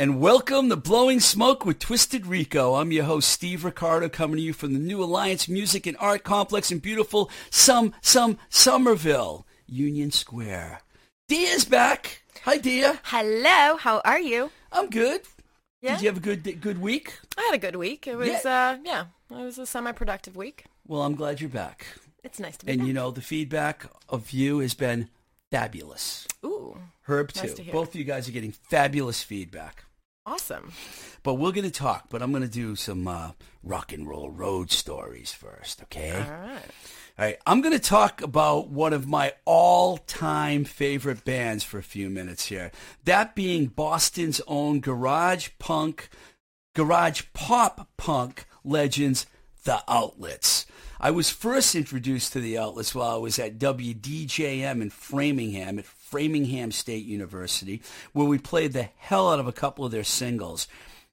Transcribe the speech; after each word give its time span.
and 0.00 0.18
welcome 0.18 0.70
to 0.70 0.76
Blowing 0.76 1.20
Smoke 1.20 1.66
with 1.66 1.78
Twisted 1.78 2.24
Rico. 2.26 2.76
I'm 2.76 2.90
your 2.90 3.04
host, 3.04 3.28
Steve 3.28 3.66
Ricardo, 3.66 4.08
coming 4.08 4.36
to 4.36 4.42
you 4.42 4.54
from 4.54 4.72
the 4.72 4.78
New 4.78 5.02
Alliance 5.04 5.46
Music 5.46 5.86
and 5.86 5.94
Art 6.00 6.24
Complex 6.24 6.72
in 6.72 6.78
beautiful 6.78 7.30
some, 7.50 7.92
some, 8.00 8.38
Somerville, 8.48 9.46
Union 9.66 10.10
Square. 10.10 10.80
Dia's 11.28 11.66
back. 11.66 12.22
Hi, 12.44 12.56
Dia. 12.56 12.98
Hello, 13.04 13.76
how 13.76 14.00
are 14.06 14.18
you? 14.18 14.50
I'm 14.72 14.88
good. 14.88 15.20
Yeah? 15.82 15.96
Did 15.96 16.00
you 16.02 16.08
have 16.08 16.16
a 16.16 16.20
good 16.20 16.60
good 16.62 16.80
week? 16.80 17.18
I 17.36 17.42
had 17.42 17.54
a 17.54 17.58
good 17.58 17.76
week. 17.76 18.06
It 18.06 18.16
was, 18.16 18.28
Yeah. 18.28 18.38
uh, 18.46 18.78
yeah, 18.82 19.04
it 19.30 19.44
was 19.44 19.58
a 19.58 19.66
semi-productive 19.66 20.34
week. 20.34 20.64
Well, 20.86 21.02
I'm 21.02 21.14
glad 21.14 21.42
you're 21.42 21.50
back. 21.50 21.86
It's 22.24 22.40
nice 22.40 22.56
to 22.56 22.64
be 22.64 22.72
And 22.72 22.80
back. 22.80 22.88
you 22.88 22.94
know, 22.94 23.10
the 23.10 23.20
feedback 23.20 23.84
of 24.08 24.30
you 24.30 24.60
has 24.60 24.72
been 24.72 25.10
fabulous. 25.50 26.26
Ooh, 26.42 26.78
Herb, 27.02 27.32
Nice 27.36 27.52
too. 27.54 27.64
to. 27.64 27.70
Both 27.72 27.90
of 27.90 27.96
you 27.96 28.04
guys 28.04 28.26
are 28.28 28.32
getting 28.32 28.52
fabulous 28.52 29.22
feedback. 29.22 29.84
Awesome. 30.26 30.72
But 31.22 31.34
we're 31.34 31.52
going 31.52 31.64
to 31.64 31.70
talk, 31.70 32.06
but 32.08 32.22
I'm 32.22 32.30
going 32.30 32.42
to 32.42 32.48
do 32.48 32.76
some 32.76 33.06
uh, 33.06 33.32
rock 33.62 33.92
and 33.92 34.08
roll 34.08 34.30
road 34.30 34.70
stories 34.70 35.32
first, 35.32 35.82
okay? 35.84 36.12
All 36.12 36.18
right. 36.18 36.62
All 37.18 37.26
right, 37.26 37.38
I'm 37.46 37.60
going 37.60 37.74
to 37.74 37.78
talk 37.78 38.22
about 38.22 38.68
one 38.70 38.94
of 38.94 39.06
my 39.06 39.34
all-time 39.44 40.64
favorite 40.64 41.22
bands 41.22 41.62
for 41.62 41.78
a 41.78 41.82
few 41.82 42.08
minutes 42.08 42.46
here. 42.46 42.70
That 43.04 43.34
being 43.34 43.66
Boston's 43.66 44.40
own 44.46 44.80
garage 44.80 45.50
punk, 45.58 46.08
garage 46.74 47.24
pop 47.34 47.88
punk 47.98 48.46
legends, 48.64 49.26
The 49.64 49.82
Outlets. 49.86 50.64
I 50.98 51.10
was 51.10 51.28
first 51.28 51.74
introduced 51.74 52.32
to 52.32 52.40
The 52.40 52.56
Outlets 52.56 52.94
while 52.94 53.10
I 53.10 53.18
was 53.18 53.38
at 53.38 53.58
WDJM 53.58 54.80
in 54.80 54.88
Framingham 54.88 55.78
at 55.78 55.84
Framingham 56.10 56.72
State 56.72 57.04
University, 57.04 57.80
where 58.12 58.26
we 58.26 58.36
played 58.36 58.72
the 58.72 58.88
hell 58.96 59.32
out 59.32 59.38
of 59.38 59.46
a 59.46 59.52
couple 59.52 59.84
of 59.84 59.92
their 59.92 60.04
singles. 60.04 60.66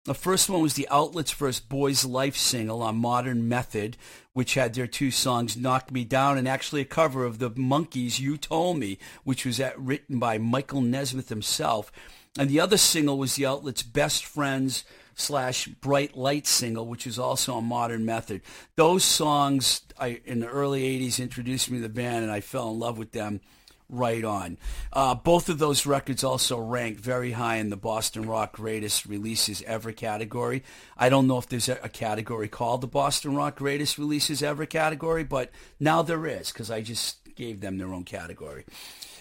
The 0.06 0.16
first 0.16 0.50
one 0.50 0.62
was 0.62 0.74
the 0.74 0.88
Outlets' 0.90 1.32
first 1.32 1.70
Boys 1.70 2.04
Life 2.04 2.36
single 2.36 2.82
on 2.82 2.96
Modern 2.96 3.48
Method, 3.48 3.98
which 4.34 4.56
had 4.56 4.74
their 4.74 4.88
two 4.88 5.12
songs, 5.12 5.58
Knock 5.58 5.92
Me 5.92 6.04
Down, 6.04 6.38
and 6.38 6.48
actually 6.48 6.82
a 6.82 6.86
cover 6.86 7.26
of 7.26 7.40
the 7.40 7.52
Monkees' 7.52 8.20
You 8.20 8.38
Told 8.38 8.80
Me, 8.80 8.98
which 9.24 9.46
was 9.46 9.60
at, 9.60 9.80
written 9.80 10.18
by 10.18 10.38
Michael 10.38 10.82
Nesmith 10.82 11.30
himself. 11.30 11.92
And 12.40 12.50
the 12.50 12.60
other 12.60 12.78
single 12.78 13.18
was 13.18 13.36
the 13.36 13.46
Outlets' 13.46 13.84
Best 13.84 14.26
Friends 14.26 14.86
slash 15.14 15.68
Bright 15.68 16.16
Light 16.16 16.48
single, 16.48 16.88
which 16.88 17.06
is 17.06 17.20
also 17.20 17.56
on 17.56 17.66
Modern 17.66 18.06
Method. 18.06 18.42
Those 18.78 19.04
songs 19.04 19.82
I, 20.00 20.22
in 20.26 20.40
the 20.40 20.48
early 20.48 20.84
80s 20.84 21.20
introduced 21.20 21.70
me 21.70 21.78
to 21.78 21.84
the 21.84 21.90
band, 21.90 22.24
and 22.24 22.32
I 22.32 22.40
fell 22.40 22.72
in 22.72 22.80
love 22.80 22.98
with 22.98 23.12
them 23.12 23.42
right 23.90 24.24
on. 24.24 24.58
Uh, 24.92 25.16
both 25.16 25.50
of 25.50 25.60
those 25.60 25.86
records 25.86 26.24
also 26.24 26.58
ranked 26.58 27.00
very 27.00 27.32
high 27.32 27.58
in 27.58 27.70
the 27.70 27.78
Boston 27.78 28.28
Rock 28.28 28.54
Greatest 28.54 29.06
Releases 29.06 29.62
Ever 29.64 29.92
category. 29.92 30.64
I 30.98 31.10
don't 31.10 31.28
know 31.28 31.38
if 31.38 31.48
there's 31.48 31.70
a, 31.70 31.76
category 31.90 32.48
called 32.48 32.82
the 32.82 32.88
Boston 32.88 33.36
Rock 33.36 33.58
Greatest 33.58 33.98
Releases 33.98 34.44
Ever 34.44 34.66
category, 34.66 35.24
but 35.24 35.52
now 35.80 36.02
there 36.02 36.26
is 36.28 36.52
because 36.52 36.70
I 36.70 36.82
just 36.82 37.18
gave 37.36 37.62
them 37.62 37.78
their 37.78 37.94
own 37.94 38.04
category. 38.04 38.66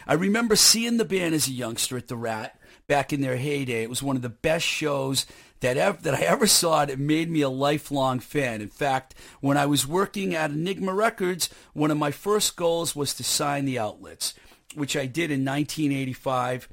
I 0.06 0.14
remember 0.14 0.56
seeing 0.56 0.96
the 0.96 1.04
band 1.04 1.34
as 1.34 1.48
a 1.48 1.52
youngster 1.52 1.96
at 1.96 2.08
the 2.08 2.16
Rat 2.16 2.58
back 2.86 3.12
in 3.12 3.20
their 3.20 3.36
heyday. 3.36 3.82
It 3.82 3.90
was 3.90 4.02
one 4.02 4.16
of 4.16 4.22
the 4.22 4.28
best 4.28 4.64
shows 4.64 5.26
that 5.60 5.76
ever, 5.76 5.98
that 6.02 6.14
I 6.14 6.20
ever 6.20 6.46
saw. 6.46 6.82
It 6.82 6.98
made 6.98 7.30
me 7.30 7.40
a 7.40 7.48
lifelong 7.48 8.20
fan. 8.20 8.60
In 8.60 8.68
fact, 8.68 9.14
when 9.40 9.56
I 9.56 9.66
was 9.66 9.86
working 9.86 10.34
at 10.34 10.50
Enigma 10.50 10.94
Records, 10.94 11.50
one 11.72 11.90
of 11.90 11.98
my 11.98 12.10
first 12.10 12.56
goals 12.56 12.94
was 12.94 13.14
to 13.14 13.24
sign 13.24 13.64
the 13.64 13.78
outlets, 13.78 14.34
which 14.76 14.96
I 14.96 15.06
did 15.06 15.30
in 15.30 15.44
1985 15.44 16.68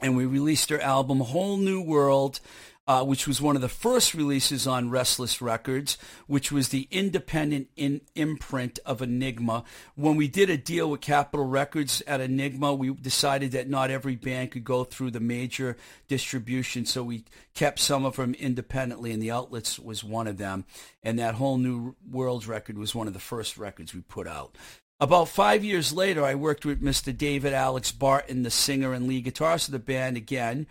and 0.00 0.16
we 0.16 0.26
released 0.26 0.68
their 0.68 0.80
album 0.80 1.20
Whole 1.20 1.56
New 1.56 1.82
World, 1.82 2.40
uh, 2.86 3.04
which 3.04 3.28
was 3.28 3.40
one 3.40 3.54
of 3.54 3.62
the 3.62 3.68
first 3.68 4.14
releases 4.14 4.66
on 4.66 4.90
Restless 4.90 5.40
Records, 5.40 5.96
which 6.26 6.50
was 6.50 6.70
the 6.70 6.88
independent 6.90 7.68
in- 7.76 8.00
imprint 8.14 8.78
of 8.84 9.02
Enigma. 9.02 9.64
When 9.94 10.16
we 10.16 10.28
did 10.28 10.50
a 10.50 10.56
deal 10.56 10.90
with 10.90 11.00
Capitol 11.00 11.46
Records 11.46 12.02
at 12.06 12.20
Enigma, 12.20 12.74
we 12.74 12.92
decided 12.94 13.52
that 13.52 13.68
not 13.68 13.90
every 13.90 14.16
band 14.16 14.50
could 14.50 14.64
go 14.64 14.82
through 14.82 15.12
the 15.12 15.20
major 15.20 15.76
distribution, 16.08 16.86
so 16.86 17.04
we 17.04 17.24
kept 17.54 17.78
some 17.78 18.04
of 18.04 18.16
them 18.16 18.34
independently, 18.34 19.12
and 19.12 19.22
the 19.22 19.30
Outlets 19.30 19.78
was 19.78 20.02
one 20.02 20.26
of 20.26 20.38
them. 20.38 20.64
And 21.04 21.18
that 21.18 21.34
Whole 21.34 21.58
New 21.58 21.94
World 22.10 22.46
record 22.46 22.78
was 22.78 22.94
one 22.94 23.06
of 23.06 23.12
the 23.12 23.20
first 23.20 23.58
records 23.58 23.94
we 23.94 24.00
put 24.00 24.26
out. 24.26 24.56
About 25.02 25.28
five 25.28 25.64
years 25.64 25.92
later, 25.92 26.24
I 26.24 26.36
worked 26.36 26.64
with 26.64 26.80
Mr. 26.80 27.16
David 27.16 27.52
Alex 27.52 27.90
Barton, 27.90 28.44
the 28.44 28.52
singer 28.52 28.92
and 28.92 29.08
lead 29.08 29.24
guitarist 29.24 29.66
of 29.66 29.72
the 29.72 29.80
band 29.80 30.16
again. 30.16 30.68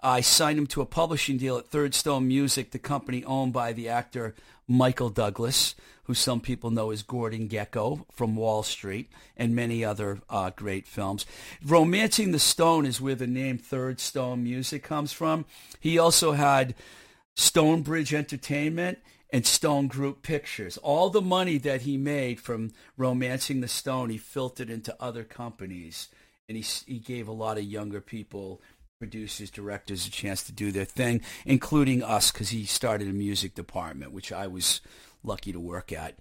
I 0.00 0.20
signed 0.20 0.58
him 0.58 0.66
to 0.66 0.80
a 0.80 0.84
publishing 0.84 1.38
deal 1.38 1.56
at 1.58 1.68
Third 1.68 1.94
Stone 1.94 2.26
Music, 2.26 2.72
the 2.72 2.80
company 2.80 3.24
owned 3.24 3.52
by 3.52 3.72
the 3.72 3.88
actor 3.88 4.34
Michael 4.66 5.10
Douglas, 5.10 5.76
who 6.06 6.12
some 6.12 6.40
people 6.40 6.72
know 6.72 6.90
as 6.90 7.04
Gordon 7.04 7.48
Gekko 7.48 8.04
from 8.10 8.34
Wall 8.34 8.64
Street, 8.64 9.12
and 9.36 9.54
many 9.54 9.84
other 9.84 10.18
uh, 10.28 10.50
great 10.50 10.88
films. 10.88 11.24
Romancing 11.64 12.32
the 12.32 12.40
Stone 12.40 12.84
is 12.84 13.00
where 13.00 13.14
the 13.14 13.28
name 13.28 13.58
Third 13.58 14.00
Stone 14.00 14.42
Music 14.42 14.82
comes 14.82 15.12
from. 15.12 15.44
He 15.78 16.00
also 16.00 16.32
had 16.32 16.74
Stonebridge 17.36 18.12
Entertainment 18.12 18.98
and 19.32 19.46
Stone 19.46 19.88
Group 19.88 20.22
Pictures. 20.22 20.76
All 20.78 21.08
the 21.08 21.22
money 21.22 21.58
that 21.58 21.82
he 21.82 21.96
made 21.96 22.38
from 22.38 22.72
Romancing 22.98 23.62
the 23.62 23.68
Stone, 23.68 24.10
he 24.10 24.18
filtered 24.18 24.68
into 24.68 24.94
other 25.00 25.24
companies, 25.24 26.08
and 26.48 26.56
he 26.56 26.62
he 26.86 26.98
gave 26.98 27.26
a 27.26 27.32
lot 27.32 27.56
of 27.56 27.64
younger 27.64 28.00
people, 28.00 28.60
producers, 28.98 29.50
directors, 29.50 30.06
a 30.06 30.10
chance 30.10 30.42
to 30.44 30.52
do 30.52 30.70
their 30.70 30.84
thing, 30.84 31.22
including 31.46 32.02
us, 32.02 32.30
because 32.30 32.50
he 32.50 32.66
started 32.66 33.08
a 33.08 33.12
music 33.12 33.54
department, 33.54 34.12
which 34.12 34.30
I 34.30 34.46
was 34.46 34.82
lucky 35.24 35.52
to 35.52 35.60
work 35.60 35.92
at. 35.92 36.16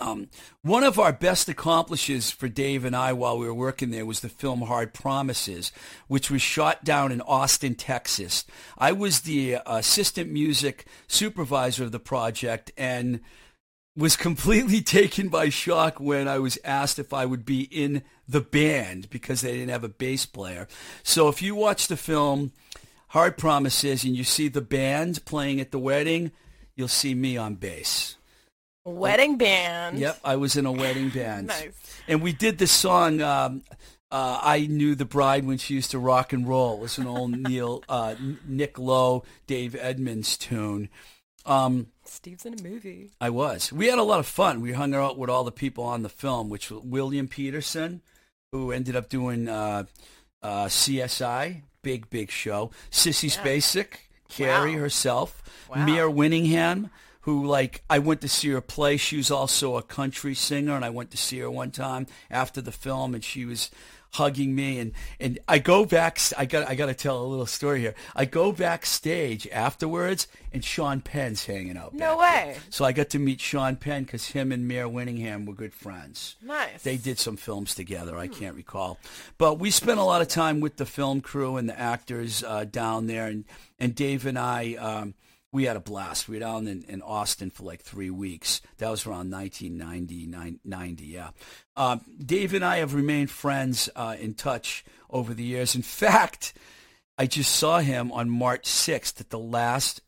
Um, 0.00 0.28
one 0.62 0.84
of 0.84 0.98
our 0.98 1.12
best 1.12 1.48
accomplishes 1.48 2.30
for 2.30 2.48
Dave 2.48 2.84
and 2.84 2.96
I 2.96 3.12
while 3.12 3.38
we 3.38 3.46
were 3.46 3.54
working 3.54 3.90
there 3.90 4.06
was 4.06 4.20
the 4.20 4.28
film 4.28 4.62
Hard 4.62 4.94
Promises, 4.94 5.70
which 6.08 6.30
was 6.30 6.40
shot 6.40 6.82
down 6.82 7.12
in 7.12 7.20
Austin, 7.20 7.74
Texas. 7.74 8.44
I 8.78 8.92
was 8.92 9.20
the 9.20 9.56
uh, 9.56 9.76
assistant 9.78 10.30
music 10.30 10.86
supervisor 11.08 11.84
of 11.84 11.92
the 11.92 12.00
project 12.00 12.72
and 12.76 13.20
was 13.94 14.16
completely 14.16 14.80
taken 14.82 15.28
by 15.28 15.50
shock 15.50 16.00
when 16.00 16.26
I 16.26 16.38
was 16.38 16.58
asked 16.64 16.98
if 16.98 17.12
I 17.12 17.26
would 17.26 17.44
be 17.44 17.62
in 17.62 18.02
the 18.26 18.40
band 18.40 19.10
because 19.10 19.42
they 19.42 19.52
didn't 19.52 19.70
have 19.70 19.84
a 19.84 19.88
bass 19.88 20.24
player. 20.24 20.68
So 21.02 21.28
if 21.28 21.42
you 21.42 21.54
watch 21.54 21.88
the 21.88 21.96
film 21.98 22.52
Hard 23.08 23.36
Promises 23.36 24.04
and 24.04 24.16
you 24.16 24.24
see 24.24 24.48
the 24.48 24.62
band 24.62 25.24
playing 25.26 25.60
at 25.60 25.70
the 25.70 25.78
wedding, 25.78 26.32
you'll 26.74 26.88
see 26.88 27.14
me 27.14 27.36
on 27.36 27.56
bass. 27.56 28.16
Wedding 28.84 29.36
band. 29.38 29.98
Yep, 29.98 30.18
I 30.24 30.36
was 30.36 30.56
in 30.56 30.66
a 30.66 30.72
wedding 30.72 31.10
band. 31.10 31.46
Nice. 31.52 31.72
And 32.08 32.20
we 32.20 32.32
did 32.32 32.58
the 32.58 32.66
song. 32.66 33.20
Um, 33.20 33.62
uh, 34.10 34.40
I 34.42 34.66
knew 34.66 34.94
the 34.94 35.04
bride 35.04 35.46
when 35.46 35.56
she 35.58 35.74
used 35.74 35.92
to 35.92 35.98
rock 35.98 36.32
and 36.32 36.46
roll. 36.48 36.74
It 36.74 36.80
was 36.80 36.98
an 36.98 37.06
old 37.06 37.30
Neil, 37.48 37.82
uh, 37.88 38.16
Nick 38.46 38.78
Lowe, 38.78 39.22
Dave 39.46 39.74
Edmunds 39.76 40.36
tune. 40.36 40.88
Um, 41.46 41.86
Steve's 42.04 42.44
in 42.44 42.58
a 42.58 42.62
movie. 42.62 43.10
I 43.20 43.30
was. 43.30 43.72
We 43.72 43.86
had 43.86 43.98
a 43.98 44.02
lot 44.02 44.18
of 44.20 44.26
fun. 44.26 44.60
We 44.60 44.72
hung 44.72 44.94
out 44.94 45.16
with 45.16 45.30
all 45.30 45.44
the 45.44 45.52
people 45.52 45.84
on 45.84 46.02
the 46.02 46.08
film, 46.08 46.50
which 46.50 46.70
was 46.70 46.82
William 46.82 47.28
Petersen, 47.28 48.02
who 48.50 48.70
ended 48.72 48.96
up 48.96 49.08
doing 49.08 49.48
uh, 49.48 49.84
uh, 50.42 50.64
CSI, 50.66 51.62
big 51.82 52.10
big 52.10 52.30
show. 52.30 52.70
Sissy 52.90 53.30
Spacek, 53.34 53.94
Carrie 54.28 54.74
Wow. 54.74 54.80
herself, 54.80 55.42
Wow. 55.70 55.86
Mare 55.86 56.10
Winningham, 56.10 56.90
who 57.22 57.46
like 57.46 57.82
I 57.90 57.98
went 57.98 58.20
to 58.22 58.28
see 58.28 58.50
her 58.50 58.60
play. 58.60 58.96
She 58.96 59.16
was 59.16 59.30
also 59.30 59.76
a 59.76 59.82
country 59.82 60.34
singer, 60.34 60.74
and 60.76 60.84
I 60.84 60.90
went 60.90 61.10
to 61.12 61.16
see 61.16 61.38
her 61.40 61.50
one 61.50 61.70
time 61.70 62.06
after 62.30 62.60
the 62.60 62.72
film, 62.72 63.14
and 63.14 63.24
she 63.24 63.44
was 63.44 63.70
hugging 64.12 64.54
me 64.54 64.78
and 64.78 64.92
and 65.18 65.38
I 65.48 65.58
go 65.58 65.86
back 65.86 66.18
I 66.36 66.44
got 66.44 66.68
I 66.68 66.74
got 66.74 66.86
to 66.86 66.94
tell 66.94 67.22
a 67.22 67.24
little 67.24 67.46
story 67.46 67.80
here. 67.80 67.94
I 68.14 68.24
go 68.26 68.52
backstage 68.52 69.48
afterwards 69.48 70.28
and 70.52 70.64
Sean 70.64 71.00
Penn's 71.00 71.46
hanging 71.46 71.78
out. 71.78 71.94
No 71.94 72.18
back 72.18 72.44
there. 72.44 72.54
way. 72.54 72.58
So 72.70 72.84
I 72.84 72.92
got 72.92 73.10
to 73.10 73.18
meet 73.18 73.40
Sean 73.40 73.76
Penn 73.76 74.04
cuz 74.04 74.28
him 74.28 74.52
and 74.52 74.68
Mare 74.68 74.88
Winningham 74.88 75.46
were 75.46 75.54
good 75.54 75.72
friends. 75.72 76.36
Nice. 76.42 76.82
They 76.82 76.98
did 76.98 77.18
some 77.18 77.36
films 77.36 77.74
together. 77.74 78.18
I 78.18 78.28
can't 78.28 78.54
recall, 78.54 78.98
but 79.38 79.58
we 79.58 79.70
spent 79.70 79.98
a 79.98 80.04
lot 80.04 80.20
of 80.20 80.28
time 80.28 80.60
with 80.60 80.76
the 80.76 80.86
film 80.86 81.22
crew 81.22 81.56
and 81.56 81.68
the 81.68 81.78
actors 81.78 82.44
uh, 82.44 82.64
down 82.64 83.06
there, 83.06 83.26
and 83.26 83.44
and 83.78 83.94
Dave 83.94 84.26
and 84.26 84.38
I. 84.38 84.74
Um, 84.74 85.14
we 85.52 85.64
had 85.64 85.76
a 85.76 85.80
blast. 85.80 86.28
We 86.28 86.36
were 86.36 86.40
down 86.40 86.66
in, 86.66 86.82
in 86.88 87.02
Austin 87.02 87.50
for 87.50 87.62
like 87.62 87.82
three 87.82 88.10
weeks. 88.10 88.62
That 88.78 88.90
was 88.90 89.06
around 89.06 89.30
1990, 89.30 90.26
nine- 90.26 90.60
90, 90.64 91.04
yeah. 91.04 91.30
Um, 91.76 92.00
Dave 92.24 92.54
and 92.54 92.64
I 92.64 92.78
have 92.78 92.94
remained 92.94 93.30
friends 93.30 93.88
uh, 93.94 94.16
in 94.18 94.34
touch 94.34 94.84
over 95.10 95.34
the 95.34 95.44
years. 95.44 95.74
In 95.74 95.82
fact, 95.82 96.54
I 97.18 97.26
just 97.26 97.54
saw 97.54 97.78
him 97.80 98.10
on 98.10 98.30
March 98.30 98.64
6th 98.64 99.20
at 99.20 99.30
the 99.30 99.38
last 99.38 100.00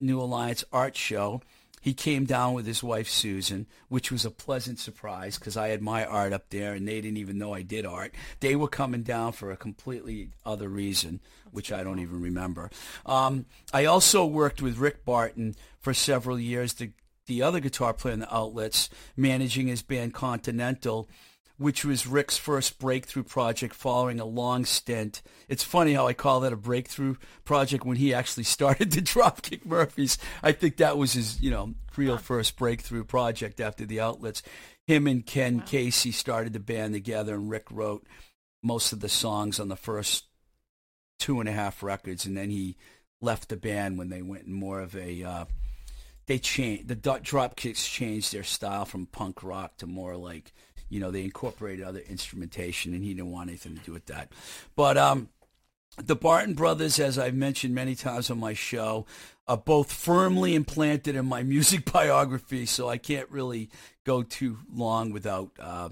New 0.00 0.20
Alliance 0.20 0.64
Art 0.72 0.96
Show 0.96 1.40
he 1.82 1.94
came 1.94 2.26
down 2.26 2.54
with 2.54 2.64
his 2.64 2.80
wife 2.80 3.08
Susan, 3.08 3.66
which 3.88 4.12
was 4.12 4.24
a 4.24 4.30
pleasant 4.30 4.78
surprise 4.78 5.36
because 5.36 5.56
I 5.56 5.68
had 5.70 5.82
my 5.82 6.04
art 6.04 6.32
up 6.32 6.48
there 6.48 6.74
and 6.74 6.86
they 6.86 7.00
didn't 7.00 7.16
even 7.16 7.38
know 7.38 7.54
I 7.54 7.62
did 7.62 7.84
art. 7.84 8.14
They 8.38 8.54
were 8.54 8.68
coming 8.68 9.02
down 9.02 9.32
for 9.32 9.50
a 9.50 9.56
completely 9.56 10.28
other 10.46 10.68
reason, 10.68 11.18
which 11.52 11.70
I 11.70 11.84
don't 11.84 12.00
even 12.00 12.20
remember. 12.20 12.70
Um, 13.06 13.46
I 13.72 13.84
also 13.84 14.24
worked 14.26 14.60
with 14.60 14.78
Rick 14.78 15.04
Barton 15.04 15.54
for 15.78 15.94
several 15.94 16.38
years, 16.38 16.74
the, 16.74 16.90
the 17.26 17.42
other 17.42 17.60
guitar 17.60 17.94
player 17.94 18.14
in 18.14 18.20
the 18.20 18.34
Outlets, 18.34 18.90
managing 19.16 19.68
his 19.68 19.82
band 19.82 20.14
Continental 20.14 21.08
which 21.62 21.84
was 21.84 22.06
Rick's 22.06 22.36
first 22.36 22.78
breakthrough 22.78 23.22
project 23.22 23.74
following 23.74 24.18
a 24.18 24.24
long 24.24 24.64
stint. 24.64 25.22
It's 25.48 25.62
funny 25.62 25.92
how 25.92 26.08
I 26.08 26.12
call 26.12 26.40
that 26.40 26.52
a 26.52 26.56
breakthrough 26.56 27.14
project 27.44 27.84
when 27.84 27.96
he 27.96 28.12
actually 28.12 28.44
started 28.44 28.90
the 28.90 29.00
Dropkick 29.02 29.64
Murphys. 29.64 30.18
I 30.42 30.52
think 30.52 30.78
that 30.78 30.98
was 30.98 31.12
his, 31.12 31.40
you 31.40 31.50
know, 31.50 31.74
real 31.96 32.18
first 32.18 32.56
breakthrough 32.56 33.04
project 33.04 33.60
after 33.60 33.86
the 33.86 34.00
outlets. 34.00 34.42
Him 34.86 35.06
and 35.06 35.24
Ken 35.24 35.58
wow. 35.58 35.64
Casey 35.66 36.10
started 36.10 36.52
the 36.52 36.60
band 36.60 36.94
together 36.94 37.34
and 37.34 37.48
Rick 37.48 37.70
wrote 37.70 38.06
most 38.62 38.92
of 38.92 39.00
the 39.00 39.08
songs 39.08 39.60
on 39.60 39.68
the 39.68 39.76
first 39.76 40.24
two 41.22 41.40
and 41.40 41.48
a 41.48 41.52
half 41.52 41.82
records 41.82 42.26
and 42.26 42.36
then 42.36 42.50
he 42.50 42.76
left 43.20 43.48
the 43.48 43.56
band 43.56 43.98
when 43.98 44.08
they 44.08 44.22
went 44.22 44.46
in 44.46 44.52
more 44.52 44.80
of 44.80 44.96
a 44.96 45.22
uh, 45.22 45.44
they 46.26 46.38
changed 46.38 46.88
the 46.88 46.96
Dropkicks 46.96 47.88
changed 47.88 48.32
their 48.32 48.42
style 48.42 48.84
from 48.84 49.06
punk 49.06 49.42
rock 49.42 49.76
to 49.78 49.86
more 49.86 50.16
like 50.16 50.52
you 50.92 51.00
know, 51.00 51.10
they 51.10 51.24
incorporated 51.24 51.86
other 51.86 52.00
instrumentation, 52.00 52.92
and 52.92 53.02
he 53.02 53.14
didn't 53.14 53.30
want 53.30 53.48
anything 53.48 53.74
to 53.78 53.82
do 53.82 53.92
with 53.92 54.04
that. 54.06 54.30
But 54.76 54.98
um, 54.98 55.30
the 55.96 56.14
Barton 56.14 56.52
brothers, 56.52 57.00
as 57.00 57.18
I've 57.18 57.34
mentioned 57.34 57.74
many 57.74 57.94
times 57.94 58.30
on 58.30 58.38
my 58.38 58.52
show, 58.52 59.06
are 59.48 59.56
both 59.56 59.90
firmly 59.90 60.54
implanted 60.54 61.16
in 61.16 61.24
my 61.24 61.42
music 61.54 61.90
biography, 61.90 62.66
so 62.66 62.90
I 62.90 62.98
can't 62.98 63.30
really 63.30 63.70
go 64.04 64.22
too 64.22 64.58
long 64.70 65.12
without 65.12 65.52
uh, 65.58 65.88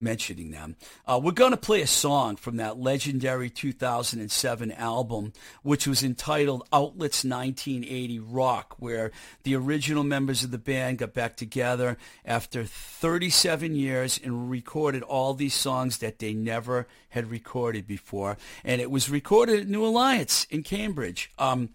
mentioning 0.00 0.50
them. 0.50 0.76
Uh, 1.06 1.18
we're 1.22 1.32
going 1.32 1.52
to 1.52 1.56
play 1.56 1.80
a 1.80 1.86
song 1.86 2.36
from 2.36 2.56
that 2.56 2.78
legendary 2.78 3.48
2007 3.48 4.72
album, 4.72 5.32
which 5.62 5.86
was 5.86 6.02
entitled 6.02 6.68
Outlets 6.72 7.24
1980 7.24 8.18
Rock, 8.20 8.76
where 8.78 9.10
the 9.44 9.56
original 9.56 10.04
members 10.04 10.44
of 10.44 10.50
the 10.50 10.58
band 10.58 10.98
got 10.98 11.14
back 11.14 11.36
together 11.36 11.96
after 12.24 12.64
37 12.64 13.74
years 13.74 14.20
and 14.22 14.50
recorded 14.50 15.02
all 15.02 15.32
these 15.32 15.54
songs 15.54 15.98
that 15.98 16.18
they 16.18 16.34
never 16.34 16.86
had 17.10 17.30
recorded 17.30 17.86
before. 17.86 18.36
And 18.64 18.80
it 18.80 18.90
was 18.90 19.08
recorded 19.08 19.60
at 19.60 19.68
New 19.68 19.84
Alliance 19.84 20.46
in 20.50 20.62
Cambridge. 20.62 21.30
Um, 21.38 21.70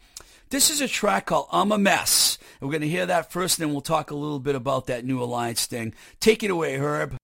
this 0.52 0.70
is 0.70 0.82
a 0.82 0.88
track 0.88 1.28
called 1.28 1.48
I'm 1.52 1.72
a 1.72 1.78
Mess. 1.78 2.38
we're 2.60 2.70
going 2.70 2.82
to 2.82 2.88
hear 2.88 3.06
that 3.06 3.32
first, 3.32 3.58
and 3.58 3.68
then 3.68 3.74
we'll 3.74 3.82
talk 3.82 4.12
a 4.12 4.16
little 4.16 4.40
bit 4.40 4.54
about 4.54 4.88
that 4.88 5.06
New 5.06 5.24
Alliance 5.24 5.66
thing. 5.66 5.96
Take 6.20 6.44
it 6.44 6.52
away, 6.52 6.76
Herb. 6.76 7.21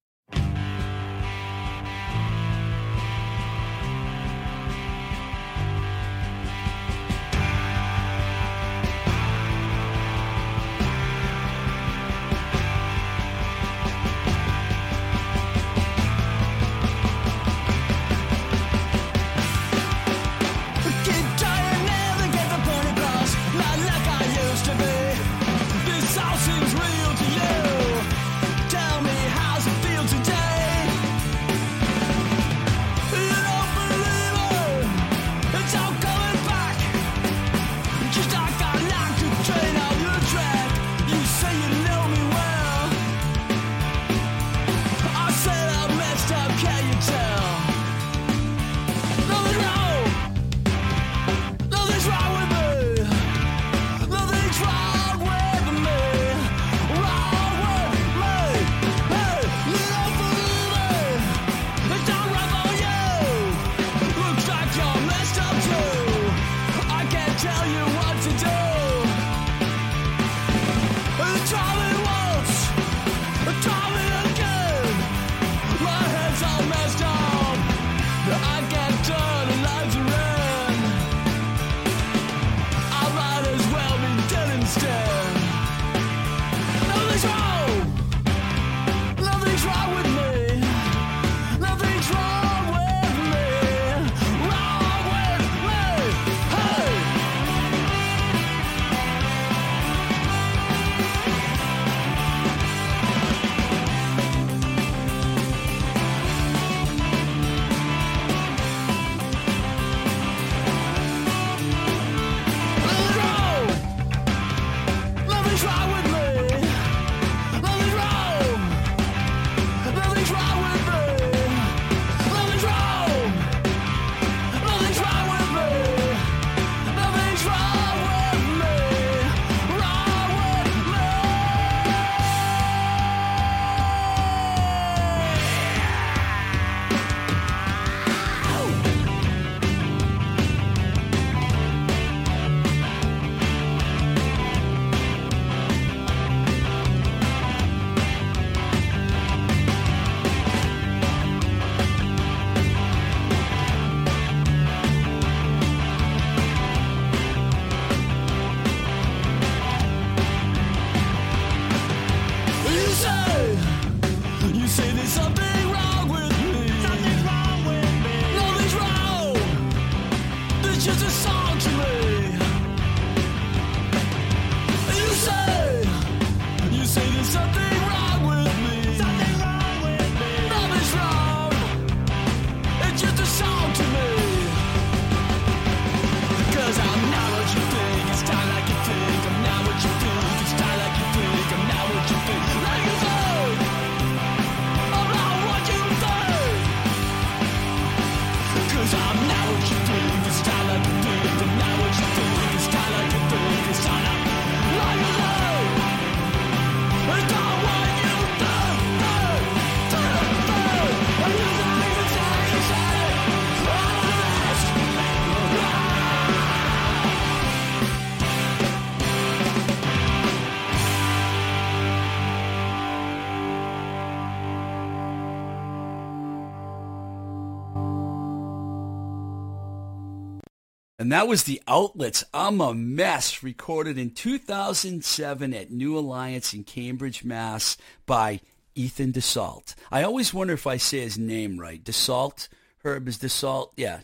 And 231.00 231.12
that 231.12 231.27
was 231.27 231.44
the 231.44 231.62
outlets. 231.68 232.24
I'm 232.34 232.60
a 232.60 232.74
mess, 232.74 233.44
recorded 233.44 234.00
in 234.00 234.12
2007 234.12 235.54
at 235.54 235.72
New 235.72 235.98
Alliance 235.98 236.54
in 236.54 236.63
Cambridge, 236.63 237.24
Mass, 237.24 237.77
by 238.08 238.42
Ethan 238.74 239.13
Dussault. 239.13 239.75
I 239.92 240.01
always 240.01 240.34
wonder 240.34 240.54
if 240.54 240.66
I 240.66 240.77
say 240.77 241.01
his 241.01 241.18
name 241.18 241.60
right. 241.60 241.84
Dussault, 241.84 242.48
Herb 242.84 243.08
is 243.08 243.20
Dussault. 243.20 243.72
Yeah, 243.77 244.01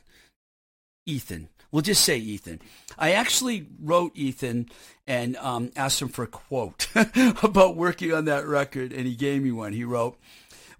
Ethan. 1.07 1.49
We'll 1.71 1.81
just 1.81 2.05
say 2.05 2.17
Ethan. 2.17 2.61
I 2.99 3.13
actually 3.13 3.67
wrote 3.81 4.11
Ethan 4.13 4.69
and 5.07 5.35
um, 5.37 5.71
asked 5.75 5.99
him 5.99 6.09
for 6.09 6.21
a 6.21 6.27
quote 6.27 6.87
about 7.43 7.75
working 7.75 8.13
on 8.13 8.25
that 8.25 8.45
record, 8.45 8.93
and 8.93 9.07
he 9.07 9.15
gave 9.15 9.41
me 9.41 9.51
one. 9.51 9.73
He 9.73 9.83
wrote, 9.83 10.19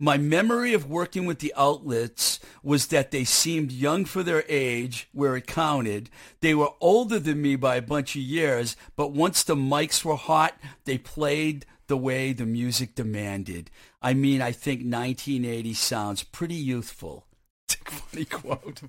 my 0.04 0.18
memory 0.18 0.74
of 0.74 0.90
working 0.90 1.26
with 1.26 1.40
the 1.40 1.54
outlets 1.56 2.38
was 2.62 2.88
that 2.88 3.12
they 3.12 3.24
seemed 3.24 3.72
young 3.72 4.04
for 4.04 4.22
their 4.22 4.44
age, 4.50 5.08
where 5.14 5.38
it 5.38 5.48
counted. 5.48 6.10
They 6.42 6.54
were 6.54 6.72
older 6.82 7.20
than 7.20 7.42
me 7.42 7.56
by 7.56 7.78
a 7.78 7.82
bunch 7.82 8.18
of 8.18 8.22
years, 8.22 8.76
but 8.98 9.14
once 9.14 9.44
the 9.44 9.56
mics 9.56 10.04
were 10.04 10.18
hot, 10.18 10.60
they 10.84 10.98
played 10.98 11.66
the 11.88 11.96
way 11.96 12.34
the 12.34 12.46
music 12.46 12.96
demanded. 12.96 13.72
I 14.02 14.14
mean, 14.14 14.42
I 14.42 14.52
think 14.52 14.80
1980 14.82 15.74
sounds 15.74 16.22
pretty 16.22 16.56
youthful. 16.56 17.26
It's 17.70 17.76
a 17.76 17.92
funny 17.96 18.26
quote. 18.26 18.82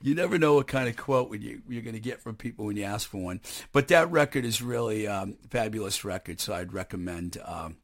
You 0.00 0.14
never 0.14 0.38
know 0.38 0.54
what 0.54 0.66
kind 0.66 0.88
of 0.88 0.96
quote 0.96 1.28
when 1.28 1.42
you, 1.42 1.60
you're 1.68 1.82
going 1.82 1.94
to 1.94 2.00
get 2.00 2.22
from 2.22 2.34
people 2.34 2.64
when 2.64 2.76
you 2.76 2.84
ask 2.84 3.08
for 3.08 3.18
one. 3.18 3.40
But 3.72 3.88
that 3.88 4.10
record 4.10 4.46
is 4.46 4.62
really 4.62 5.06
um, 5.06 5.36
fabulous 5.50 6.02
record, 6.02 6.40
so 6.40 6.54
I'd 6.54 6.72
recommend 6.72 7.38
um, 7.44 7.76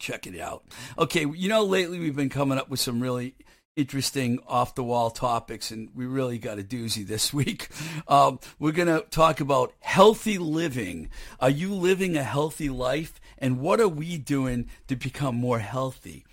checking 0.00 0.34
it 0.34 0.40
out. 0.40 0.64
Okay, 0.98 1.26
you 1.26 1.48
know, 1.48 1.64
lately 1.64 2.00
we've 2.00 2.16
been 2.16 2.28
coming 2.28 2.58
up 2.58 2.68
with 2.68 2.80
some 2.80 3.00
really 3.00 3.34
interesting 3.76 4.40
off 4.46 4.74
the 4.74 4.82
wall 4.82 5.10
topics, 5.10 5.70
and 5.70 5.90
we 5.94 6.06
really 6.06 6.38
got 6.38 6.58
a 6.58 6.62
doozy 6.62 7.06
this 7.06 7.32
week. 7.34 7.68
Um, 8.08 8.40
we're 8.58 8.72
going 8.72 8.88
to 8.88 9.06
talk 9.10 9.40
about 9.40 9.72
healthy 9.80 10.38
living. 10.38 11.10
Are 11.38 11.50
you 11.50 11.74
living 11.74 12.16
a 12.16 12.24
healthy 12.24 12.68
life? 12.68 13.20
And 13.38 13.60
what 13.60 13.80
are 13.80 13.88
we 13.88 14.18
doing 14.18 14.68
to 14.88 14.96
become 14.96 15.36
more 15.36 15.60
healthy? 15.60 16.24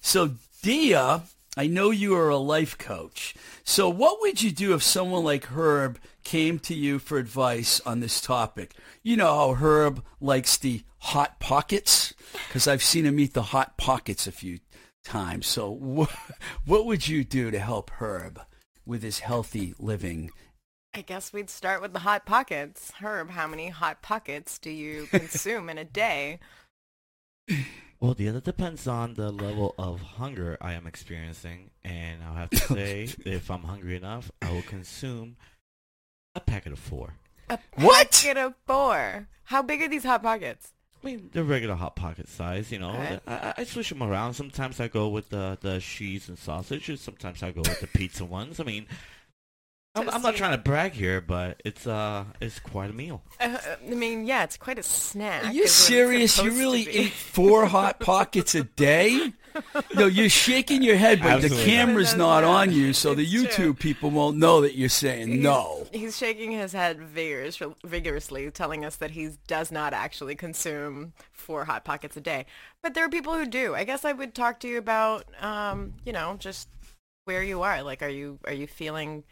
So, 0.00 0.34
Dia, 0.62 1.22
I 1.56 1.66
know 1.66 1.90
you 1.90 2.16
are 2.16 2.28
a 2.28 2.36
life 2.36 2.76
coach. 2.78 3.34
So, 3.64 3.88
what 3.88 4.20
would 4.20 4.42
you 4.42 4.50
do 4.50 4.74
if 4.74 4.82
someone 4.82 5.24
like 5.24 5.46
Herb 5.46 5.98
came 6.28 6.58
to 6.58 6.74
you 6.74 6.98
for 6.98 7.16
advice 7.16 7.80
on 7.86 8.00
this 8.00 8.20
topic? 8.20 8.74
You 9.02 9.16
know 9.16 9.34
how 9.34 9.54
Herb 9.54 10.04
likes 10.20 10.58
the 10.58 10.82
hot 10.98 11.40
pockets 11.40 12.12
because 12.46 12.68
I've 12.68 12.82
seen 12.82 13.06
him 13.06 13.18
eat 13.18 13.32
the 13.32 13.44
hot 13.44 13.78
pockets 13.78 14.26
a 14.26 14.32
few 14.32 14.58
times. 15.02 15.46
So, 15.46 15.70
what, 15.70 16.10
what 16.66 16.84
would 16.84 17.08
you 17.08 17.24
do 17.24 17.50
to 17.50 17.58
help 17.58 17.90
Herb 17.92 18.42
with 18.84 19.02
his 19.02 19.20
healthy 19.20 19.72
living? 19.78 20.30
I 20.92 21.00
guess 21.00 21.32
we'd 21.32 21.48
start 21.48 21.80
with 21.80 21.94
the 21.94 22.00
hot 22.00 22.26
pockets. 22.26 22.92
Herb, 23.00 23.30
how 23.30 23.46
many 23.46 23.68
hot 23.68 24.02
pockets 24.02 24.58
do 24.58 24.70
you 24.70 25.06
consume 25.10 25.70
in 25.70 25.78
a 25.78 25.84
day? 25.84 26.40
Well, 28.00 28.12
the 28.12 28.28
other 28.28 28.42
depends 28.42 28.86
on 28.86 29.14
the 29.14 29.32
level 29.32 29.74
of 29.78 30.02
hunger 30.02 30.58
I 30.60 30.74
am 30.74 30.86
experiencing, 30.86 31.70
and 31.82 32.22
I'll 32.22 32.34
have 32.34 32.50
to 32.50 32.56
say, 32.74 33.08
if 33.24 33.50
I'm 33.50 33.62
hungry 33.62 33.96
enough, 33.96 34.30
I 34.42 34.52
will 34.52 34.60
consume 34.60 35.36
a 36.38 36.50
packet 36.50 36.72
of 36.72 36.78
four. 36.78 37.14
A 37.50 37.58
What? 37.76 38.10
packet 38.12 38.36
of 38.36 38.54
four. 38.66 39.28
How 39.44 39.62
big 39.62 39.82
are 39.82 39.88
these 39.88 40.04
hot 40.04 40.22
pockets? 40.22 40.72
I 41.02 41.06
mean, 41.06 41.30
the 41.32 41.44
regular 41.44 41.76
hot 41.76 41.94
pocket 41.94 42.28
size, 42.28 42.72
you 42.72 42.78
know. 42.80 42.90
I, 42.90 43.20
I, 43.26 43.54
I 43.58 43.64
switch 43.64 43.88
them 43.88 44.02
around. 44.02 44.34
Sometimes 44.34 44.80
I 44.80 44.88
go 44.88 45.08
with 45.08 45.28
the 45.28 45.56
the 45.60 45.78
cheese 45.80 46.28
and 46.28 46.36
sausage, 46.38 46.88
and 46.88 46.98
sometimes 46.98 47.42
I 47.42 47.52
go 47.52 47.60
with 47.60 47.80
the 47.80 47.86
pizza 47.86 48.24
ones. 48.24 48.58
I 48.58 48.64
mean, 48.64 48.86
I'm, 49.94 50.08
I'm 50.10 50.22
not 50.22 50.36
trying 50.36 50.52
to 50.52 50.58
brag 50.58 50.92
here, 50.92 51.20
but 51.20 51.60
it's 51.64 51.86
uh 51.86 52.24
it's 52.40 52.60
quite 52.60 52.90
a 52.90 52.92
meal. 52.92 53.22
Uh, 53.40 53.58
I 53.84 53.94
mean, 53.94 54.26
yeah, 54.26 54.44
it's 54.44 54.56
quite 54.56 54.78
a 54.78 54.82
snack. 54.82 55.44
Are 55.44 55.52
you 55.52 55.64
is 55.64 55.64
what 55.64 55.64
it's 55.64 55.72
serious? 55.72 56.42
You 56.42 56.50
really 56.50 56.84
be. 56.84 56.90
eat 56.90 57.12
four 57.12 57.66
hot 57.76 57.98
pockets 57.98 58.54
a 58.54 58.64
day? 58.64 59.32
No, 59.94 60.06
you're 60.06 60.28
shaking 60.28 60.82
your 60.82 60.94
head, 60.96 61.20
but 61.20 61.32
Absolutely 61.32 61.64
the 61.64 61.64
camera's 61.64 62.14
not 62.14 62.44
on 62.44 62.72
you, 62.72 62.92
so 62.92 63.14
the 63.14 63.22
It's 63.22 63.32
true. 63.56 63.74
YouTube 63.74 63.78
people 63.80 64.10
won't 64.10 64.36
know 64.36 64.60
that 64.60 64.76
you're 64.76 64.88
saying 64.88 65.42
no. 65.42 65.86
He's 65.92 66.16
shaking 66.16 66.52
his 66.52 66.72
head 66.72 67.00
vigorous, 67.00 67.60
vigorously, 67.84 68.50
telling 68.52 68.84
us 68.84 68.96
that 68.96 69.12
he 69.12 69.30
does 69.48 69.72
not 69.72 69.94
actually 69.94 70.36
consume 70.36 71.12
four 71.32 71.64
hot 71.64 71.84
pockets 71.84 72.16
a 72.16 72.20
day. 72.20 72.46
But 72.82 72.94
there 72.94 73.04
are 73.04 73.08
people 73.08 73.34
who 73.34 73.46
do. 73.46 73.74
I 73.74 73.82
guess 73.82 74.04
I 74.04 74.12
would 74.12 74.34
talk 74.34 74.60
to 74.60 74.68
you 74.68 74.78
about, 74.78 75.24
um, 75.40 75.94
you 76.04 76.12
know, 76.12 76.36
just 76.38 76.68
where 77.24 77.42
you 77.42 77.62
are. 77.62 77.82
Like, 77.82 78.02
are 78.02 78.08
you 78.08 78.38
are 78.44 78.52
you 78.52 78.68
feeling 78.68 79.24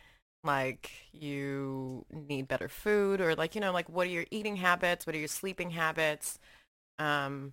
like 0.46 0.90
you 1.12 2.04
need 2.10 2.48
better 2.48 2.68
food, 2.68 3.20
or 3.20 3.34
like, 3.34 3.54
you 3.54 3.60
know, 3.60 3.72
like 3.72 3.88
what 3.88 4.06
are 4.06 4.10
your 4.10 4.26
eating 4.30 4.56
habits? 4.56 5.06
What 5.06 5.14
are 5.14 5.18
your 5.18 5.28
sleeping 5.28 5.70
habits? 5.70 6.38
Um, 6.98 7.52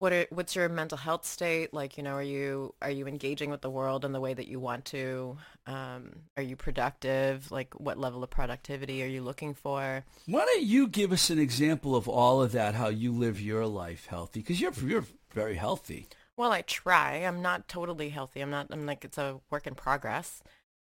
what 0.00 0.12
are, 0.12 0.26
what's 0.30 0.54
your 0.54 0.68
mental 0.68 0.96
health 0.98 1.26
state 1.26 1.74
like 1.74 1.96
you 1.96 2.02
know 2.04 2.12
are 2.14 2.22
you 2.22 2.72
are 2.80 2.90
you 2.90 3.06
engaging 3.08 3.50
with 3.50 3.62
the 3.62 3.70
world 3.70 4.04
in 4.04 4.12
the 4.12 4.20
way 4.20 4.32
that 4.32 4.46
you 4.46 4.60
want 4.60 4.84
to 4.84 5.36
um, 5.66 6.10
are 6.36 6.42
you 6.42 6.54
productive 6.56 7.50
like 7.50 7.74
what 7.80 7.98
level 7.98 8.22
of 8.22 8.30
productivity 8.30 9.02
are 9.02 9.06
you 9.08 9.22
looking 9.22 9.54
for 9.54 10.04
Why 10.26 10.44
don't 10.44 10.62
you 10.62 10.86
give 10.86 11.10
us 11.12 11.30
an 11.30 11.38
example 11.38 11.96
of 11.96 12.08
all 12.08 12.40
of 12.42 12.52
that, 12.52 12.74
how 12.74 12.88
you 12.88 13.12
live 13.12 13.40
your 13.40 13.66
life 13.66 14.06
healthy? 14.06 14.40
Because 14.40 14.60
you're, 14.60 14.72
you're 14.84 15.04
very 15.32 15.56
healthy. 15.56 16.06
well 16.36 16.52
i 16.52 16.62
try 16.62 17.16
i'm 17.16 17.42
not 17.42 17.66
totally 17.68 18.10
healthy 18.10 18.40
i'm 18.40 18.50
not 18.50 18.68
i'm 18.70 18.86
like 18.86 19.04
it's 19.04 19.18
a 19.18 19.40
work 19.50 19.66
in 19.66 19.74
progress 19.74 20.42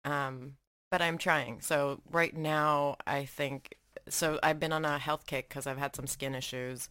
um, 0.06 0.54
but 0.92 1.02
i'm 1.02 1.18
trying 1.18 1.62
so 1.62 2.02
right 2.12 2.36
now 2.38 2.96
i 3.08 3.26
think 3.26 3.78
so 4.10 4.40
i've 4.44 4.60
been 4.60 4.74
on 4.74 4.86
a 4.86 5.00
health 5.00 5.26
kick 5.28 5.50
because 5.50 5.68
i've 5.68 5.80
had 5.80 5.96
some 5.96 6.08
skin 6.08 6.36
issues 6.36 6.90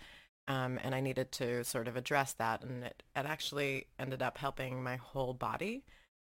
um, 0.48 0.80
and 0.82 0.94
i 0.94 1.00
needed 1.00 1.32
to 1.32 1.64
sort 1.64 1.88
of 1.88 1.96
address 1.96 2.32
that 2.34 2.62
and 2.64 2.84
it, 2.84 3.02
it 3.16 3.26
actually 3.26 3.86
ended 3.98 4.22
up 4.22 4.38
helping 4.38 4.82
my 4.82 4.96
whole 4.96 5.34
body 5.34 5.84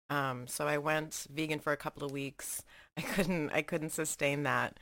Um, 0.10 0.48
so 0.48 0.68
I 0.68 0.78
went 0.78 1.28
vegan 1.34 1.60
for 1.60 1.74
a 1.74 1.78
couple 1.78 2.04
of 2.04 2.12
weeks. 2.12 2.64
I 2.98 3.02
couldn't 3.02 3.52
I 3.52 3.62
couldn't 3.64 3.92
sustain 3.92 4.44
that. 4.44 4.80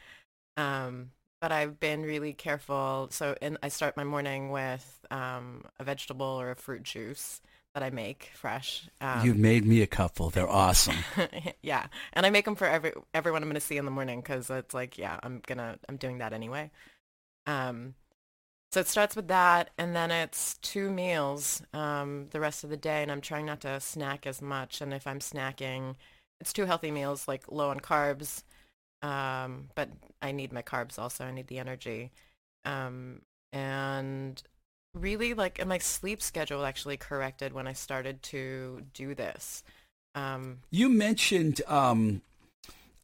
Um, 0.58 1.12
but 1.42 1.52
I've 1.52 1.80
been 1.80 2.04
really 2.04 2.34
careful. 2.34 3.08
So 3.12 3.36
in, 3.42 3.58
I 3.64 3.70
start 3.70 3.96
my 3.98 4.04
morning 4.04 4.52
with 4.52 5.00
um, 5.12 5.66
a 5.80 5.84
vegetable 5.84 6.26
or 6.26 6.52
a 6.52 6.56
fruit 6.56 6.84
juice 6.84 7.42
that 7.74 7.84
I 7.84 7.90
make 7.90 8.32
fresh. 8.34 8.88
Um, 9.00 9.26
you 9.26 9.34
made 9.34 9.66
me 9.66 9.82
a 9.82 9.88
couple. 9.88 10.30
They're 10.30 10.50
awesome. 10.50 10.98
yeah, 11.62 11.88
and 12.14 12.26
I 12.26 12.30
make 12.30 12.46
them 12.46 12.56
for 12.56 12.68
every 12.68 12.94
everyone 13.14 13.44
I'm 13.44 13.50
going 13.50 13.56
to 13.56 13.62
see 13.62 13.78
in 13.78 13.86
the 13.86 13.92
morning 13.92 14.22
because 14.22 14.50
it's 14.50 14.74
like, 14.74 14.98
yeah, 14.98 15.20
I'm 15.22 15.42
gonna 15.46 15.78
I'm 15.88 15.98
doing 15.98 16.20
that 16.20 16.34
anyway. 16.34 16.72
Um, 17.46 17.96
so 18.72 18.80
it 18.80 18.88
starts 18.88 19.16
with 19.16 19.28
that, 19.30 19.72
and 19.78 19.96
then 19.96 20.12
it's 20.12 20.56
two 20.62 20.92
meals 20.92 21.64
um, 21.74 22.28
the 22.32 22.40
rest 22.40 22.64
of 22.64 22.70
the 22.70 22.78
day, 22.78 23.02
and 23.02 23.12
I'm 23.12 23.22
trying 23.22 23.46
not 23.46 23.62
to 23.62 23.80
snack 23.80 24.28
as 24.28 24.42
much. 24.42 24.82
And 24.82 24.94
if 24.94 25.08
I'm 25.08 25.20
snacking, 25.20 25.96
it's 26.40 26.54
two 26.54 26.66
healthy 26.66 26.92
meals, 26.92 27.28
like 27.28 27.52
low 27.52 27.70
on 27.70 27.80
carbs, 27.80 28.44
um, 29.02 29.70
but 29.74 29.90
I 30.22 30.32
need 30.32 30.54
my 30.54 30.62
carbs 30.62 31.00
also. 31.00 31.26
I 31.26 31.32
need 31.32 31.48
the 31.48 31.58
energy, 31.60 32.12
um, 32.64 33.22
and 33.54 34.42
really 35.00 35.34
like 35.34 35.60
and 35.60 35.70
my 35.70 35.78
sleep 35.78 36.22
schedule 36.22 36.66
actually 36.66 36.98
corrected 36.98 37.54
when 37.54 37.68
I 37.68 37.74
started 37.74 38.22
to 38.24 38.84
do 38.94 39.16
this. 39.16 39.64
Um, 40.16 40.60
You 40.72 40.90
mentioned 40.90 41.62
um, 41.68 42.22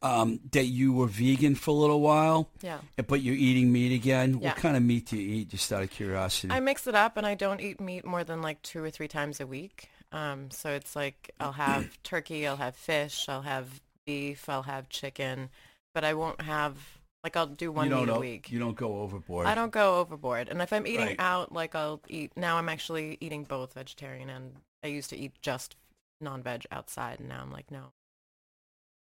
um, 0.02 0.40
that 0.52 0.66
you 0.66 0.92
were 0.92 1.06
vegan 1.06 1.54
for 1.54 1.70
a 1.70 1.74
little 1.74 2.00
while, 2.00 2.50
yeah. 2.62 2.78
but 3.06 3.22
you're 3.22 3.34
eating 3.34 3.72
meat 3.72 3.94
again. 3.94 4.38
Yeah. 4.40 4.48
What 4.50 4.56
kind 4.56 4.76
of 4.76 4.82
meat 4.82 5.06
do 5.06 5.16
you 5.16 5.36
eat, 5.36 5.48
just 5.48 5.72
out 5.72 5.82
of 5.82 5.90
curiosity? 5.90 6.52
I 6.52 6.60
mix 6.60 6.86
it 6.86 6.94
up 6.94 7.16
and 7.16 7.26
I 7.26 7.34
don't 7.34 7.60
eat 7.60 7.80
meat 7.80 8.04
more 8.04 8.24
than 8.24 8.42
like 8.42 8.62
two 8.62 8.82
or 8.82 8.90
three 8.90 9.08
times 9.08 9.40
a 9.40 9.46
week. 9.46 9.88
Um, 10.12 10.50
so 10.50 10.70
it's 10.70 10.94
like 10.94 11.32
I'll 11.40 11.52
have 11.52 12.02
turkey, 12.02 12.46
I'll 12.46 12.56
have 12.56 12.76
fish, 12.76 13.28
I'll 13.28 13.42
have 13.42 13.80
beef, 14.06 14.48
I'll 14.48 14.62
have 14.62 14.88
chicken, 14.88 15.50
but 15.94 16.04
I 16.04 16.14
won't 16.14 16.40
have 16.40 16.76
like 17.26 17.36
I'll 17.36 17.48
do 17.48 17.72
one 17.72 17.88
meat 17.90 18.08
a 18.08 18.20
week. 18.20 18.52
You 18.52 18.60
don't 18.60 18.76
go 18.76 19.00
overboard. 19.00 19.48
I 19.48 19.56
don't 19.56 19.72
go 19.72 19.98
overboard. 19.98 20.48
And 20.48 20.62
if 20.62 20.72
I'm 20.72 20.86
eating 20.86 21.06
Right. 21.06 21.16
out, 21.18 21.50
like 21.50 21.74
I'll 21.74 22.00
eat 22.06 22.30
now 22.36 22.56
I'm 22.56 22.68
actually 22.68 23.18
eating 23.20 23.42
both 23.42 23.72
vegetarian 23.74 24.30
and 24.30 24.54
I 24.84 24.86
used 24.86 25.10
to 25.10 25.16
eat 25.16 25.32
just 25.42 25.74
non-veg 26.20 26.66
outside 26.70 27.18
and 27.18 27.28
now 27.28 27.42
I'm 27.42 27.50
like 27.50 27.68
no. 27.72 27.90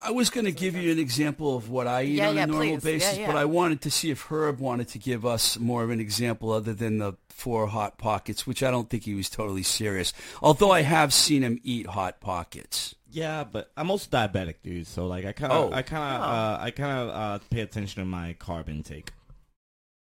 I 0.03 0.09
was 0.11 0.29
going 0.31 0.45
to 0.45 0.51
give 0.51 0.75
you 0.75 0.91
an 0.91 0.97
example 0.99 1.55
of 1.55 1.69
what 1.69 1.85
I 1.85 2.03
eat 2.03 2.15
Yeah, 2.15 2.29
on 2.29 2.35
yeah, 2.35 2.43
a 2.43 2.47
normal 2.47 2.77
please. 2.79 2.83
Basis, 2.83 3.17
yeah. 3.19 3.27
but 3.27 3.35
I 3.35 3.45
wanted 3.45 3.81
to 3.81 3.91
see 3.91 4.09
if 4.09 4.21
Herb 4.31 4.59
wanted 4.59 4.87
to 4.89 4.97
give 4.99 5.25
us 5.25 5.59
more 5.59 5.83
of 5.83 5.91
an 5.91 5.99
example 5.99 6.51
other 6.51 6.73
than 6.73 6.97
the 6.97 7.13
four 7.29 7.67
hot 7.67 7.97
pockets, 7.99 8.47
which 8.47 8.63
I 8.63 8.71
don't 8.71 8.89
think 8.89 9.03
he 9.03 9.13
was 9.13 9.29
totally 9.29 9.61
serious. 9.63 10.11
Although 10.41 10.71
I 10.71 10.81
have 10.81 11.13
seen 11.13 11.43
him 11.43 11.59
eat 11.63 11.85
hot 11.85 12.19
pockets. 12.19 12.95
Yeah, 13.11 13.43
but 13.43 13.71
I'm 13.77 13.91
also 13.91 14.09
diabetic, 14.09 14.55
dude. 14.63 14.87
So 14.87 15.05
like, 15.05 15.25
I 15.25 15.33
kind 15.33 15.51
of, 15.53 15.71
Oh. 15.71 15.75
I 15.75 15.81
kind 15.83 16.15
of, 16.15 16.21
Oh. 16.21 16.23
uh, 16.23 16.57
I 16.61 16.71
kind 16.71 16.97
of 16.97 17.09
uh, 17.09 17.39
pay 17.51 17.61
attention 17.61 18.01
to 18.01 18.05
my 18.05 18.35
carb 18.39 18.69
intake. 18.69 19.11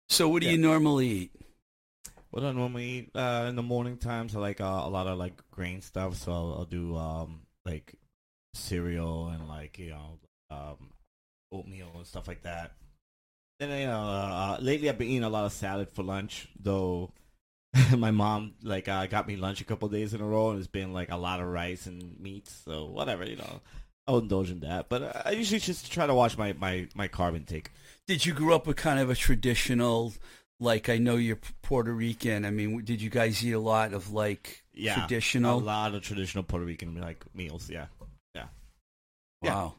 So 0.10 0.28
what 0.28 0.42
do 0.42 0.48
Yeah. 0.48 0.54
you 0.54 0.58
normally 0.58 1.08
eat? 1.08 1.32
What 2.32 2.44
I 2.44 2.52
normally 2.52 2.86
eat 2.90 3.12
uh, 3.14 3.46
in 3.48 3.56
the 3.56 3.62
morning 3.62 3.98
times, 3.98 4.36
I 4.36 4.40
like 4.40 4.60
uh, 4.60 4.66
a 4.84 4.90
lot 4.90 5.06
of 5.06 5.20
like 5.20 5.34
grain 5.52 5.82
stuff. 5.82 6.16
So 6.16 6.32
I'll, 6.32 6.54
I'll 6.60 6.66
do 6.66 6.96
um, 6.98 7.42
like 7.64 7.94
cereal 8.54 9.28
and 9.30 9.48
like 9.48 9.80
you 9.80 9.90
know 9.90 10.20
um, 10.50 10.92
oatmeal 11.52 11.92
and 11.96 12.06
stuff 12.08 12.28
like 12.28 12.44
that. 12.44 12.74
Then 13.60 13.70
you 13.80 13.88
know, 13.88 14.02
uh, 14.02 14.58
lately 14.62 14.90
I've 14.90 14.98
been 14.98 15.08
eating 15.10 15.24
a 15.24 15.30
lot 15.30 15.46
of 15.46 15.54
salad 15.54 15.90
for 15.90 16.04
lunch, 16.04 16.48
though. 16.60 17.12
my 17.98 18.12
mom 18.12 18.54
like 18.62 18.88
uh, 18.88 19.08
got 19.08 19.28
me 19.28 19.36
lunch 19.36 19.60
a 19.62 19.64
couple 19.64 19.88
days 19.90 20.14
in 20.14 20.22
a 20.22 20.26
row, 20.26 20.50
and 20.52 20.60
it's 20.60 20.68
been 20.68 20.94
like 20.94 21.12
a 21.12 21.18
lot 21.18 21.40
of 21.40 21.48
rice 21.48 21.86
and 21.88 22.20
meats. 22.20 22.62
So 22.66 22.86
whatever, 22.86 23.26
you 23.26 23.36
know, 23.38 23.62
I'll 24.08 24.20
indulge 24.20 24.52
in 24.52 24.60
that. 24.60 24.90
But 24.90 25.02
uh, 25.04 25.22
I 25.26 25.32
usually 25.32 25.60
just 25.60 25.92
try 25.92 26.06
to 26.06 26.14
watch 26.14 26.38
my 26.38 26.54
my 26.54 26.88
my 26.94 27.08
carb 27.08 27.36
intake. 27.36 27.72
Did 28.08 28.26
you 28.26 28.34
grow 28.34 28.56
up 28.56 28.68
with 28.68 28.78
kind 28.78 29.00
of 29.00 29.10
a 29.10 29.16
traditional? 29.16 30.14
Like 30.60 30.88
I 30.88 30.98
know 30.98 31.16
you're 31.16 31.40
Puerto 31.64 31.92
Rican. 31.92 32.46
I 32.46 32.52
mean, 32.52 32.84
did 32.86 33.02
you 33.02 33.10
guys 33.10 33.44
eat 33.44 33.54
a 33.54 33.60
lot 33.60 33.94
of 33.94 34.14
like 34.14 34.64
Yeah, 34.74 34.94
traditional? 34.94 35.60
a 35.60 35.60
lot 35.60 35.96
of 35.96 36.04
traditional 36.04 36.44
Puerto 36.44 36.66
Rican 36.66 37.00
like 37.02 37.24
meals. 37.34 37.70
Yeah. 37.70 37.88
Wow. 39.44 39.74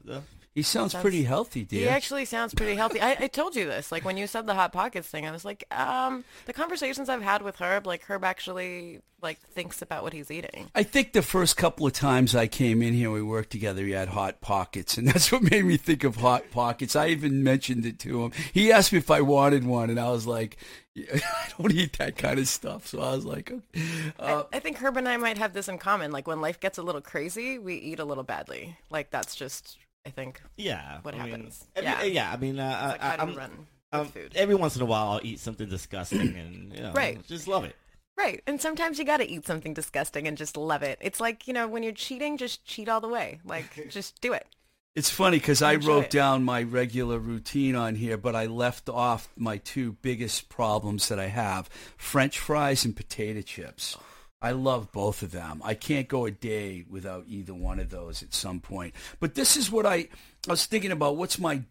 He 0.54 0.62
sounds 0.62 0.94
pretty 0.94 1.24
healthy, 1.24 1.64
dear. 1.64 1.80
He 1.80 1.88
actually 1.88 2.24
sounds 2.24 2.54
pretty 2.54 2.76
healthy. 2.76 3.00
I, 3.00 3.16
I 3.18 3.26
told 3.26 3.56
you 3.56 3.66
this. 3.66 3.90
Like 3.90 4.04
when 4.04 4.16
you 4.16 4.28
said 4.28 4.46
the 4.46 4.54
hot 4.54 4.72
pockets 4.72 5.08
thing, 5.08 5.26
I 5.26 5.32
was 5.32 5.44
like, 5.44 5.64
um, 5.76 6.24
the 6.46 6.52
conversations 6.52 7.08
I've 7.08 7.22
had 7.22 7.42
with 7.42 7.56
Herb, 7.56 7.86
like 7.86 8.04
Herb 8.04 8.22
actually 8.22 9.00
like 9.24 9.40
thinks 9.40 9.82
about 9.82 10.04
what 10.04 10.12
he's 10.12 10.30
eating. 10.30 10.70
I 10.74 10.84
think 10.84 11.12
the 11.12 11.22
first 11.22 11.56
couple 11.56 11.86
of 11.86 11.92
times 11.92 12.36
I 12.36 12.46
came 12.46 12.82
in 12.82 12.94
here, 12.94 13.10
we 13.10 13.22
worked 13.22 13.50
together. 13.50 13.82
He 13.84 13.92
had 13.92 14.08
hot 14.08 14.40
pockets, 14.40 14.96
and 14.96 15.08
that's 15.08 15.32
what 15.32 15.42
made 15.42 15.64
me 15.64 15.76
think 15.76 16.04
of 16.04 16.16
hot 16.16 16.44
pockets. 16.52 16.94
I 16.94 17.08
even 17.08 17.42
mentioned 17.42 17.84
it 17.84 17.98
to 18.00 18.22
him. 18.22 18.32
He 18.52 18.70
asked 18.70 18.92
me 18.92 18.98
if 18.98 19.10
I 19.10 19.22
wanted 19.22 19.64
one, 19.64 19.90
and 19.90 19.98
I 19.98 20.10
was 20.10 20.26
like, 20.26 20.58
"I 20.96 21.48
don't 21.58 21.72
eat 21.72 21.98
that 21.98 22.16
kind 22.16 22.38
of 22.38 22.46
stuff." 22.46 22.86
So 22.86 23.00
I 23.00 23.16
was 23.16 23.24
like, 23.24 23.50
okay. 23.50 23.82
uh, 24.20 24.44
I, 24.52 24.58
I 24.58 24.60
think 24.60 24.76
Herb 24.76 24.96
and 24.98 25.08
I 25.08 25.16
might 25.16 25.38
have 25.38 25.52
this 25.52 25.68
in 25.68 25.78
common. 25.78 26.12
Like 26.12 26.28
when 26.28 26.40
life 26.40 26.60
gets 26.60 26.78
a 26.78 26.82
little 26.82 27.00
crazy, 27.00 27.58
we 27.58 27.74
eat 27.74 27.98
a 27.98 28.04
little 28.04 28.24
badly. 28.24 28.76
Like 28.90 29.10
that's 29.10 29.34
just, 29.34 29.78
I 30.06 30.10
think, 30.10 30.40
Yeah. 30.56 30.98
What 31.02 31.14
I 31.14 31.18
mean, 31.18 31.26
happens. 31.30 31.64
every- 31.74 31.88
Yeah. 31.90 32.02
yeah. 32.02 32.32
I 32.32 32.36
mean, 32.36 32.58
uh, 32.58 32.88
like 32.92 33.02
I, 33.02 33.08
how 33.10 33.16
do 33.16 33.22
I'm, 33.22 33.28
we 33.30 33.36
run 33.36 33.50
with 33.58 33.68
um, 33.92 34.06
food. 34.08 34.32
every 34.34 34.54
once 34.54 34.76
in 34.76 34.82
a 34.82 34.84
while 34.84 35.12
I'll 35.12 35.20
eat 35.22 35.40
something 35.40 35.68
disgusting 35.68 36.36
and 36.36 36.72
you 36.74 36.80
know, 36.82 36.92
Right. 36.92 37.24
just 37.26 37.48
love 37.48 37.64
it. 37.64 37.74
Right. 38.16 38.42
And 38.46 38.60
sometimes 38.60 38.98
you 38.98 39.04
got 39.04 39.16
to 39.18 39.28
eat 39.28 39.46
something 39.46 39.74
disgusting 39.74 40.28
and 40.28 40.36
just 40.36 40.56
love 40.56 40.82
it. 40.82 40.98
It's 41.00 41.20
like, 41.20 41.48
you 41.48 41.54
know, 41.54 41.66
when 41.66 41.82
you're 41.82 41.92
cheating, 41.92 42.36
just 42.36 42.64
cheat 42.64 42.88
all 42.88 43.00
the 43.00 43.08
way. 43.08 43.40
Like, 43.44 43.88
just 43.88 44.20
do 44.20 44.32
it. 44.32 44.46
It's 44.94 45.10
funny 45.10 45.38
because 45.38 45.60
I 45.62 45.74
wrote 45.74 46.04
it. 46.04 46.10
down 46.10 46.44
my 46.44 46.62
regular 46.62 47.18
routine 47.18 47.74
on 47.74 47.96
here, 47.96 48.16
but 48.16 48.36
I 48.36 48.46
left 48.46 48.88
off 48.88 49.28
my 49.36 49.56
two 49.56 49.92
biggest 50.02 50.48
problems 50.48 51.08
that 51.08 51.18
I 51.18 51.26
have: 51.26 51.68
French 51.96 52.38
fries 52.38 52.84
and 52.84 52.94
potato 52.94 53.40
chips. 53.40 53.96
I 54.44 54.50
love 54.50 54.92
both 54.92 55.22
of 55.22 55.30
them. 55.30 55.62
I 55.64 55.72
can't 55.72 56.06
go 56.06 56.26
a 56.26 56.30
day 56.30 56.84
without 56.90 57.24
either 57.28 57.54
one 57.54 57.80
of 57.80 57.88
those 57.88 58.22
at 58.22 58.34
some 58.34 58.60
point. 58.60 58.92
But 59.18 59.34
this 59.34 59.56
is 59.56 59.72
what 59.72 59.86
I, 59.86 59.94
I 60.46 60.50
was 60.50 60.66
thinking 60.66 60.92
about. 60.92 61.16
What's 61.16 61.38
my 61.38 61.62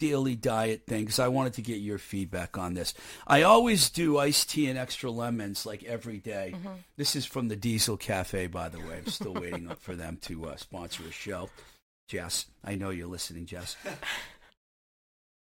daily 0.00 0.34
diet 0.34 0.86
thing? 0.88 1.02
Because 1.04 1.20
I 1.20 1.28
wanted 1.28 1.54
to 1.54 1.62
get 1.62 1.76
your 1.76 1.98
feedback 1.98 2.58
on 2.58 2.74
this. 2.74 2.94
I 3.28 3.42
always 3.42 3.90
do 3.90 4.18
iced 4.18 4.50
tea 4.50 4.66
and 4.66 4.76
extra 4.76 5.08
lemons 5.08 5.64
like 5.64 5.84
every 5.84 6.18
day. 6.18 6.56
This 6.96 7.14
is 7.14 7.26
from 7.26 7.46
the 7.46 7.54
Diesel 7.54 7.96
Cafe, 7.96 8.48
by 8.48 8.70
the 8.70 8.80
way. 8.80 8.98
I'm 8.98 9.06
still 9.06 9.34
waiting 9.40 9.70
up 9.70 9.78
for 9.80 9.94
them 9.94 10.18
to 10.22 10.46
uh, 10.46 10.56
sponsor 10.56 11.04
a 11.08 11.12
show. 11.12 11.48
Jess, 12.08 12.46
I 12.64 12.74
know 12.74 12.90
you're 12.90 13.06
listening, 13.06 13.46
Jess. 13.46 13.76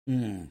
Mm. 0.08 0.50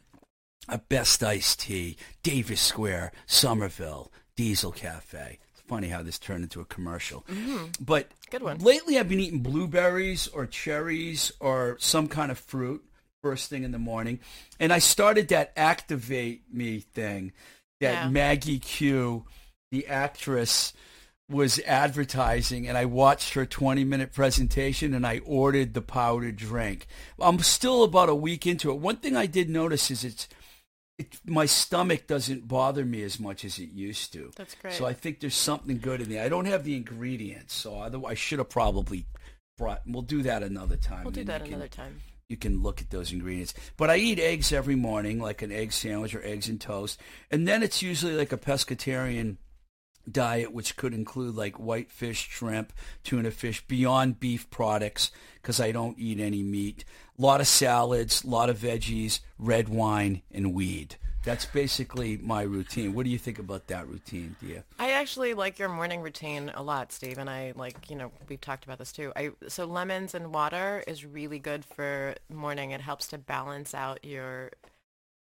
A 0.69 0.79
best 0.79 1.23
iced 1.23 1.61
tea, 1.61 1.97
Davis 2.25 2.61
Square, 2.61 3.13
Somerville, 3.25 4.11
Diesel 4.35 4.73
Cafe. 4.73 5.39
Funny 5.75 5.89
how 5.89 6.03
this 6.03 6.21
turned 6.21 6.45
into 6.45 6.61
a 6.61 6.65
commercial. 6.65 7.25
Mm-hmm. 7.29 7.83
But 7.85 8.09
Good 8.31 8.43
one. 8.43 8.59
lately 8.59 8.97
I've 8.97 9.09
been 9.09 9.19
eating 9.19 9.41
blueberries 9.41 10.29
or 10.29 10.47
cherries 10.47 11.33
or 11.41 11.77
some 11.81 12.07
kind 12.07 12.31
of 12.31 12.39
fruit 12.39 12.85
first 13.23 13.51
thing 13.51 13.65
in 13.65 13.73
the 13.73 13.79
morning. 13.79 14.21
And 14.61 14.73
I 14.73 14.79
started 14.79 15.29
that 15.29 15.53
Activate 15.57 16.43
Me 16.53 16.79
thing 16.79 17.33
that 17.81 18.05
Yeah. 18.05 18.09
Maggie 18.09 18.61
Q, 18.61 19.25
the 19.73 19.87
actress, 19.89 20.73
was 21.29 21.59
advertising 21.61 22.69
and 22.69 22.77
I 22.79 22.85
watched 22.85 23.35
her 23.35 23.47
20 23.47 23.83
minute 23.83 24.13
presentation 24.13 24.95
and 24.95 25.05
I 25.07 25.23
ordered 25.25 25.75
the 25.75 25.83
powdered 25.83 26.37
drink. 26.37 26.87
I'm 27.19 27.39
still 27.41 27.83
about 27.83 28.11
a 28.11 28.15
week 28.15 28.47
into 28.47 28.71
it. 28.71 28.79
One 28.79 28.97
thing 28.97 29.17
I 29.17 29.27
did 29.27 29.49
notice 29.51 29.91
is 29.91 30.05
it's 30.05 30.29
it, 30.99 31.19
my 31.27 31.47
stomach 31.47 32.07
doesn't 32.07 32.47
bother 32.47 32.85
me 32.85 33.03
as 33.03 33.19
much 33.19 33.45
as 33.45 33.59
it 33.59 33.71
used 33.71 34.13
to. 34.13 34.31
That's 34.37 34.55
great. 34.55 34.75
So 34.75 34.87
I 34.87 34.93
think 34.93 35.21
there's 35.21 35.35
something 35.35 35.79
good 35.79 36.01
in 36.01 36.09
there. 36.09 36.25
I 36.25 36.29
don't 36.29 36.45
have 36.47 36.65
the 36.65 36.77
ingredients, 36.77 37.55
so 37.55 37.81
otherwise 37.81 38.13
I 38.13 38.15
should 38.15 38.39
have 38.39 38.51
probably 38.51 39.07
brought. 39.59 39.83
We'll 39.87 40.03
do 40.03 40.23
that 40.23 40.43
another 40.43 40.77
time. 40.77 41.05
we'll 41.05 41.11
do 41.13 41.25
that 41.25 41.41
you 41.41 41.45
can- 41.47 41.55
another 41.55 41.69
time. 41.69 42.01
you 42.29 42.37
can 42.37 42.63
look 42.63 42.81
at 42.81 42.91
those 42.91 43.13
ingredients. 43.13 43.55
But 43.77 43.91
I 43.91 43.97
eat 43.97 44.19
eggs 44.19 44.53
every 44.53 44.77
morning, 44.77 45.19
like 45.21 45.43
an 45.43 45.53
egg 45.53 45.73
sandwich 45.73 46.15
or 46.15 46.25
eggs 46.25 46.49
and 46.49 46.61
toast. 46.61 47.01
And 47.31 47.47
then 47.47 47.63
it's 47.63 47.83
usually 47.83 48.15
like 48.15 48.33
a 48.33 48.39
pescatarian 48.39 49.37
diet, 50.11 50.53
which 50.53 50.77
could 50.77 50.95
include 50.95 51.35
like 51.35 51.59
white 51.59 51.91
fish, 51.91 52.29
shrimp, 52.29 52.73
tuna 53.03 53.31
fish, 53.31 53.67
beyond 53.67 54.21
beef 54.21 54.49
products, 54.51 55.11
because 55.41 55.61
I 55.61 55.73
don't 55.73 55.99
eat 55.99 56.21
any 56.21 56.43
meat. 56.43 56.85
A 57.19 57.23
lot 57.23 57.41
of 57.41 57.47
salads, 57.47 58.25
a 58.25 58.27
lot 58.27 58.51
of 58.51 58.59
veggies, 58.59 59.21
red 59.39 59.69
wine, 59.69 60.23
and 60.33 60.53
weed. 60.53 60.97
That's 61.25 61.47
basically 61.47 62.19
my 62.19 62.43
routine. 62.43 62.93
What 62.93 63.05
do 63.05 63.11
you 63.11 63.19
think 63.19 63.39
about 63.39 63.69
that 63.69 63.89
routine, 63.89 64.37
Dia? 64.41 64.65
I 64.79 64.91
actually 64.91 65.33
like 65.33 65.59
your 65.59 65.71
morning 65.71 66.03
routine 66.03 66.53
a 66.55 66.63
lot, 66.63 66.93
Steve, 66.93 67.17
and 67.17 67.31
I 67.31 67.55
like, 67.57 67.89
you 67.89 67.97
know, 67.97 68.13
we've 68.29 68.41
talked 68.41 68.65
about 68.65 68.79
this 68.79 68.93
too. 68.93 69.11
I 69.17 69.31
so 69.49 69.65
lemons 69.65 70.15
and 70.15 70.35
water 70.35 70.85
is 70.87 71.05
really 71.05 71.39
good 71.39 71.65
for 71.65 72.15
morning. 72.29 72.73
It 72.73 72.83
helps 72.83 73.07
to 73.09 73.19
balance 73.19 73.75
out 73.75 74.05
your 74.05 74.51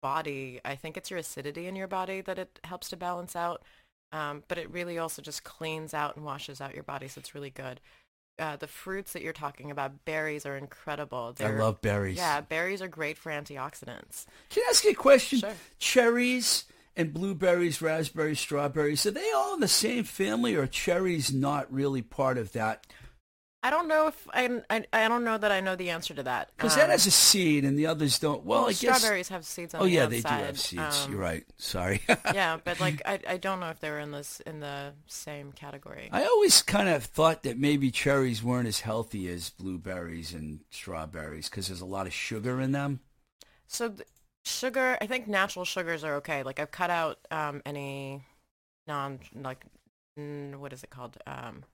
body. 0.00 0.60
I 0.64 0.76
think 0.76 0.96
it's 0.96 1.10
your 1.10 1.18
acidity 1.18 1.66
in 1.66 1.74
your 1.74 1.88
body 1.88 2.20
that 2.20 2.38
it 2.38 2.60
helps 2.62 2.88
to 2.90 2.96
balance 2.96 3.34
out. 3.34 3.62
Um, 4.12 4.42
but 4.48 4.58
it 4.58 4.70
really 4.70 4.98
also 4.98 5.22
just 5.22 5.44
cleans 5.44 5.94
out 5.94 6.16
and 6.16 6.24
washes 6.24 6.60
out 6.60 6.74
your 6.74 6.82
body, 6.82 7.06
so 7.08 7.20
it's 7.20 7.34
really 7.34 7.50
good. 7.50 7.80
Uh, 8.40 8.56
the 8.56 8.66
fruits 8.66 9.12
that 9.12 9.20
you're 9.20 9.34
talking 9.34 9.70
about, 9.70 10.06
berries 10.06 10.46
are 10.46 10.56
incredible. 10.56 11.36
I 11.38 11.42
They're, 11.44 11.58
love 11.58 11.82
berries. 11.82 12.16
Yeah, 12.16 12.40
berries 12.40 12.80
are 12.80 12.88
great 12.88 13.18
for 13.18 13.30
antioxidants. 13.30 14.24
Can 14.48 14.62
I 14.66 14.70
ask 14.70 14.82
you 14.82 14.92
a 14.92 14.94
question? 14.94 15.40
Sure. 15.40 15.52
Cherries 15.78 16.64
and 16.96 17.12
blueberries, 17.12 17.82
raspberries, 17.82 18.40
strawberries, 18.40 19.04
are 19.04 19.10
they 19.10 19.30
all 19.32 19.54
in 19.54 19.60
the 19.60 19.68
same 19.68 20.04
family 20.04 20.54
or 20.54 20.66
cherries 20.66 21.32
not 21.32 21.70
really 21.72 22.02
part 22.02 22.38
of 22.38 22.52
that? 22.52 22.86
I 23.62 23.68
don't 23.68 23.88
know 23.88 24.06
if 24.06 24.26
I, 24.32 24.62
I, 24.70 24.86
I 24.92 25.06
don't 25.08 25.22
know 25.22 25.36
that 25.36 25.52
I 25.52 25.60
know 25.60 25.76
the 25.76 25.90
answer 25.90 26.14
to 26.14 26.22
that. 26.22 26.50
Because 26.56 26.72
Um, 26.74 26.80
that 26.80 26.90
has 26.90 27.06
a 27.06 27.10
seed 27.10 27.64
and 27.64 27.78
the 27.78 27.86
others 27.86 28.18
don't. 28.18 28.42
Well, 28.44 28.64
I 28.64 28.72
guess. 28.72 28.78
strawberries 28.98 29.28
have 29.28 29.44
seeds 29.44 29.74
on 29.74 29.82
Oh 29.82 29.84
the 29.84 29.90
yeah, 29.90 30.04
outside. 30.04 30.12
they 30.12 30.20
do 30.22 30.44
have 30.46 30.58
seeds. 30.58 31.04
Um, 31.04 31.12
You're 31.12 31.20
right. 31.20 31.44
Sorry. 31.58 32.00
yeah, 32.32 32.58
but 32.64 32.80
like 32.80 33.02
I, 33.04 33.20
I 33.28 33.36
don't 33.36 33.60
know 33.60 33.68
if 33.68 33.78
they 33.80 33.90
were 33.90 33.98
in 33.98 34.12
this 34.12 34.40
in 34.40 34.60
the 34.60 34.92
same 35.06 35.52
category. 35.52 36.08
I 36.10 36.24
always 36.24 36.62
kind 36.62 36.88
of 36.88 37.04
thought 37.04 37.42
that 37.42 37.58
maybe 37.58 37.90
cherries 37.90 38.42
weren't 38.42 38.66
as 38.68 38.80
healthy 38.80 39.28
as 39.28 39.50
blueberries 39.50 40.32
and 40.32 40.60
strawberries 40.70 41.50
because 41.50 41.68
there's 41.68 41.82
a 41.82 41.86
lot 41.86 42.06
of 42.06 42.14
sugar 42.14 42.60
in 42.62 42.72
them. 42.72 43.00
So 43.66 43.90
th- 43.90 44.08
sugar, 44.44 44.96
I 45.02 45.06
think 45.06 45.28
natural 45.28 45.66
sugars 45.66 46.02
are 46.02 46.14
okay. 46.16 46.42
Like 46.42 46.58
I've 46.58 46.70
cut 46.70 46.88
out 46.90 47.18
um, 47.30 47.60
any 47.66 48.24
non 48.86 49.20
like 49.34 49.66
mm, 50.18 50.56
what 50.56 50.72
is 50.72 50.82
it 50.82 50.88
called? 50.90 51.18
Um, 51.26 51.64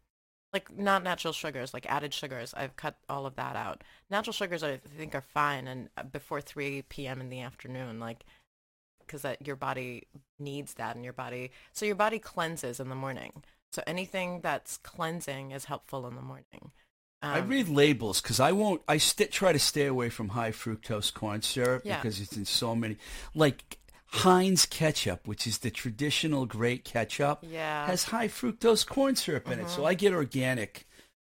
like 0.57 0.77
not 0.79 1.03
natural 1.05 1.33
sugars, 1.35 1.75
like 1.75 1.87
added 1.87 2.15
sugars. 2.15 2.55
I've 2.57 2.77
cut 2.77 2.97
all 3.09 3.27
of 3.27 3.37
that 3.37 3.57
out. 3.57 3.85
Natural 4.11 4.33
sugars, 4.33 4.63
I 4.63 4.79
think, 4.99 5.15
are 5.15 5.21
fine, 5.21 5.67
and 5.69 5.89
uh, 5.99 6.03
before 6.05 6.41
3 6.41 6.83
p.m. 6.89 7.21
in 7.21 7.29
the 7.29 7.41
afternoon, 7.43 8.01
like 8.01 8.25
because 9.01 9.23
that 9.23 9.47
your 9.47 9.57
body 9.57 10.05
needs 10.39 10.75
that 10.75 10.97
in 10.97 11.05
your 11.05 11.13
body. 11.13 11.51
So 11.73 11.85
your 11.87 11.95
body 11.95 12.19
cleanses 12.19 12.81
in 12.81 12.89
the 12.89 12.95
morning. 12.97 13.43
So 13.73 13.83
anything 13.87 14.41
that's 14.41 14.79
cleansing 14.79 15.51
is 15.53 15.67
helpful 15.67 16.07
in 16.09 16.17
the 16.17 16.23
morning. 16.23 16.73
I 17.23 17.41
Um, 17.41 17.49
read 17.49 17.69
labels 17.69 18.21
because 18.21 18.41
I 18.41 18.53
won't. 18.53 18.83
I 18.89 18.97
st- 18.99 19.31
try 19.31 19.53
to 19.53 19.59
stay 19.59 19.87
away 19.87 20.09
from 20.09 20.31
high 20.31 20.51
fructose 20.53 21.13
corn 21.13 21.43
syrup 21.43 21.83
Yeah. 21.85 21.97
because 21.97 22.21
it's 22.21 22.37
in 22.37 22.47
so 22.47 22.75
many. 22.75 22.97
Like 23.35 23.79
Heinz 24.17 24.67
ketchup, 24.67 25.27
which 25.27 25.47
is 25.47 25.59
the 25.59 25.71
traditional 25.71 26.47
great 26.47 26.85
ketchup, 26.85 27.41
Yeah. 27.43 27.87
has 27.87 28.05
high 28.05 28.29
fructose 28.29 28.87
corn 28.87 29.17
syrup 29.17 29.47
in 29.51 29.59
it. 29.61 29.63
Uh-huh. 29.65 29.69
So 29.77 29.85
I 29.85 29.95
get 29.95 30.13
organic 30.13 30.87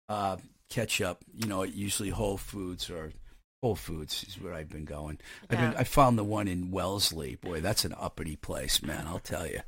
uh, 0.08 0.36
ketchup. 0.70 1.18
You 1.36 1.46
know, 1.48 1.62
usually 1.62 2.10
Whole 2.10 2.36
Foods 2.36 2.88
or 2.90 3.12
Whole 3.62 3.74
Foods 3.76 4.24
is 4.28 4.40
where 4.40 4.54
I've 4.54 4.68
been 4.68 4.84
going. 4.84 5.18
I've 5.50 5.58
been. 5.58 5.74
I 5.76 5.84
found 5.84 6.18
the 6.18 6.24
one 6.24 6.46
in 6.48 6.70
Wellesley. 6.70 7.36
Boy, 7.36 7.60
that's 7.60 7.84
an 7.84 7.94
uppity 7.98 8.36
place, 8.36 8.82
man. 8.82 9.06
I'll 9.06 9.18
tell 9.18 9.46
you. 9.46 9.60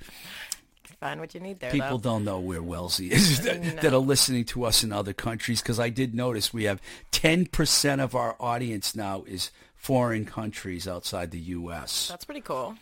Find 1.01 1.21
what 1.21 1.33
you 1.33 1.41
need 1.41 1.61
there. 1.61 1.71
People 1.71 1.99
though. 1.99 2.11
don't 2.11 2.25
know 2.25 2.41
where 2.41 2.63
Wellesley 2.63 3.13
is 3.13 3.41
that, 3.45 3.61
No. 3.63 3.71
that 3.83 3.93
are 3.95 3.99
listening 3.99 4.45
to 4.47 4.65
us 4.65 4.83
in 4.83 4.93
other 4.93 5.13
countries 5.13 5.63
because 5.63 5.79
I 5.79 5.91
did 5.91 6.13
notice 6.15 6.53
we 6.53 6.65
have 6.65 6.81
10% 7.13 8.01
of 8.03 8.15
our 8.17 8.35
audience 8.41 8.97
now 8.97 9.23
is 9.27 9.51
foreign 9.77 10.25
countries 10.25 10.89
outside 10.89 11.31
the 11.31 11.39
U.S. 11.39 12.09
That's 12.09 12.25
pretty 12.25 12.41
cool. 12.41 12.75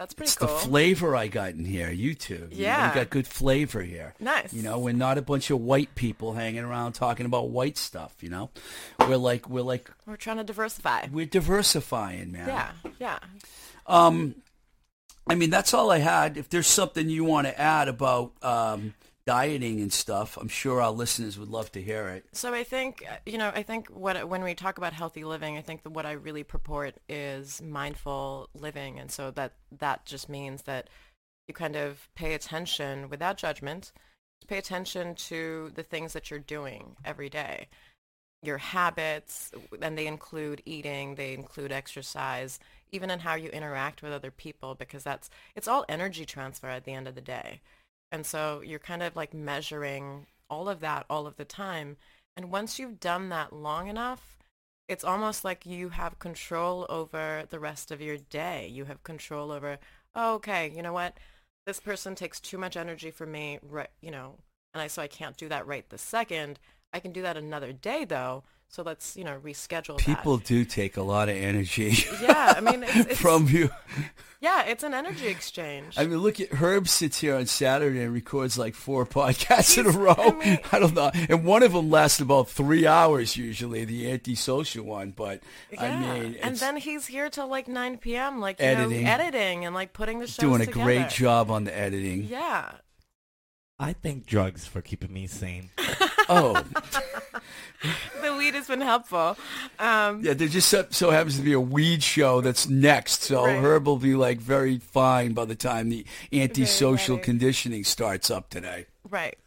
That's 0.00 0.14
pretty 0.14 0.28
It's 0.30 0.36
cool. 0.38 0.48
the 0.48 0.54
flavor 0.54 1.14
I 1.14 1.28
got 1.28 1.50
in 1.50 1.66
here. 1.66 1.90
You 1.90 2.14
two. 2.14 2.48
You- 2.50 2.64
Yeah. 2.64 2.88
You 2.88 2.94
got 2.94 3.10
good 3.10 3.26
flavor 3.26 3.82
here. 3.82 4.14
Nice. 4.18 4.50
You 4.54 4.62
know, 4.62 4.78
we're 4.78 4.94
not 4.94 5.18
a 5.18 5.22
bunch 5.22 5.50
of 5.50 5.60
white 5.60 5.94
people 5.94 6.32
hanging 6.32 6.64
around 6.64 6.94
talking 6.94 7.26
about 7.26 7.50
white 7.50 7.76
stuff, 7.76 8.14
you 8.22 8.30
know? 8.30 8.48
We're 8.98 9.18
like 9.18 9.46
we're 9.50 9.60
like 9.60 9.90
We're 10.06 10.16
trying 10.16 10.38
to 10.38 10.44
diversify. 10.44 11.08
we're 11.12 11.26
diversifying, 11.26 12.32
man. 12.32 12.48
Yeah, 12.48 12.70
yeah. 12.98 13.18
Um 13.86 14.36
I 15.26 15.34
mean, 15.34 15.50
that's 15.50 15.74
all 15.74 15.90
I 15.90 15.98
had. 15.98 16.38
If 16.38 16.48
there's 16.48 16.66
something 16.66 17.10
you 17.10 17.24
want 17.24 17.46
to 17.46 17.60
add 17.60 17.88
about 17.88 18.32
um 18.42 18.94
dieting 19.30 19.80
and 19.80 19.92
stuff, 19.92 20.36
I'm 20.36 20.48
sure 20.48 20.82
our 20.82 20.90
listeners 20.90 21.38
would 21.38 21.50
love 21.50 21.70
to 21.72 21.80
hear 21.80 22.08
it. 22.08 22.24
So 22.32 22.52
I 22.52 22.64
think 22.64 23.06
you 23.24 23.38
know 23.38 23.52
I 23.54 23.62
think 23.62 23.86
what 23.88 24.28
when 24.28 24.42
we 24.42 24.54
talk 24.54 24.76
about 24.76 24.92
healthy 24.92 25.22
living, 25.22 25.56
I 25.56 25.60
think 25.60 25.84
that 25.84 25.90
what 25.90 26.04
I 26.04 26.12
really 26.12 26.42
purport 26.42 26.96
is 27.08 27.62
mindful 27.62 28.48
living, 28.54 28.98
and 28.98 29.08
so 29.08 29.30
that 29.32 29.52
that 29.78 30.04
just 30.04 30.28
means 30.28 30.62
that 30.62 30.90
you 31.46 31.54
kind 31.54 31.76
of 31.76 32.08
pay 32.16 32.34
attention 32.34 33.08
without 33.08 33.36
judgment, 33.36 33.92
pay 34.48 34.58
attention 34.58 35.14
to 35.14 35.70
the 35.76 35.84
things 35.84 36.12
that 36.12 36.28
you're 36.28 36.40
doing 36.40 36.96
every 37.04 37.28
day, 37.28 37.68
your 38.42 38.58
habits, 38.58 39.52
and 39.80 39.96
they 39.96 40.08
include 40.08 40.60
eating, 40.66 41.14
they 41.14 41.34
include 41.34 41.70
exercise, 41.70 42.58
even 42.90 43.10
in 43.10 43.20
how 43.20 43.36
you 43.36 43.48
interact 43.50 44.02
with 44.02 44.12
other 44.12 44.32
people, 44.32 44.74
because 44.74 45.04
that's 45.04 45.30
it's 45.54 45.68
all 45.68 45.84
energy 45.88 46.24
transfer 46.24 46.66
at 46.66 46.84
the 46.84 46.94
end 46.94 47.06
of 47.06 47.14
the 47.14 47.20
day. 47.20 47.60
And 48.12 48.26
so 48.26 48.62
you're 48.64 48.78
kind 48.78 49.02
of 49.02 49.16
like 49.16 49.32
measuring 49.32 50.26
all 50.48 50.68
of 50.68 50.80
that 50.80 51.06
all 51.08 51.26
of 51.26 51.36
the 51.36 51.44
time. 51.44 51.96
And 52.36 52.50
once 52.50 52.78
you've 52.78 53.00
done 53.00 53.28
that 53.28 53.52
long 53.52 53.88
enough, 53.88 54.38
it's 54.88 55.04
almost 55.04 55.44
like 55.44 55.64
you 55.64 55.90
have 55.90 56.18
control 56.18 56.86
over 56.88 57.44
the 57.48 57.60
rest 57.60 57.90
of 57.90 58.00
your 58.00 58.16
day. 58.16 58.66
You 58.66 58.86
have 58.86 59.04
control 59.04 59.52
over, 59.52 59.78
oh, 60.14 60.34
okay, 60.34 60.72
you 60.74 60.82
know 60.82 60.92
what? 60.92 61.18
This 61.66 61.78
person 61.78 62.14
takes 62.14 62.40
too 62.40 62.58
much 62.58 62.76
energy 62.76 63.12
for 63.12 63.26
me, 63.26 63.60
right, 63.62 63.90
you 64.00 64.10
know, 64.10 64.34
and 64.74 64.82
I 64.82 64.88
so 64.88 65.02
I 65.02 65.06
can't 65.06 65.36
do 65.36 65.48
that 65.48 65.66
right 65.66 65.88
this 65.88 66.02
second. 66.02 66.58
I 66.92 66.98
can 66.98 67.12
do 67.12 67.22
that 67.22 67.36
another 67.36 67.72
day 67.72 68.04
though. 68.04 68.42
So 68.72 68.84
let's, 68.84 69.16
you 69.16 69.24
know, 69.24 69.36
reschedule 69.44 69.98
People 69.98 70.36
that. 70.36 70.46
do 70.46 70.64
take 70.64 70.96
a 70.96 71.02
lot 71.02 71.28
of 71.28 71.34
energy 71.34 71.92
Yeah, 72.22 72.54
I 72.56 72.60
mean, 72.60 72.84
it's, 72.84 72.94
it's 73.10 73.20
from 73.20 73.48
you. 73.48 73.68
yeah, 74.40 74.62
it's 74.66 74.84
an 74.84 74.94
energy 74.94 75.26
exchange. 75.26 75.98
I 75.98 76.06
mean, 76.06 76.18
look 76.18 76.38
at 76.38 76.50
Herb 76.52 76.86
sits 76.86 77.18
here 77.20 77.34
on 77.34 77.46
Saturday 77.46 78.00
and 78.04 78.14
records 78.14 78.56
like 78.56 78.76
four 78.76 79.04
podcasts 79.18 79.76
in 79.76 79.86
a 79.86 79.90
row. 79.90 80.14
I 80.16 80.30
mean- 80.30 80.58
I 80.72 80.78
don't 80.78 80.94
know, 80.94 81.10
and 81.28 81.44
one 81.44 81.64
of 81.64 81.72
them 81.72 81.90
lasts 81.90 82.20
about 82.20 82.48
three 82.48 82.86
hours 82.86 83.36
usually, 83.36 83.84
the 83.84 84.08
antisocial 84.12 84.84
one. 84.84 85.10
But 85.16 85.42
I 85.76 85.86
Yeah. 85.88 86.12
mean, 86.20 86.36
and 86.40 86.54
then 86.56 86.76
he's 86.76 87.06
here 87.08 87.28
till 87.28 87.48
like 87.48 87.66
9 87.66 87.98
p.m. 87.98 88.38
like 88.40 88.60
you 88.60 88.66
Editing. 88.66 89.02
know, 89.02 89.10
editing 89.10 89.64
and 89.64 89.74
like 89.74 89.92
putting 89.92 90.20
the 90.20 90.28
shows 90.28 90.36
doing 90.36 90.60
a 90.62 90.66
together. 90.66 90.84
great 90.84 91.08
job 91.08 91.50
on 91.50 91.64
the 91.64 91.76
editing. 91.76 92.22
Yeah. 92.22 92.70
I 93.80 93.94
thank 93.94 94.26
drugs 94.26 94.64
for 94.66 94.80
keeping 94.80 95.12
me 95.12 95.26
sane. 95.26 95.70
Oh, 96.30 96.64
The 98.22 98.36
weed 98.36 98.54
has 98.54 98.66
been 98.68 98.82
helpful. 98.82 99.38
Um, 99.78 100.22
yeah, 100.22 100.34
there 100.34 100.48
just 100.48 100.68
so, 100.68 100.86
so 100.90 101.10
happens 101.10 101.36
to 101.36 101.42
be 101.42 101.54
a 101.54 101.60
weed 101.60 102.02
show 102.02 102.42
that's 102.42 102.68
next, 102.68 103.22
so 103.22 103.46
Right. 103.46 103.56
Herb 103.56 103.86
will 103.86 103.96
be 103.96 104.14
like 104.14 104.38
very 104.38 104.78
fine 104.78 105.32
by 105.32 105.46
the 105.46 105.54
time 105.54 105.88
the 105.88 106.04
antisocial 106.32 107.16
ready. 107.16 107.24
conditioning 107.24 107.84
starts 107.84 108.30
up 108.30 108.50
today. 108.50 108.86
Right. 109.08 109.38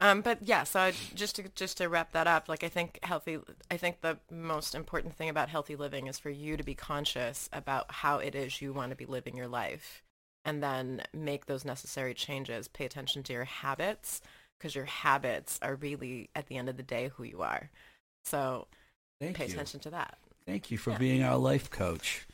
Um, 0.00 0.20
but 0.20 0.38
yeah, 0.42 0.64
so 0.64 0.80
I, 0.80 0.92
just 1.14 1.36
to 1.36 1.44
just 1.54 1.78
to 1.78 1.88
wrap 1.88 2.12
that 2.12 2.26
up, 2.26 2.48
like 2.48 2.62
I 2.64 2.68
think 2.68 3.00
healthy, 3.02 3.38
I 3.70 3.76
think 3.76 4.00
the 4.00 4.18
most 4.30 4.74
important 4.74 5.16
thing 5.16 5.28
about 5.28 5.48
healthy 5.48 5.76
living 5.76 6.06
is 6.06 6.18
for 6.18 6.30
you 6.30 6.56
to 6.56 6.62
be 6.64 6.74
conscious 6.74 7.48
about 7.52 7.86
how 7.88 8.18
it 8.18 8.34
is 8.34 8.60
you 8.60 8.72
want 8.72 8.90
to 8.90 8.96
be 8.96 9.06
living 9.06 9.36
your 9.36 9.48
life, 9.48 10.02
and 10.44 10.62
then 10.62 11.02
make 11.12 11.46
those 11.46 11.64
necessary 11.64 12.14
changes. 12.14 12.68
Pay 12.68 12.84
attention 12.84 13.22
to 13.24 13.32
your 13.32 13.44
habits 13.44 14.20
because 14.62 14.76
your 14.76 14.84
habits 14.84 15.58
are 15.60 15.74
really 15.74 16.30
at 16.36 16.46
the 16.46 16.56
end 16.56 16.68
of 16.68 16.76
the 16.76 16.84
day 16.84 17.10
who 17.16 17.24
you 17.24 17.42
are. 17.42 17.68
So 18.24 18.68
Thank 19.20 19.36
pay 19.36 19.46
you. 19.46 19.52
attention 19.54 19.80
to 19.80 19.90
that. 19.90 20.18
Thank 20.46 20.70
you 20.70 20.78
for 20.78 20.90
Yeah. 20.92 20.98
being 20.98 21.22
our 21.24 21.36
life 21.36 21.68
coach. 21.68 22.28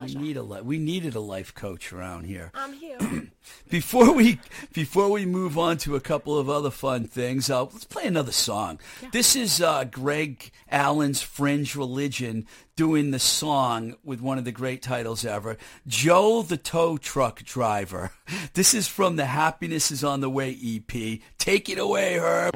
We 0.00 0.14
need 0.14 0.36
a 0.36 0.42
li- 0.42 0.60
we 0.62 0.78
needed 0.78 1.16
a 1.16 1.20
life 1.20 1.52
coach 1.52 1.92
around 1.92 2.26
here. 2.26 2.52
I'm 2.54 2.72
here. 2.74 2.98
Before 3.68 4.12
we 4.14 4.38
before 4.72 5.10
we 5.10 5.26
move 5.26 5.58
on 5.58 5.76
to 5.78 5.96
a 5.96 6.00
couple 6.00 6.38
of 6.38 6.48
other 6.48 6.70
fun 6.70 7.04
things, 7.04 7.50
uh, 7.50 7.64
let's 7.64 7.84
play 7.84 8.04
another 8.06 8.30
song. 8.32 8.78
This 9.12 9.34
is 9.34 9.60
uh, 9.60 9.84
Greg 9.84 10.52
Allen's 10.70 11.20
Fringe 11.20 11.74
Religion 11.74 12.46
doing 12.76 13.10
the 13.10 13.18
song 13.18 13.96
with 14.04 14.20
one 14.20 14.38
of 14.38 14.44
the 14.44 14.52
great 14.52 14.82
titles 14.82 15.24
ever, 15.24 15.58
Joe 15.86 16.42
the 16.42 16.56
Tow 16.56 16.96
Truck 16.96 17.42
Driver. 17.42 18.12
This 18.54 18.74
is 18.74 18.88
from 18.88 19.16
the 19.16 19.26
Happiness 19.26 19.90
is 19.90 20.04
on 20.04 20.20
the 20.20 20.30
Way 20.30 20.56
EP. 20.62 21.20
Take 21.38 21.68
it 21.68 21.78
away, 21.78 22.18
Herb. 22.18 22.54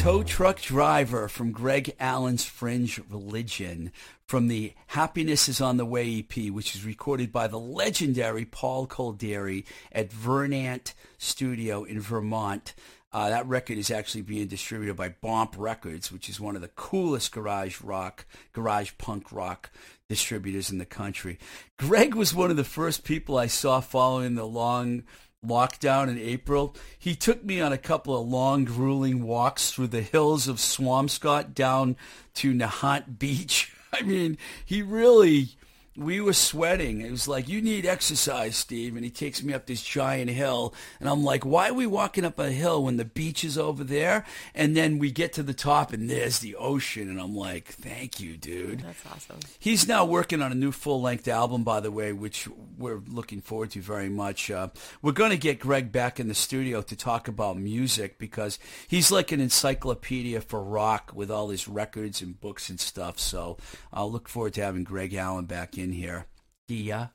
Tow 0.00 0.22
truck 0.22 0.62
driver 0.62 1.28
from 1.28 1.52
Greg 1.52 1.94
Allen's 2.00 2.42
Fringe 2.42 2.98
Religion 3.10 3.92
from 4.24 4.48
the 4.48 4.72
Happiness 4.86 5.46
is 5.46 5.60
on 5.60 5.76
the 5.76 5.84
Way 5.84 6.20
EP, 6.20 6.50
which 6.50 6.74
is 6.74 6.86
recorded 6.86 7.30
by 7.30 7.48
the 7.48 7.58
legendary 7.58 8.46
Paul 8.46 8.86
Kolderie 8.86 9.66
at 9.92 10.10
Verdant 10.10 10.94
Studio 11.18 11.84
in 11.84 12.00
Vermont. 12.00 12.72
Uh, 13.12 13.28
that 13.28 13.46
record 13.46 13.76
is 13.76 13.90
actually 13.90 14.22
being 14.22 14.46
distributed 14.46 14.96
by 14.96 15.10
Bomp 15.10 15.54
Records, 15.58 16.10
which 16.10 16.30
is 16.30 16.40
one 16.40 16.56
of 16.56 16.62
the 16.62 16.68
coolest 16.68 17.32
garage 17.32 17.82
rock, 17.82 18.24
garage 18.54 18.92
punk 18.96 19.30
rock 19.30 19.70
distributors 20.08 20.70
in 20.70 20.78
the 20.78 20.86
country. 20.86 21.38
Greg 21.76 22.14
was 22.14 22.34
one 22.34 22.50
of 22.50 22.56
the 22.56 22.64
first 22.64 23.04
people 23.04 23.36
I 23.36 23.48
saw 23.48 23.80
following 23.80 24.34
the 24.34 24.46
long 24.46 25.02
lockdown 25.44 26.08
in 26.08 26.18
April. 26.18 26.74
He 26.98 27.14
took 27.14 27.44
me 27.44 27.60
on 27.60 27.72
a 27.72 27.78
couple 27.78 28.20
of 28.20 28.28
long, 28.28 28.64
grueling 28.64 29.22
walks 29.22 29.70
through 29.70 29.88
the 29.88 30.02
hills 30.02 30.48
of 30.48 30.56
Swampscott 30.56 31.54
down 31.54 31.96
to 32.34 32.52
Nahant 32.52 33.18
Beach. 33.18 33.74
I 33.92 34.02
mean, 34.02 34.38
he 34.64 34.82
really 34.82 35.56
we 35.96 36.20
were 36.20 36.32
sweating. 36.32 37.00
It 37.00 37.10
was 37.10 37.26
like, 37.26 37.48
you 37.48 37.60
need 37.60 37.84
exercise, 37.84 38.56
Steve. 38.56 38.94
And 38.94 39.04
he 39.04 39.10
takes 39.10 39.42
me 39.42 39.52
up 39.52 39.66
this 39.66 39.82
giant 39.82 40.30
hill. 40.30 40.72
And 41.00 41.08
I'm 41.08 41.24
like, 41.24 41.44
why 41.44 41.70
are 41.70 41.74
we 41.74 41.86
walking 41.86 42.24
up 42.24 42.38
a 42.38 42.50
hill 42.50 42.84
when 42.84 42.96
the 42.96 43.04
beach 43.04 43.44
is 43.44 43.58
over 43.58 43.82
there? 43.82 44.24
And 44.54 44.76
then 44.76 44.98
we 44.98 45.10
get 45.10 45.32
to 45.34 45.42
the 45.42 45.52
top 45.52 45.92
and 45.92 46.08
there's 46.08 46.38
the 46.38 46.54
ocean. 46.54 47.08
And 47.08 47.20
I'm 47.20 47.34
like, 47.34 47.66
thank 47.66 48.20
you, 48.20 48.36
dude. 48.36 48.80
That's 48.80 49.04
awesome. 49.06 49.40
He's 49.58 49.88
now 49.88 50.04
working 50.04 50.40
on 50.42 50.52
a 50.52 50.54
new 50.54 50.70
full-length 50.70 51.26
album, 51.26 51.64
by 51.64 51.80
the 51.80 51.90
way, 51.90 52.12
which 52.12 52.48
we're 52.78 53.00
looking 53.08 53.40
forward 53.40 53.72
to 53.72 53.80
very 53.80 54.08
much. 54.08 54.50
Uh, 54.50 54.68
we're 55.02 55.12
going 55.12 55.32
to 55.32 55.36
get 55.36 55.58
Greg 55.58 55.90
back 55.90 56.20
in 56.20 56.28
the 56.28 56.34
studio 56.34 56.82
to 56.82 56.96
talk 56.96 57.26
about 57.26 57.56
music 57.58 58.18
because 58.18 58.60
he's 58.86 59.10
like 59.10 59.32
an 59.32 59.40
encyclopedia 59.40 60.40
for 60.40 60.62
rock 60.62 61.10
with 61.14 61.30
all 61.30 61.48
his 61.48 61.66
records 61.66 62.22
and 62.22 62.40
books 62.40 62.70
and 62.70 62.78
stuff. 62.78 63.18
So 63.18 63.56
I'll 63.92 64.10
look 64.10 64.28
forward 64.28 64.54
to 64.54 64.62
having 64.62 64.84
Greg 64.84 65.14
Allen 65.14 65.46
back 65.46 65.76
in 65.80 65.92
here. 65.92 66.26
Yeah. 66.68 67.08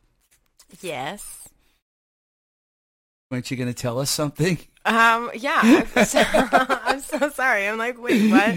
Yes. 0.81 1.47
Aren't 3.31 3.49
you 3.49 3.57
going 3.57 3.73
to 3.73 3.73
tell 3.73 3.99
us 3.99 4.09
something? 4.09 4.57
Um, 4.85 5.31
yeah. 5.33 5.83
I'm 5.95 6.05
so, 6.05 6.23
I'm 6.33 6.99
so 7.01 7.29
sorry. 7.29 7.67
I'm 7.67 7.77
like, 7.77 8.01
wait, 8.01 8.29
what? 8.29 8.55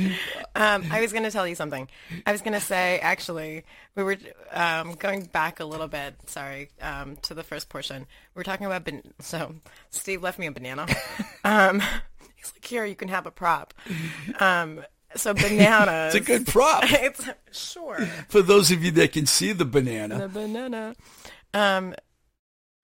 Um, 0.55 0.85
I 0.91 1.01
was 1.01 1.11
going 1.13 1.25
to 1.25 1.31
tell 1.31 1.47
you 1.49 1.55
something. 1.55 1.89
I 2.27 2.33
was 2.33 2.43
going 2.43 2.53
to 2.53 2.61
say, 2.61 2.99
actually, 2.99 3.65
we 3.95 4.03
were 4.03 4.17
um, 4.53 4.93
going 4.95 5.25
back 5.25 5.61
a 5.61 5.65
little 5.65 5.89
bit, 5.89 6.17
sorry, 6.27 6.69
um, 6.83 7.17
to 7.23 7.35
the 7.35 7.43
first 7.43 7.69
portion. 7.69 8.07
We 8.35 8.41
were 8.41 8.45
talking 8.45 8.67
about, 8.67 8.85
ban- 8.85 9.15
so 9.21 9.55
Steve 9.91 10.23
left 10.23 10.39
me 10.39 10.47
a 10.47 10.53
banana. 10.53 10.87
Um, 11.45 11.81
he's 12.37 12.53
like, 12.53 12.65
here, 12.65 12.85
you 12.85 12.95
can 12.95 13.09
have 13.09 13.25
a 13.25 13.31
prop. 13.31 13.73
Um, 14.39 14.83
so 15.19 15.35
bananas. 15.35 16.15
It's 16.15 16.25
a 16.25 16.27
good 16.27 16.47
prop 16.47 16.85
it's 16.87 17.29
sure. 17.53 18.07
for 18.29 18.43
those 18.43 18.71
of 18.71 18.83
you 18.85 18.91
that 18.93 19.13
can 19.13 19.27
see 19.27 19.53
the 19.53 19.65
banana. 19.65 20.19
The 20.19 20.29
banana. 20.29 20.95
Um, 21.55 21.95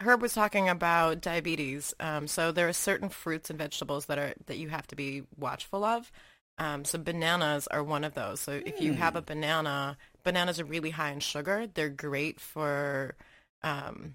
Herb 0.01 0.21
was 0.21 0.35
talking 0.35 0.69
about 0.69 1.21
diabetes. 1.21 1.95
Um, 2.01 2.27
so 2.27 2.53
there 2.53 2.69
are 2.69 2.73
certain 2.73 3.09
fruits 3.09 3.51
and 3.51 3.59
vegetables 3.59 4.07
that 4.07 4.19
are 4.19 4.35
that 4.47 4.59
you 4.59 4.69
have 4.69 4.87
to 4.89 4.97
be 4.97 5.23
watchful 5.37 5.85
of. 5.85 6.11
Um, 6.59 6.85
so 6.85 6.99
bananas 6.99 7.67
are 7.69 7.83
one 7.83 8.05
of 8.05 8.15
those. 8.15 8.41
So 8.41 8.61
if 8.65 8.81
you 8.81 8.93
have 8.93 9.17
a 9.17 9.23
banana, 9.23 9.97
bananas 10.23 10.61
are 10.61 10.65
really 10.65 10.91
high 10.91 11.11
in 11.11 11.21
sugar. 11.21 11.67
They're 11.73 11.89
great 11.89 12.39
for, 12.39 13.17
um, 13.63 14.15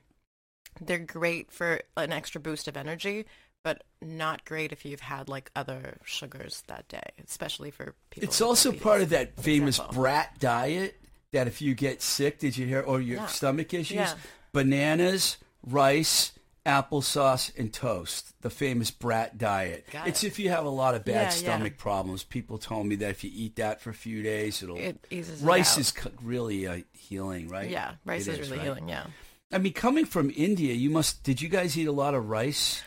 they're 0.79 0.99
great 0.99 1.51
for 1.51 1.81
an 1.97 2.13
extra 2.13 2.39
boost 2.39 2.69
of 2.69 2.77
energy, 2.77 3.25
but 3.63 3.83
not 4.01 4.45
great 4.45 4.71
if 4.71 4.85
you've 4.85 5.01
had 5.01 5.27
like 5.29 5.51
other 5.55 5.97
sugars 6.05 6.63
that 6.67 6.87
day, 6.87 7.01
especially 7.25 7.71
for 7.71 7.93
people. 8.09 8.27
It's 8.27 8.41
also 8.41 8.69
diabetes. 8.69 8.83
part 8.83 9.01
of 9.01 9.09
that 9.09 9.39
famous 9.41 9.77
example. 9.77 10.01
brat 10.01 10.39
diet 10.39 10.95
that 11.31 11.47
if 11.47 11.61
you 11.61 11.75
get 11.75 12.01
sick, 12.01 12.39
did 12.39 12.57
you 12.57 12.65
hear, 12.65 12.81
or 12.81 13.01
your 13.01 13.17
Yeah. 13.17 13.25
stomach 13.27 13.73
issues, 13.73 13.97
Yeah. 13.97 14.15
bananas, 14.53 15.37
rice, 15.63 16.31
applesauce, 16.65 17.51
and 17.57 17.73
toast. 17.73 18.33
The 18.41 18.49
famous 18.49 18.91
brat 18.91 19.37
diet. 19.37 19.87
Got 19.91 20.07
it's 20.07 20.23
it. 20.23 20.27
if 20.27 20.39
you 20.39 20.49
have 20.49 20.65
a 20.65 20.69
lot 20.69 20.95
of 20.95 21.03
bad 21.05 21.23
Yeah, 21.23 21.29
stomach 21.29 21.77
problems. 21.77 22.23
People 22.23 22.57
told 22.57 22.85
me 22.87 22.95
that 22.97 23.09
if 23.09 23.23
you 23.23 23.31
eat 23.33 23.55
that 23.57 23.81
for 23.81 23.89
a 23.89 23.93
few 23.93 24.21
days, 24.23 24.61
it'll. 24.61 24.77
It 24.77 25.05
eases 25.09 25.41
rice 25.41 25.77
is 25.77 25.93
really 26.21 26.67
uh, 26.67 26.79
healing, 26.93 27.47
right? 27.47 27.69
Yeah, 27.69 27.93
rice 28.05 28.27
is 28.27 28.39
really 28.39 28.57
right? 28.57 28.61
healing. 28.63 28.89
Yeah. 28.89 29.05
I 29.51 29.57
mean, 29.57 29.73
coming 29.73 30.05
from 30.05 30.31
India, 30.35 30.73
you 30.73 30.89
must. 30.89 31.23
Did 31.23 31.41
you 31.41 31.49
guys 31.49 31.77
eat 31.77 31.87
a 31.87 31.91
lot 31.91 32.13
of 32.13 32.29
rice? 32.29 32.81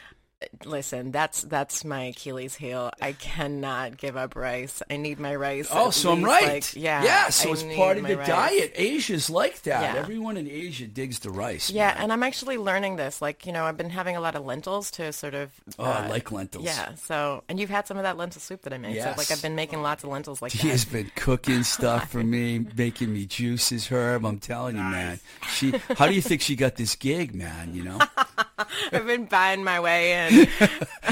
Listen, 0.65 1.11
that's 1.13 1.43
that's 1.43 1.85
my 1.85 2.05
Achilles 2.05 2.55
heel. 2.55 2.91
I 3.01 3.13
cannot 3.13 3.97
give 3.97 4.17
up 4.17 4.37
rice. 4.37 4.83
I 4.91 4.97
need 4.97 5.19
my 5.19 5.35
rice. 5.35 5.69
Oh, 5.73 5.91
so 5.91 6.13
I'm 6.13 6.23
right. 6.25 6.47
like- 6.55 6.77
yeah. 6.77 7.03
Yeah, 7.05 7.29
so 7.31 7.51
I 7.51 7.53
it's 7.53 7.63
part 7.77 7.97
of 7.99 8.07
the 8.07 8.17
rice. 8.17 8.27
diet. 8.27 8.73
Asia's 8.75 9.29
like 9.31 9.63
that. 9.63 9.95
Yeah. 9.95 10.01
Everyone 10.01 10.37
in 10.37 10.49
Asia 10.49 10.87
digs 10.87 11.19
the 11.21 11.31
rice. 11.31 11.71
Yeah, 11.71 11.89
man. 11.89 11.97
and 12.05 12.13
I'm 12.13 12.23
actually 12.23 12.59
learning 12.59 12.97
this. 12.97 13.21
Like, 13.23 13.47
you 13.47 13.53
know, 13.53 13.65
I've 13.65 13.77
been 13.77 13.91
having 13.91 14.17
a 14.17 14.21
lot 14.21 14.35
of 14.35 14.45
lentils 14.45 14.91
to 14.93 15.13
sort 15.13 15.35
of. 15.35 15.51
Oh, 15.79 15.85
I 15.85 16.07
uh, 16.07 16.09
like 16.09 16.31
lentils. 16.33 16.65
Yeah. 16.65 16.95
So, 16.95 17.43
and 17.49 17.59
you've 17.61 17.71
had 17.71 17.87
some 17.87 17.97
of 17.97 18.03
that 18.05 18.17
lentil 18.17 18.41
soup 18.41 18.63
that 18.63 18.73
I 18.73 18.79
make. 18.79 18.93
So, 18.93 19.05
Yes. 19.05 19.19
like, 19.19 19.31
I've 19.31 19.43
been 19.43 19.55
making 19.55 19.83
lots 19.83 20.05
of 20.05 20.11
lentils 20.11 20.43
like 20.43 20.53
She 20.53 20.69
has 20.69 20.85
been 20.85 21.11
cooking 21.17 21.63
stuff 21.63 22.11
for 22.11 22.23
me, 22.23 22.67
making 22.77 23.13
me 23.13 23.27
juices, 23.27 23.87
Herb. 23.89 24.25
I'm 24.25 24.39
telling 24.39 24.77
you, 24.77 24.83
man. 24.83 25.21
She, 25.51 25.73
how 25.97 26.07
do 26.07 26.15
you 26.15 26.23
think 26.23 26.41
she 26.43 26.57
got 26.57 26.77
this 26.77 26.95
gig, 26.97 27.35
man? 27.35 27.75
You 27.75 27.85
know, 27.85 27.99
I've 28.93 29.07
been 29.07 29.27
buying 29.27 29.65
my 29.65 29.81
way 29.81 30.27
in. 30.29 30.49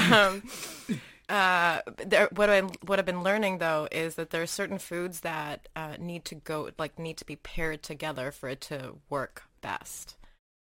um, 0.11 0.43
uh, 1.29 1.79
there, 2.05 2.27
what 2.35 2.49
I 2.49 2.61
what 2.85 2.99
I've 2.99 3.05
been 3.05 3.23
learning 3.23 3.59
though 3.59 3.87
is 3.91 4.15
that 4.15 4.31
there 4.31 4.41
are 4.41 4.47
certain 4.47 4.77
foods 4.79 5.21
that 5.21 5.67
uh, 5.75 5.95
need 5.99 6.25
to 6.25 6.35
go 6.35 6.69
like 6.77 6.99
need 6.99 7.17
to 7.17 7.25
be 7.25 7.37
paired 7.37 7.83
together 7.83 8.31
for 8.31 8.49
it 8.49 8.61
to 8.61 8.95
work 9.09 9.43
best. 9.61 10.17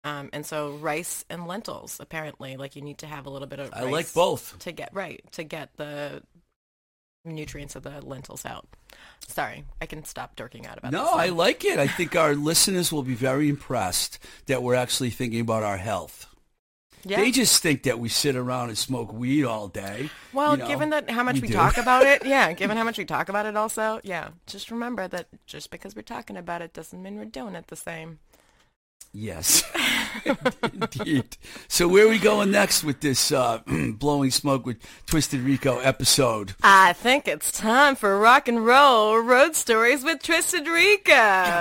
Um, 0.04 0.30
and 0.32 0.46
so 0.46 0.72
rice 0.72 1.24
and 1.28 1.46
lentils 1.46 1.98
apparently 2.00 2.56
like 2.56 2.76
you 2.76 2.82
need 2.82 2.98
to 2.98 3.06
have 3.06 3.26
a 3.26 3.30
little 3.30 3.48
bit 3.48 3.58
of 3.58 3.70
I 3.72 3.84
like 3.84 4.12
both. 4.14 4.58
to 4.60 4.72
get 4.72 4.90
right 4.92 5.20
to 5.32 5.42
get 5.42 5.76
the 5.76 6.22
nutrients 7.24 7.74
of 7.76 7.82
the 7.82 8.00
lentils 8.04 8.46
out. 8.46 8.66
Sorry, 9.26 9.64
I 9.82 9.86
can 9.86 10.04
stop 10.04 10.36
dorking 10.36 10.66
out 10.66 10.78
about 10.78 10.92
No, 10.92 11.04
this. 11.04 11.14
I 11.14 11.28
like 11.28 11.64
it. 11.64 11.78
I 11.78 11.86
think 11.88 12.14
our 12.16 12.34
listeners 12.36 12.92
will 12.92 13.02
be 13.02 13.14
very 13.14 13.48
impressed 13.48 14.18
that 14.46 14.62
we're 14.62 14.74
actually 14.76 15.10
thinking 15.10 15.40
about 15.40 15.62
our 15.62 15.76
health. 15.76 16.26
Yeah. 17.04 17.20
They 17.20 17.30
just 17.30 17.62
think 17.62 17.84
that 17.84 17.98
we 17.98 18.08
sit 18.08 18.36
around 18.36 18.68
and 18.68 18.78
smoke 18.78 19.12
weed 19.12 19.44
all 19.44 19.68
day. 19.68 20.10
Well, 20.32 20.52
you 20.52 20.58
know. 20.58 20.68
given 20.68 20.90
that 20.90 21.10
how 21.10 21.22
much 21.22 21.36
we 21.36 21.48
we, 21.48 21.48
talk 21.48 21.76
about 21.76 22.04
it, 22.06 22.24
yeah, 22.26 22.52
given 22.52 22.76
how 22.76 22.84
much 22.84 22.98
we 22.98 23.04
talk 23.04 23.28
about 23.28 23.46
it 23.46 23.56
also, 23.56 24.00
yeah, 24.04 24.30
just 24.46 24.70
remember 24.70 25.08
that 25.08 25.28
just 25.46 25.70
because 25.70 25.94
we're 25.96 26.02
talking 26.02 26.36
about 26.36 26.62
it 26.62 26.72
doesn't 26.72 27.02
mean 27.02 27.16
we're 27.16 27.24
doing 27.24 27.54
it 27.54 27.68
the 27.68 27.76
same. 27.76 28.18
Yes, 29.20 29.64
indeed. 30.62 31.36
So 31.66 31.88
where 31.88 32.06
are 32.06 32.08
we 32.08 32.20
going 32.20 32.52
next 32.52 32.84
with 32.84 33.00
this 33.00 33.32
uh, 33.32 33.60
blowing 33.94 34.30
smoke 34.30 34.64
with 34.64 34.76
Twisted 35.06 35.40
Rico 35.40 35.80
episode? 35.80 36.54
I 36.62 36.92
think 36.92 37.26
it's 37.26 37.50
time 37.50 37.96
for 37.96 38.16
rock 38.16 38.46
and 38.46 38.64
roll 38.64 39.18
road 39.18 39.56
stories 39.56 40.04
with 40.04 40.22
Twisted 40.22 40.68
Rico. 40.68 41.12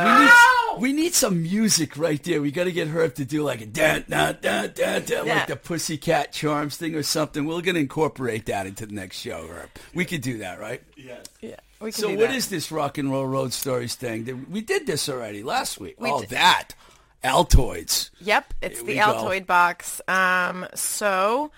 We 0.06 0.20
need, 0.20 0.82
we 0.82 0.93
need 0.93 1.13
some 1.15 1.41
music 1.41 1.98
right 1.98 2.24
there. 2.24 2.41
We 2.43 2.52
got 2.52 2.65
to 2.65 2.72
get 2.72 2.89
Herb 2.89 3.15
to 3.15 3.26
do 3.26 3.41
like 3.41 3.62
a 3.62 3.65
dun 3.65 4.06
dun 4.08 4.38
dun 4.39 4.74
dun, 4.76 5.04
dun 5.04 5.26
Yeah. 5.26 5.34
like 5.38 5.48
the 5.48 5.56
Pussycat 5.56 6.32
Charms 6.32 6.78
thing 6.78 6.93
or 6.93 7.02
something. 7.02 7.46
We're 7.48 7.62
going 7.62 7.74
to 7.74 7.82
incorporate 7.82 8.46
that 8.46 8.67
into 8.67 8.86
the 8.86 8.93
next 8.93 9.17
show, 9.17 9.48
Herb. 9.48 9.72
We 9.96 10.06
could 10.06 10.22
do 10.22 10.38
that, 10.39 10.60
right? 10.60 10.84
Yes. 10.96 11.26
Yeah, 11.41 11.56
we 11.82 11.91
can 11.91 12.02
So 12.02 12.10
do 12.10 12.17
what 12.17 12.30
that. 12.30 12.36
is 12.36 12.50
this 12.50 12.72
rock 12.72 13.00
and 13.00 13.10
roll 13.12 13.26
road 13.26 13.52
stories 13.52 13.96
thing? 13.96 14.46
We 14.52 14.62
did 14.62 14.86
this 14.86 15.10
already 15.10 15.41
last 15.41 15.80
week. 15.80 16.00
We 16.00 16.12
oh, 16.12 16.22
did. 16.22 16.30
that 16.30 16.76
Altoids. 17.23 18.10
Yep, 18.21 18.53
it's 18.62 18.80
Here 18.80 18.88
the 18.88 18.95
go. 18.95 19.01
Altoid 19.01 19.45
box. 19.45 20.01
Um, 20.08 20.67
so 20.75 21.51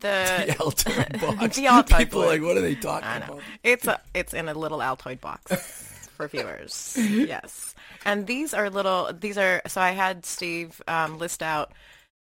the 0.00 0.44
The 0.46 0.52
Altoid 0.54 1.20
box. 1.38 1.56
The 1.56 1.64
Altoid 1.66 1.98
People 1.98 2.22
are 2.22 2.26
like, 2.26 2.42
what 2.42 2.56
are 2.56 2.60
they 2.60 2.74
talking 2.74 3.08
about? 3.08 3.40
It's 3.62 3.86
a 3.86 4.00
it's 4.14 4.34
in 4.34 4.48
a 4.48 4.54
little 4.54 4.78
Altoid 4.78 5.20
box 5.20 5.52
for 6.16 6.28
viewers. 6.28 6.96
Yes. 6.98 7.74
And 8.04 8.26
these 8.26 8.52
are 8.54 8.68
little 8.70 9.10
these 9.12 9.38
are 9.38 9.62
so 9.66 9.80
I 9.80 9.90
had 9.90 10.26
Steve 10.26 10.80
um, 10.88 11.18
list 11.18 11.42
out 11.42 11.72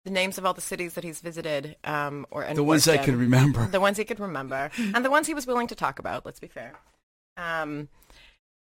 the 0.05 0.11
names 0.11 0.37
of 0.39 0.45
all 0.45 0.53
the 0.55 0.61
cities 0.61 0.95
that 0.95 1.05
he's 1.05 1.21
visited 1.21 1.77
um 1.85 2.27
or 2.33 2.43
and 2.43 2.59
The 2.59 2.65
ones 2.65 2.89
I 2.89 2.97
could 2.99 3.15
remember. 3.15 3.67
The 3.67 3.81
ones 3.81 3.97
he 3.97 4.05
could 4.05 4.19
remember 4.21 4.71
and 4.79 5.05
the 5.05 5.11
ones 5.11 5.27
he 5.27 5.35
was 5.35 5.47
willing 5.47 5.69
to 5.69 5.75
talk 5.77 5.99
about, 5.99 6.27
let's 6.27 6.41
be 6.41 6.49
fair. 6.49 6.73
Um 7.37 7.89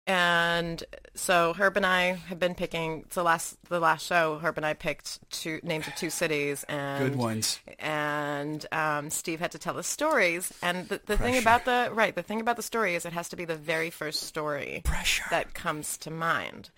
and 0.08 0.84
so 1.16 1.54
Herb 1.54 1.78
and 1.78 1.86
I 1.86 2.14
have 2.14 2.40
been 2.40 2.54
picking 2.56 3.06
the 3.14 3.24
last 3.24 3.58
the 3.70 3.80
last 3.80 4.06
show 4.06 4.38
Herb 4.38 4.58
and 4.58 4.66
I 4.66 4.74
picked 4.74 5.20
two 5.32 5.60
names 5.64 5.88
of 5.88 5.96
two 5.96 6.10
cities 6.10 6.64
and 6.70 7.10
Good 7.12 7.16
ones. 7.18 7.60
and 7.80 8.66
um, 8.72 9.10
Steve 9.10 9.40
had 9.40 9.52
to 9.52 9.60
tell 9.60 9.74
the 9.74 9.84
stories. 9.84 10.54
And 10.62 10.88
the, 10.90 11.02
the 11.06 11.18
thing 11.18 11.38
about 11.38 11.66
the 11.66 11.90
right, 11.92 12.14
the 12.14 12.22
thing 12.24 12.40
about 12.42 12.56
the 12.56 12.64
story 12.64 12.96
is 12.96 13.06
it 13.06 13.14
has 13.14 13.30
to 13.30 13.36
be 13.36 13.46
the 13.46 13.56
very 13.56 13.90
first 13.90 14.24
story 14.24 14.82
Pressure. 14.84 15.26
that 15.32 15.54
comes 15.54 15.98
to 16.00 16.12
mind. 16.12 16.70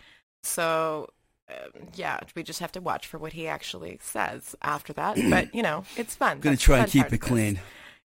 So 0.43 1.09
um, 1.49 1.87
yeah, 1.95 2.19
we 2.35 2.43
just 2.43 2.59
have 2.59 2.71
to 2.73 2.81
watch 2.81 3.07
for 3.07 3.17
what 3.17 3.33
he 3.33 3.47
actually 3.47 3.99
says 4.01 4.55
after 4.61 4.93
that. 4.93 5.17
But 5.29 5.53
you 5.53 5.63
know, 5.63 5.83
it's 5.97 6.15
fun. 6.15 6.31
I'm 6.33 6.39
going 6.39 6.53
That's 6.53 6.61
to 6.61 6.65
try 6.65 6.79
and 6.79 6.89
keep 6.89 7.05
it 7.07 7.13
of 7.13 7.19
this. 7.19 7.29
clean. 7.29 7.59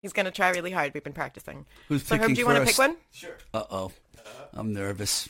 He's 0.02 0.12
gonna 0.12 0.30
try 0.30 0.50
really 0.50 0.70
hard. 0.70 0.92
We've 0.94 1.02
been 1.02 1.12
practicing. 1.14 1.64
Who's 1.88 2.04
So 2.06 2.16
Herb, 2.16 2.28
do 2.28 2.34
you 2.40 2.46
want 2.46 2.58
to 2.58 2.64
pick 2.66 2.78
one? 2.78 2.96
Sure. 3.10 3.36
Uh 3.52 3.64
oh, 3.70 3.92
I'm 4.54 4.72
nervous. 4.72 5.28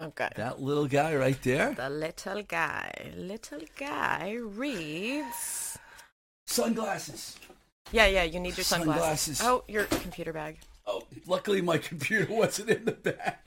Okay. 0.00 0.28
That 0.36 0.60
little 0.62 0.86
guy 0.86 1.16
right 1.16 1.40
there. 1.42 1.74
The 1.74 1.90
little 1.90 2.42
guy. 2.44 3.12
Little 3.16 3.62
guy 3.76 4.36
reads. 4.40 5.76
Sunglasses. 6.46 7.36
Yeah, 7.90 8.06
yeah. 8.06 8.22
You 8.22 8.38
need 8.38 8.56
your 8.56 8.64
Sunglasses. 8.64 9.38
sunglasses. 9.38 9.42
Oh, 9.42 9.64
your 9.66 9.84
computer 9.84 10.32
bag. 10.32 10.58
Oh, 10.90 11.02
luckily 11.26 11.60
my 11.60 11.76
computer 11.76 12.26
wasn't 12.32 12.70
in 12.70 12.86
the 12.86 12.92
back. 12.92 13.46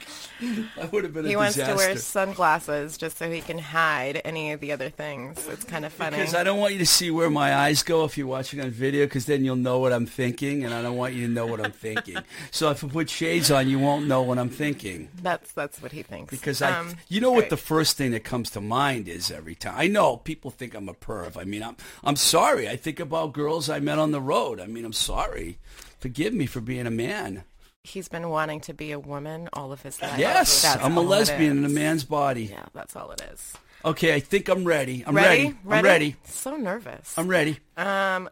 I 0.79 0.85
would 0.91 1.03
have 1.03 1.13
been 1.13 1.25
He 1.25 1.33
a 1.33 1.37
wants 1.37 1.55
disaster. 1.55 1.73
to 1.73 1.77
wear 1.77 1.97
sunglasses 1.97 2.97
just 2.97 3.17
so 3.17 3.31
he 3.31 3.41
can 3.41 3.57
hide 3.57 4.21
any 4.23 4.51
of 4.51 4.59
the 4.59 4.71
other 4.71 4.89
things. 4.89 5.47
It's 5.47 5.63
kind 5.63 5.83
of 5.83 5.91
funny. 5.91 6.17
Because 6.17 6.35
I 6.35 6.43
don't 6.43 6.59
want 6.59 6.73
you 6.73 6.79
to 6.79 6.85
see 6.85 7.09
where 7.09 7.31
my 7.31 7.55
eyes 7.55 7.81
go 7.81 8.03
if 8.05 8.15
you're 8.15 8.27
watching 8.27 8.61
on 8.61 8.69
video, 8.69 9.05
because 9.05 9.25
then 9.25 9.43
you'll 9.43 9.55
know 9.55 9.79
what 9.79 9.91
I'm 9.91 10.05
thinking, 10.05 10.63
and 10.63 10.71
I 10.71 10.83
don't 10.83 10.95
want 10.97 11.15
you 11.15 11.25
to 11.25 11.33
know 11.33 11.47
what 11.47 11.59
I'm 11.65 11.71
thinking. 11.71 12.17
so 12.51 12.69
if 12.69 12.83
I 12.83 12.87
put 12.87 13.09
shades 13.09 13.49
on, 13.49 13.67
you 13.67 13.79
won't 13.79 14.05
know 14.07 14.21
what 14.21 14.37
I'm 14.37 14.49
thinking. 14.49 15.09
That's 15.23 15.51
that's 15.53 15.81
what 15.81 15.91
he 15.93 16.03
thinks. 16.03 16.29
Because 16.29 16.61
I, 16.61 16.77
Um, 16.77 16.95
you 17.09 17.21
know 17.21 17.31
what 17.31 17.41
right. 17.41 17.49
the 17.49 17.57
first 17.57 17.97
thing 17.97 18.11
that 18.11 18.23
comes 18.23 18.51
to 18.51 18.61
mind 18.61 19.07
is 19.07 19.31
every 19.31 19.55
time. 19.55 19.73
I 19.75 19.87
know 19.87 20.17
people 20.17 20.51
think 20.51 20.75
I'm 20.75 20.87
a 20.89 20.93
perv. 20.93 21.37
I 21.37 21.43
mean, 21.45 21.63
I'm, 21.63 21.75
I'm 22.03 22.15
sorry. 22.17 22.69
I 22.69 22.75
think 22.75 22.99
about 22.99 23.33
girls 23.33 23.67
I 23.67 23.79
met 23.79 23.97
on 23.97 24.11
the 24.11 24.21
road. 24.21 24.59
I 24.59 24.67
mean, 24.67 24.85
I'm 24.85 24.93
sorry. 24.93 25.57
Forgive 26.01 26.33
me 26.33 26.45
for 26.47 26.59
being 26.61 26.85
a 26.87 26.91
man. 26.91 27.43
he's 27.83 28.07
been 28.09 28.29
wanting 28.29 28.59
to 28.61 28.73
be 28.73 28.91
a 28.91 28.99
woman 28.99 29.47
all 29.53 29.71
of 29.71 29.81
his 29.83 30.01
life. 30.01 30.17
Yes, 30.19 30.61
That's 30.63 30.83
I'm 30.83 30.97
a 30.97 31.01
lesbian 31.01 31.59
in 31.59 31.65
a 31.65 31.69
man's 31.69 32.03
body. 32.03 32.45
Yeah, 32.45 32.65
that's 32.73 32.95
all 32.95 33.11
it 33.11 33.21
is. 33.33 33.53
Okay, 33.85 34.13
I 34.13 34.19
think 34.19 34.49
I'm 34.49 34.65
ready. 34.65 35.03
I'm 35.07 35.15
ready? 35.15 35.45
ready. 35.63 35.79
I'm 35.79 35.83
ready. 35.85 36.15
So 36.25 36.55
nervous. 36.57 37.17
I'm 37.17 37.27
ready. 37.27 37.57
um, 37.77 38.29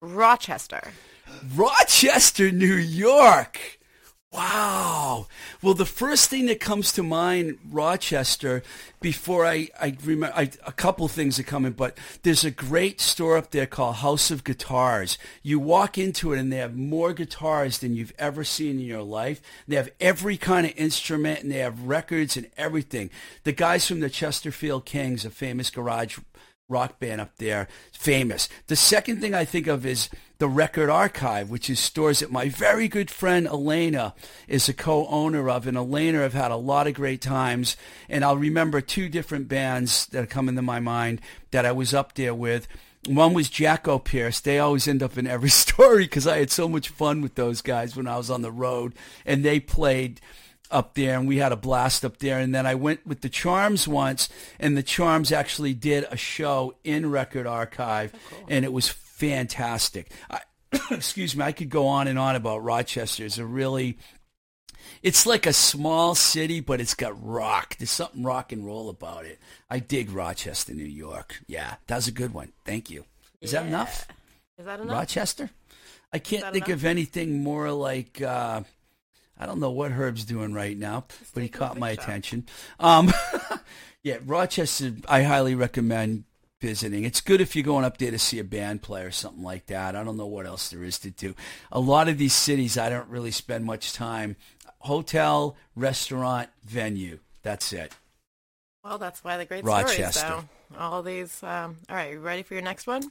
Rochester. 0.00 0.92
Rochester, 1.56 2.50
New 2.52 2.74
York. 2.74 3.58
Wow. 4.32 5.26
Well, 5.60 5.74
the 5.74 5.84
first 5.84 6.30
thing 6.30 6.46
that 6.46 6.58
comes 6.58 6.90
to 6.92 7.02
mind, 7.02 7.58
Rochester, 7.70 8.62
before 9.02 9.44
I, 9.44 9.68
I 9.78 9.94
remember, 10.02 10.34
I, 10.34 10.50
a 10.66 10.72
couple 10.72 11.06
things 11.08 11.38
are 11.38 11.42
coming, 11.42 11.72
but 11.72 11.98
there's 12.22 12.42
a 12.42 12.50
great 12.50 12.98
store 12.98 13.36
up 13.36 13.50
there 13.50 13.66
called 13.66 13.96
House 13.96 14.30
of 14.30 14.42
Guitars. 14.42 15.18
You 15.42 15.58
walk 15.58 15.98
into 15.98 16.32
it 16.32 16.40
and 16.40 16.50
they 16.50 16.56
have 16.56 16.74
more 16.74 17.12
guitars 17.12 17.78
than 17.78 17.94
you've 17.94 18.14
ever 18.18 18.42
seen 18.42 18.80
in 18.80 18.86
your 18.86 19.02
life. 19.02 19.42
They 19.68 19.76
have 19.76 19.90
every 20.00 20.38
kind 20.38 20.66
of 20.66 20.72
instrument 20.78 21.42
and 21.42 21.52
they 21.52 21.58
have 21.58 21.82
records 21.82 22.34
and 22.38 22.48
everything. 22.56 23.10
The 23.44 23.52
guys 23.52 23.86
from 23.86 24.00
the 24.00 24.08
Chesterfield 24.08 24.86
Kings, 24.86 25.26
a 25.26 25.30
famous 25.30 25.68
garage 25.68 26.18
rock 26.72 26.98
band 26.98 27.20
up 27.20 27.36
there, 27.36 27.68
famous. 27.92 28.48
The 28.66 28.76
second 28.76 29.20
thing 29.20 29.34
I 29.34 29.44
think 29.44 29.66
of 29.66 29.86
is 29.86 30.08
the 30.38 30.48
Record 30.48 30.90
Archive, 30.90 31.50
which 31.50 31.70
is 31.70 31.78
stores 31.78 32.18
that 32.18 32.32
my 32.32 32.48
very 32.48 32.88
good 32.88 33.12
friend 33.12 33.46
Elena 33.46 34.12
is 34.48 34.68
a 34.68 34.74
co-owner 34.74 35.48
of. 35.48 35.68
And 35.68 35.76
Elena, 35.76 36.24
I've 36.24 36.32
had 36.32 36.50
a 36.50 36.56
lot 36.56 36.88
of 36.88 36.94
great 36.94 37.20
times. 37.20 37.76
And 38.08 38.24
I'll 38.24 38.36
remember 38.36 38.80
two 38.80 39.08
different 39.08 39.46
bands 39.46 40.06
that 40.06 40.28
come 40.30 40.48
into 40.48 40.62
my 40.62 40.80
mind 40.80 41.20
that 41.52 41.64
I 41.64 41.70
was 41.70 41.94
up 41.94 42.14
there 42.16 42.34
with. 42.34 42.66
One 43.06 43.34
was 43.34 43.48
Jackopierce. 43.48 44.42
They 44.42 44.58
always 44.58 44.88
end 44.88 45.02
up 45.02 45.16
in 45.16 45.28
every 45.28 45.48
story 45.64 46.06
because 46.06 46.26
I 46.26 46.38
had 46.38 46.50
so 46.50 46.68
much 46.68 46.88
fun 46.88 47.20
with 47.20 47.36
those 47.36 47.62
guys 47.62 47.94
when 47.94 48.08
I 48.08 48.16
was 48.16 48.28
on 48.28 48.42
the 48.42 48.50
road. 48.50 48.94
And 49.24 49.44
they 49.44 49.60
played 49.60 50.20
up 50.72 50.94
there 50.94 51.18
and 51.18 51.28
we 51.28 51.38
had 51.38 51.52
a 51.52 51.56
blast 51.56 52.04
up 52.04 52.18
there 52.18 52.38
and 52.38 52.54
then 52.54 52.66
I 52.66 52.74
went 52.74 53.06
with 53.06 53.20
the 53.20 53.28
Charms 53.28 53.86
once 53.86 54.28
and 54.58 54.76
the 54.76 54.82
Charms 54.82 55.30
actually 55.32 55.74
did 55.74 56.04
a 56.10 56.16
show 56.16 56.74
in 56.84 57.10
Record 57.10 57.46
Archive 57.46 58.12
and 58.48 58.64
it 58.64 58.72
was 58.72 58.88
fantastic. 58.88 60.10
I, 60.30 60.40
excuse 60.90 61.36
me, 61.36 61.44
I 61.44 61.52
could 61.52 61.70
go 61.70 61.86
on 61.86 62.08
and 62.08 62.18
on 62.18 62.36
about 62.36 62.64
Rochester. 62.64 63.24
It's 63.24 63.38
a 63.38 63.46
really 63.46 63.98
it's 65.02 65.26
like 65.26 65.46
a 65.46 65.52
small 65.52 66.14
city, 66.14 66.60
but 66.60 66.80
it's 66.80 66.94
got 66.94 67.14
rock. 67.24 67.76
There's 67.76 67.90
something 67.90 68.22
rock 68.22 68.52
and 68.52 68.64
roll 68.64 68.88
about 68.88 69.24
it. 69.24 69.38
I 69.68 69.78
dig 69.78 70.10
Rochester, 70.10 70.74
New 70.74 70.84
York. 70.84 71.40
Yeah, 71.46 71.76
that 71.86 71.96
was 71.96 72.08
a 72.08 72.12
good 72.12 72.34
one. 72.34 72.52
Thank 72.64 72.90
you. 72.90 73.04
Is 73.40 73.52
that 73.52 73.66
enough? 73.66 74.06
Is 74.58 74.66
that 74.66 74.80
enough? 74.80 74.94
Rochester? 74.94 75.50
I 76.12 76.18
can't 76.18 76.52
think 76.52 76.68
enough? 76.68 76.80
of 76.80 76.84
anything 76.84 77.42
more 77.42 77.72
like 77.72 78.20
uh, 78.22 78.62
I 79.42 79.46
don't 79.46 79.58
know 79.58 79.72
what 79.72 79.90
Herb's 79.90 80.24
doing 80.24 80.54
right 80.54 80.78
now, 80.78 81.04
but 81.34 81.42
he 81.42 81.48
caught 81.48 81.76
my 81.76 81.90
picture. 81.90 82.02
attention. 82.04 82.46
Um, 82.78 83.12
yeah, 84.04 84.18
Rochester. 84.24 84.94
I 85.08 85.22
highly 85.22 85.56
recommend 85.56 86.24
visiting. 86.60 87.04
It's 87.04 87.20
good 87.20 87.40
if 87.40 87.56
you're 87.56 87.64
going 87.64 87.84
up 87.84 87.98
there 87.98 88.12
to 88.12 88.20
see 88.20 88.38
a 88.38 88.44
band 88.44 88.82
play 88.82 89.02
or 89.02 89.10
something 89.10 89.42
like 89.42 89.66
that. 89.66 89.96
I 89.96 90.04
don't 90.04 90.16
know 90.16 90.26
what 90.26 90.46
else 90.46 90.68
there 90.70 90.84
is 90.84 91.00
to 91.00 91.10
do. 91.10 91.34
A 91.72 91.80
lot 91.80 92.08
of 92.08 92.18
these 92.18 92.34
cities, 92.34 92.78
I 92.78 92.88
don't 92.88 93.08
really 93.08 93.32
spend 93.32 93.64
much 93.64 93.92
time. 93.92 94.36
Hotel, 94.78 95.56
restaurant, 95.74 96.48
venue. 96.64 97.18
That's 97.42 97.72
it. 97.72 97.92
Well, 98.84 98.98
that's 98.98 99.24
why 99.24 99.38
the 99.38 99.44
great 99.44 99.64
Rochester. 99.64 100.12
stories. 100.12 100.44
So 100.44 100.44
all 100.78 101.02
these. 101.02 101.42
Um, 101.42 101.78
all 101.90 101.96
right, 101.96 102.12
you 102.12 102.20
ready 102.20 102.44
for 102.44 102.54
your 102.54 102.62
next 102.62 102.86
one? 102.86 103.10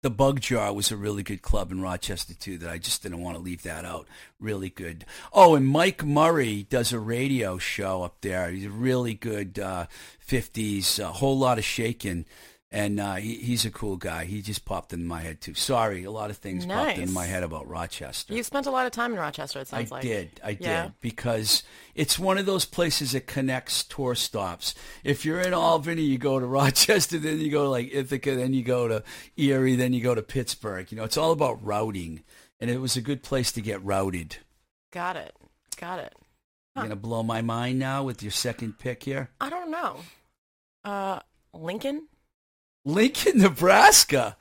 The 0.00 0.10
Bug 0.10 0.40
Jar 0.40 0.72
was 0.72 0.92
a 0.92 0.96
really 0.96 1.24
good 1.24 1.42
club 1.42 1.72
in 1.72 1.80
Rochester 1.80 2.32
too. 2.32 2.56
That 2.58 2.70
I 2.70 2.78
just 2.78 3.02
didn't 3.02 3.20
want 3.20 3.36
to 3.36 3.42
leave 3.42 3.64
that 3.64 3.84
out. 3.84 4.06
Really 4.38 4.70
good. 4.70 5.04
Oh, 5.32 5.56
and 5.56 5.66
Mike 5.66 6.04
Murray 6.04 6.66
does 6.70 6.92
a 6.92 7.00
radio 7.00 7.58
show 7.58 8.04
up 8.04 8.20
there. 8.20 8.48
He's 8.48 8.66
a 8.66 8.70
really 8.70 9.14
good 9.14 9.58
uh, 9.58 9.86
'50s. 10.24 11.00
A 11.00 11.08
whole 11.14 11.36
lot 11.36 11.58
of 11.58 11.64
shaking, 11.64 12.26
and 12.70 13.00
uh, 13.00 13.14
he, 13.14 13.36
he's 13.36 13.64
a 13.64 13.70
cool 13.70 13.96
guy. 13.96 14.24
He 14.26 14.42
just 14.42 14.64
popped 14.64 14.92
in 14.92 15.06
my 15.06 15.20
head 15.22 15.40
too. 15.40 15.54
Sorry, 15.54 16.04
a 16.04 16.10
lot 16.10 16.28
of 16.30 16.36
things 16.36 16.66
popped 16.66 16.98
in 16.98 17.12
my 17.12 17.24
head 17.26 17.42
about 17.42 17.66
Rochester. 17.68 18.34
You 18.34 18.42
spent 18.42 18.66
a 18.66 18.70
lot 18.70 18.84
of 18.86 18.92
time 18.92 19.12
in 19.12 19.18
Rochester. 19.18 19.58
It 19.60 19.62
I 19.72 19.78
sounds 19.78 19.90
like. 19.90 20.04
I 20.04 20.08
did. 20.08 20.40
I 20.44 20.56
Yeah. 20.60 20.82
did 20.84 20.92
because 21.00 21.62
it's 21.94 22.18
one 22.18 22.36
of 22.38 22.46
those 22.46 22.64
places 22.66 23.12
that 23.12 23.26
connects 23.26 23.84
tour 23.84 24.14
stops. 24.14 24.74
If 25.04 25.24
you're 25.24 25.40
in 25.40 25.54
Albany, 25.54 26.02
you 26.02 26.18
go 26.18 26.38
to 26.38 26.46
Rochester, 26.60 27.18
then 27.18 27.40
you 27.40 27.50
go 27.50 27.64
to 27.64 27.70
like 27.70 27.88
Ithaca, 27.92 28.36
then 28.36 28.52
you 28.52 28.62
go 28.62 28.86
to 28.88 29.02
Erie, 29.36 29.76
then 29.76 29.92
you 29.94 30.02
go 30.02 30.14
to 30.14 30.22
Pittsburgh. 30.22 30.90
You 30.92 30.98
know, 30.98 31.04
it's 31.04 31.16
all 31.16 31.32
about 31.32 31.64
routing, 31.64 32.22
and 32.60 32.70
it 32.70 32.80
was 32.80 32.96
a 32.96 33.00
good 33.02 33.22
place 33.22 33.50
to 33.52 33.60
get 33.62 33.82
routed. 33.84 34.36
Got 34.92 35.16
it. 35.16 35.34
Got 35.76 36.00
it. 36.00 36.14
You're 36.76 36.84
gonna 36.84 36.96
blow 36.96 37.22
my 37.24 37.42
mind 37.42 37.78
now 37.80 38.04
with 38.04 38.22
your 38.22 38.30
second 38.30 38.78
pick 38.78 39.02
here, 39.02 39.30
I 39.40 39.50
don't 39.50 39.70
know. 39.70 39.96
Uh, 40.84 41.18
Lincoln. 41.52 42.06
Lincoln, 42.88 43.38
Nebraska. 43.42 44.36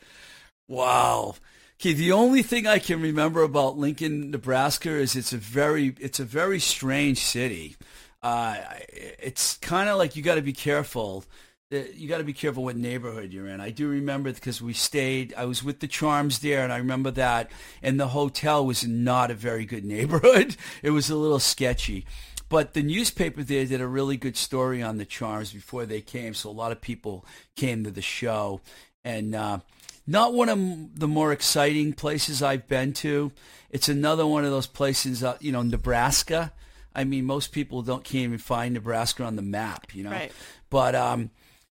Wow. 0.68 1.36
Okay, 1.80 1.94
the 1.94 2.12
only 2.12 2.42
thing 2.42 2.66
I 2.66 2.80
can 2.80 3.02
remember 3.02 3.44
about 3.44 3.78
Lincoln, 3.78 4.32
Nebraska 4.32 4.90
is 4.90 5.16
it's 5.16 5.34
a 5.34 5.38
very 5.38 5.96
it's 6.00 6.20
a 6.20 6.26
very 6.26 6.60
strange 6.60 7.20
city. 7.20 7.76
Uh, 8.24 8.58
it's 8.90 9.58
kind 9.58 9.88
of 9.90 9.98
like 9.98 10.16
you 10.16 10.24
got 10.24 10.36
to 10.36 10.42
be 10.42 10.54
careful. 10.54 11.24
Uh, 11.72 11.80
You 11.94 12.08
got 12.08 12.18
to 12.18 12.24
be 12.24 12.34
careful 12.34 12.64
what 12.64 12.78
neighborhood 12.78 13.32
you're 13.32 13.48
in. 13.48 13.62
I 13.62 13.70
do 13.70 13.88
remember 13.88 14.34
because 14.34 14.62
we 14.62 14.74
stayed. 14.74 15.34
I 15.38 15.46
was 15.46 15.64
with 15.64 15.82
the 15.82 15.88
Charms 15.88 16.40
there, 16.40 16.64
and 16.64 16.74
I 16.74 16.78
remember 16.78 17.12
that. 17.12 17.52
And 17.84 18.00
the 18.00 18.08
hotel 18.08 18.66
was 18.66 18.88
not 18.88 19.30
a 19.30 19.36
very 19.36 19.66
good 19.66 19.86
neighborhood. 19.86 20.56
It 20.82 20.92
was 20.92 21.10
a 21.10 21.16
little 21.16 21.40
sketchy. 21.40 22.06
But 22.50 22.74
the 22.74 22.82
newspaper 22.82 23.44
there 23.44 23.66
did 23.66 23.82
a 23.82 23.88
really 23.88 24.18
good 24.18 24.38
story 24.38 24.82
on 24.82 24.98
the 24.98 25.06
Charms 25.06 25.52
before 25.52 25.86
they 25.86 26.02
came, 26.02 26.34
so 26.34 26.50
a 26.50 26.52
lot 26.52 26.72
of 26.72 26.80
people 26.80 27.26
came 27.56 27.84
to 27.84 27.92
the 27.92 28.02
show. 28.02 28.62
And 29.04 29.36
uh, 29.36 29.60
not 30.06 30.34
one 30.34 30.50
of 30.50 31.00
the 31.00 31.08
more 31.08 31.32
exciting 31.34 31.94
places 31.94 32.42
I've 32.42 32.68
been 32.68 32.94
to. 32.94 33.32
It's 33.70 33.90
another 33.90 34.26
one 34.26 34.46
of 34.46 34.52
those 34.52 34.68
places, 34.68 35.24
uh, 35.24 35.38
you 35.42 35.52
know, 35.52 35.62
Nebraska. 35.62 36.54
I 36.96 37.04
mean, 37.04 37.26
most 37.26 37.52
people 37.52 37.82
don't 37.82 38.04
can't 38.04 38.24
even 38.24 38.38
find 38.38 38.74
Nebraska 38.74 39.24
on 39.24 39.36
the 39.36 39.42
map, 39.42 39.94
you 39.94 40.04
know. 40.04 40.12
Right. 40.12 40.32
But 40.70 40.96
um, 40.96 41.30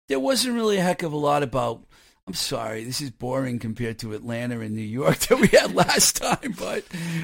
there 0.08 0.20
wasn't 0.20 0.56
really 0.56 0.78
a 0.78 0.82
heck 0.82 1.04
of 1.04 1.14
a 1.14 1.18
lot 1.18 1.44
about. 1.44 1.84
I'm 2.30 2.36
sorry, 2.36 2.84
this 2.84 3.02
is 3.02 3.10
boring 3.10 3.58
compared 3.58 3.98
to 4.00 4.14
Atlanta 4.14 4.60
and 4.60 4.76
New 4.76 4.84
York 4.84 5.18
that 5.30 5.40
we 5.40 5.48
had 5.48 5.74
last 5.74 6.18
time. 6.18 6.54
But 6.56 6.84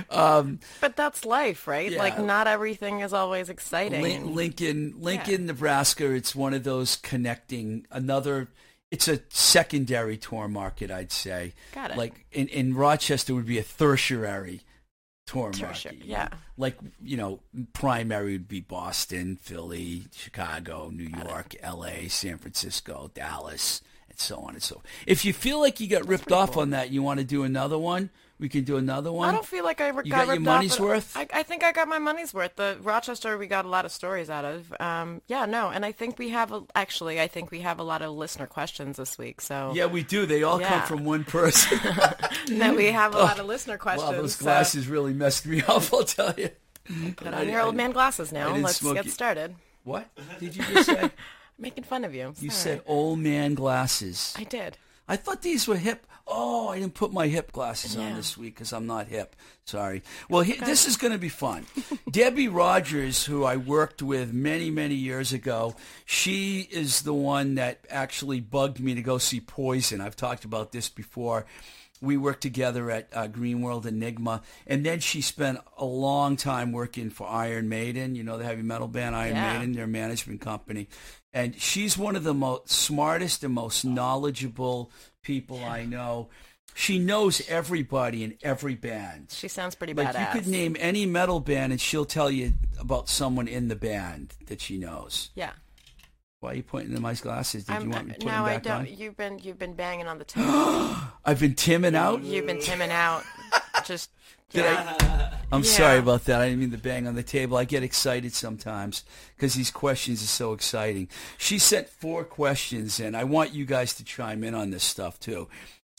um, 0.09 0.59
But 0.81 0.95
that's 0.95 1.25
life, 1.25 1.67
right? 1.67 1.91
Yeah. 1.91 1.99
Like 1.99 2.19
not 2.19 2.47
everything 2.47 3.01
is 3.01 3.13
always 3.13 3.49
exciting. 3.49 4.01
Lin- 4.01 4.33
Lincoln, 4.33 4.95
Lincoln, 4.97 5.45
Nebraska. 5.45 6.09
It's 6.11 6.33
one 6.35 6.55
of 6.55 6.63
those 6.63 6.95
connecting 6.95 7.85
another. 7.91 8.47
It's 8.89 9.07
a 9.07 9.19
secondary 9.29 10.17
tour 10.17 10.47
market, 10.47 10.89
I'd 10.89 11.11
say. 11.11 11.53
Got 11.75 11.91
it. 11.91 11.97
Like 11.97 12.25
in, 12.31 12.47
in 12.47 12.73
Rochester 12.73 13.35
would 13.35 13.45
be 13.45 13.59
a 13.59 13.63
tertiary 13.63 14.61
tour 15.27 15.51
Tertiary, 15.51 15.97
market. 15.97 16.05
yeah. 16.07 16.29
Like 16.57 16.77
you 17.03 17.17
know, 17.17 17.41
primary 17.73 18.31
would 18.33 18.47
be 18.47 18.59
Boston, 18.61 19.35
Philly, 19.39 20.05
Chicago, 20.15 20.89
New 20.91 21.09
York, 21.25 21.55
L.A., 21.61 22.07
San 22.07 22.39
Francisco, 22.39 23.11
Dallas, 23.13 23.81
and 24.15 24.19
so 24.21 24.37
on 24.37 24.53
and 24.53 24.63
so. 24.63 24.81
If 25.05 25.25
you 25.25 25.33
feel 25.33 25.59
like 25.59 25.81
you 25.81 25.87
got 25.87 26.07
ripped 26.07 26.31
off 26.31 26.53
cool. 26.53 26.61
on 26.61 26.69
that, 26.69 26.89
you 26.89 27.03
want 27.03 27.19
to 27.19 27.25
do 27.25 27.43
another 27.43 27.77
one. 27.77 28.09
We 28.39 28.47
can 28.47 28.63
do 28.63 28.77
another 28.77 29.11
one. 29.11 29.29
I 29.29 29.31
don't 29.33 29.45
feel 29.45 29.63
like 29.65 29.79
I 29.81 29.89
re- 29.89 30.03
You 30.05 30.11
got 30.11 30.27
got 30.27 30.33
your 30.33 30.41
money's 30.41 30.79
worth? 30.79 31.15
I, 31.15 31.27
I 31.33 31.43
think 31.43 31.63
I 31.63 31.71
got 31.73 31.87
my 31.89 31.99
money's 31.99 32.33
worth. 32.33 32.55
The 32.55 32.77
Rochester, 32.81 33.37
we 33.37 33.47
got 33.47 33.65
a 33.65 33.67
lot 33.69 33.83
of 33.85 33.91
stories 33.91 34.29
out 34.29 34.45
of. 34.45 34.73
Um, 34.79 35.21
yeah, 35.27 35.45
no, 35.45 35.69
and 35.69 35.85
I 35.85 35.91
think 35.93 36.17
we 36.17 36.29
have 36.29 36.51
a, 36.53 36.63
actually, 36.75 37.19
I 37.19 37.27
think 37.27 37.51
we 37.51 37.61
have 37.61 37.79
a 37.79 37.83
lot 37.83 38.01
of 38.01 38.13
listener 38.13 38.45
questions 38.45 38.97
this 38.97 39.17
week. 39.17 39.41
So 39.41 39.71
Yeah, 39.75 39.85
we 39.87 40.03
do. 40.03 40.25
They 40.25 40.43
all 40.43 40.59
come 40.59 40.81
from 40.83 41.03
one 41.05 41.23
person. 41.25 41.79
no, 42.49 42.73
we 42.73 42.87
have 42.87 43.15
a 43.15 43.19
lot 43.19 43.39
of 43.39 43.45
listener 43.45 43.77
questions. 43.77 44.11
wow, 44.11 44.17
those 44.17 44.35
so 44.35 44.43
glasses 44.43 44.87
really 44.87 45.13
messed 45.13 45.45
me 45.45 45.61
up. 45.67 45.83
I'll 45.93 46.03
tell 46.03 46.33
you. 46.37 46.49
put 47.15 47.33
on 47.33 47.47
your 47.49 47.61
old 47.61 47.75
man 47.75 47.91
glasses 47.91 48.31
now. 48.31 48.53
Let's 48.55 48.81
get 48.81 49.05
it. 49.05 49.11
started. 49.11 49.55
What 49.85 50.09
did 50.39 50.55
you 50.55 50.63
just 50.63 50.87
say? 50.87 51.11
Making 51.57 51.83
fun 51.85 52.03
of 52.03 52.13
you. 52.13 52.33
You 52.39 52.49
Sorry. 52.49 52.77
said 52.77 52.81
old 52.85 53.19
man 53.19 53.53
glasses. 53.53 54.33
I 54.37 54.43
did. 54.43 54.77
I 55.07 55.15
thought 55.15 55.41
these 55.41 55.67
were 55.67 55.77
hip. 55.77 56.05
Oh, 56.27 56.69
I 56.69 56.79
didn't 56.79 56.95
put 56.95 57.13
my 57.13 57.27
hip 57.27 57.51
glasses 57.51 57.95
on 57.95 58.01
Yeah. 58.09 58.15
this 58.15 58.35
week 58.35 58.55
because 58.55 58.73
I'm 58.73 58.87
not 58.87 59.07
hip. 59.07 59.35
Sorry. 59.63 60.01
Well, 60.27 60.41
he, 60.41 60.53
this 60.53 60.87
is 60.87 60.97
going 60.97 61.13
to 61.13 61.19
be 61.19 61.29
fun. 61.29 61.67
Debbie 62.11 62.47
Rogers, 62.47 63.23
who 63.25 63.43
I 63.43 63.57
worked 63.57 64.01
with 64.01 64.33
many, 64.33 64.71
many 64.71 64.95
years 64.95 65.31
ago, 65.31 65.75
she 66.03 66.61
is 66.71 67.03
the 67.03 67.13
one 67.13 67.55
that 67.55 67.85
actually 67.91 68.39
bugged 68.41 68.79
me 68.79 68.95
to 68.95 69.03
go 69.03 69.19
see 69.19 69.39
Poison. 69.39 70.01
I've 70.01 70.15
talked 70.15 70.43
about 70.45 70.71
this 70.71 70.89
before. 70.89 71.45
We 72.05 72.17
worked 72.17 72.41
together 72.41 72.89
at 72.91 73.09
uh, 73.13 73.27
Green 73.27 73.61
World 73.61 73.85
Enigma, 73.85 74.41
and 74.67 74.85
then 74.85 74.99
she 74.99 75.21
spent 75.21 75.59
a 75.77 75.85
long 75.85 76.37
time 76.37 76.71
working 76.71 77.09
for 77.09 77.27
Iron 77.27 77.67
Maiden. 77.67 78.15
You 78.15 78.23
know 78.23 78.37
the 78.37 78.45
heavy 78.45 78.61
metal 78.61 78.87
band 78.87 79.15
Iron 79.15 79.35
Yeah. 79.35 79.53
Maiden, 79.57 79.73
their 79.73 79.87
management 79.87 80.39
company, 80.41 80.87
and 81.33 81.59
she's 81.59 81.97
one 81.97 82.15
of 82.15 82.23
the 82.23 82.33
most 82.33 82.69
smartest 82.69 83.43
and 83.43 83.53
most 83.53 83.83
knowledgeable 83.83 84.91
people 85.21 85.63
I 85.63 85.83
know. 85.85 86.29
She 86.77 86.99
knows 86.99 87.41
everybody 87.47 88.23
in 88.23 88.37
every 88.43 88.75
band. 88.75 89.27
She 89.31 89.47
sounds 89.47 89.75
pretty 89.75 89.93
Like 89.93 90.09
badass. 90.13 90.35
you 90.35 90.41
could 90.41 90.49
name 90.49 90.75
any 90.77 91.05
metal 91.05 91.39
band, 91.39 91.71
and 91.71 91.79
she'll 91.79 92.03
tell 92.05 92.29
you 92.29 92.53
about 92.79 93.07
someone 93.09 93.47
in 93.47 93.69
the 93.69 93.75
band 93.77 94.33
that 94.47 94.59
she 94.61 94.77
knows. 94.77 95.29
Yeah. 95.35 95.51
Why 96.45 96.51
are 96.51 96.55
you 96.57 96.61
pointing 96.63 96.93
to 96.93 97.01
my 97.01 97.15
glasses? 97.15 97.63
Did 97.65 97.81
you 97.81 97.89
want 97.89 98.05
me 98.05 98.13
to 98.13 98.19
put 98.19 98.27
no, 98.27 98.31
them 98.33 98.45
I 98.45 98.57
don't. 98.57 98.77
on? 98.81 98.87
You've 98.87 99.17
been 99.17 99.39
you've 99.39 99.57
been 99.57 99.73
banging 99.73 100.05
on 100.05 100.19
the 100.19 100.25
table. 100.25 100.95
I've 101.25 101.39
been 101.39 101.55
timming 101.55 101.95
out. 101.95 102.21
you've 102.21 102.45
been 102.45 102.59
timming 102.59 102.91
out. 102.91 103.23
Just 103.85 104.11
Did 104.51 104.65
yeah. 104.65 104.95
I? 104.99 105.39
I'm 105.51 105.63
Yeah. 105.63 105.69
sorry 105.71 105.97
about 105.97 106.25
that. 106.25 106.41
I 106.41 106.45
didn't 106.49 106.59
mean 106.59 106.69
to 106.69 106.77
bang 106.77 107.07
on 107.07 107.15
the 107.15 107.23
table. 107.23 107.57
I 107.57 107.65
get 107.65 107.81
excited 107.81 108.33
sometimes 108.33 109.03
because 109.35 109.55
these 109.55 109.71
questions 109.71 110.21
are 110.21 110.27
so 110.27 110.53
exciting. 110.53 111.07
She 111.39 111.57
sent 111.57 111.89
four 111.89 112.23
questions, 112.23 112.99
and 112.99 113.17
I 113.17 113.23
want 113.23 113.53
you 113.53 113.65
guys 113.65 113.95
to 113.95 114.03
chime 114.03 114.43
in 114.43 114.53
on 114.53 114.69
this 114.69 114.83
stuff 114.83 115.19
too. 115.19 115.47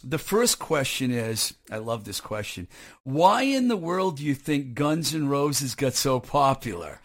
The 0.05 0.19
first 0.19 0.61
question 0.61 1.11
is, 1.11 1.55
I 1.73 1.79
love 1.79 2.05
this 2.05 2.21
question. 2.21 2.69
Why 3.03 3.43
in 3.43 3.67
the 3.67 3.77
world 3.77 4.19
do 4.19 4.23
you 4.25 4.37
think 4.37 4.75
Guns 4.75 5.13
N' 5.13 5.27
Roses 5.27 5.75
got 5.75 5.95
so 5.95 6.21
popular? 6.21 7.01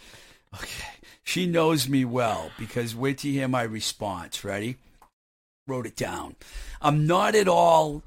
Okay. 0.53 1.00
She 1.23 1.45
knows 1.45 1.87
me 1.87 2.05
well 2.05 2.51
because 2.57 2.95
wait 2.95 3.23
you 3.23 3.33
hear 3.33 3.47
my 3.47 3.63
response. 3.63 4.43
Ready? 4.43 4.77
Wrote 5.67 5.85
it 5.85 5.95
down. 5.95 6.35
I'm 6.81 7.05
not 7.05 7.35
at 7.35 7.47
all, 7.47 8.03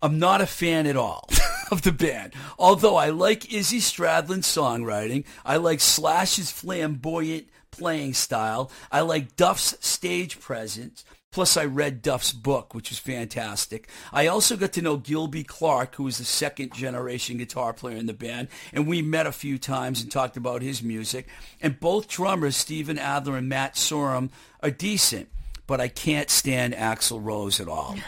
I'm 0.00 0.18
not 0.18 0.40
a 0.40 0.46
fan 0.46 0.86
at 0.86 0.96
all 0.96 1.28
of 1.70 1.82
the 1.82 1.92
band. 1.92 2.34
Although 2.58 2.96
I 2.96 3.10
like 3.10 3.52
Izzy 3.52 3.80
Stradlin's 3.80 4.46
songwriting. 4.46 5.24
I 5.44 5.56
like 5.56 5.80
Slash's 5.80 6.50
flamboyant 6.50 7.48
playing 7.70 8.14
style. 8.14 8.70
I 8.92 9.00
like 9.00 9.36
Duff's 9.36 9.76
stage 9.80 10.40
presence. 10.40 11.04
Plus, 11.30 11.58
I 11.58 11.66
read 11.66 12.00
Duff's 12.00 12.32
book, 12.32 12.74
which 12.74 12.88
was 12.90 12.98
fantastic. 12.98 13.88
I 14.12 14.26
also 14.28 14.56
got 14.56 14.72
to 14.72 14.82
know 14.82 14.96
Gilby 14.96 15.44
Clarke, 15.44 15.94
who 15.96 16.04
was 16.04 16.16
the 16.18 16.24
second 16.24 16.72
generation 16.72 17.36
guitar 17.36 17.72
player 17.74 17.96
in 17.96 18.06
the 18.06 18.14
band, 18.14 18.48
and 18.72 18.86
we 18.86 19.02
met 19.02 19.26
a 19.26 19.32
few 19.32 19.58
times 19.58 20.00
and 20.00 20.10
talked 20.10 20.38
about 20.38 20.62
his 20.62 20.82
music. 20.82 21.26
And 21.60 21.78
both 21.78 22.08
drummers, 22.08 22.56
Steven 22.56 22.98
Adler 22.98 23.36
and 23.36 23.48
Matt 23.48 23.74
Sorum, 23.74 24.30
are 24.62 24.70
decent, 24.70 25.28
but 25.66 25.80
I 25.82 25.88
can't 25.88 26.30
stand 26.30 26.72
Axl 26.74 27.22
Rose 27.22 27.60
at 27.60 27.68
all. 27.68 27.96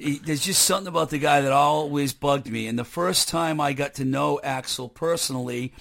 He- 0.00 0.18
There's 0.18 0.44
just 0.44 0.62
something 0.62 0.86
about 0.86 1.10
the 1.10 1.18
guy 1.18 1.40
that 1.40 1.50
always 1.50 2.12
bugged 2.12 2.48
me. 2.48 2.68
And 2.68 2.78
the 2.78 2.84
first 2.84 3.28
time 3.28 3.60
I 3.60 3.72
got 3.72 3.94
to 3.94 4.04
know 4.04 4.38
Axl 4.44 4.94
personally, 4.94 5.72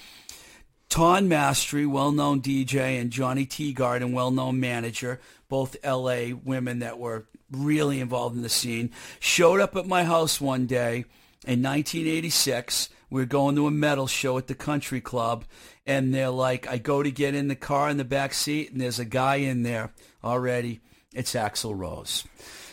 Ton 0.89 1.27
Mastery, 1.27 1.85
well-known 1.85 2.41
DJ, 2.41 2.99
and 2.99 3.11
Johnny 3.11 3.45
Teagarden, 3.45 4.13
well-known 4.13 4.59
manager, 4.59 5.19
both 5.49 5.75
L.A. 5.83 6.33
women 6.33 6.79
that 6.79 6.97
were 6.97 7.27
really 7.51 7.99
involved 7.99 8.35
in 8.35 8.41
the 8.41 8.49
scene, 8.49 8.91
showed 9.19 9.59
up 9.59 9.75
at 9.75 9.85
my 9.85 10.03
house 10.03 10.39
one 10.39 10.65
day 10.65 11.05
in 11.45 11.61
1986. 11.61 12.89
We 13.09 13.21
were 13.21 13.25
going 13.25 13.55
to 13.55 13.67
a 13.67 13.71
metal 13.71 14.07
show 14.07 14.37
at 14.37 14.47
the 14.47 14.55
country 14.55 15.01
club, 15.01 15.45
and 15.85 16.13
they're 16.13 16.29
like, 16.29 16.67
I 16.67 16.77
go 16.77 17.03
to 17.03 17.11
get 17.11 17.35
in 17.35 17.47
the 17.47 17.55
car 17.55 17.89
in 17.89 17.97
the 17.97 18.05
back 18.05 18.33
seat, 18.33 18.71
and 18.71 18.81
there's 18.81 18.99
a 18.99 19.05
guy 19.05 19.35
in 19.35 19.63
there 19.63 19.93
already. 20.23 20.81
It's 21.13 21.33
Axl 21.33 21.77
Rose. 21.77 22.25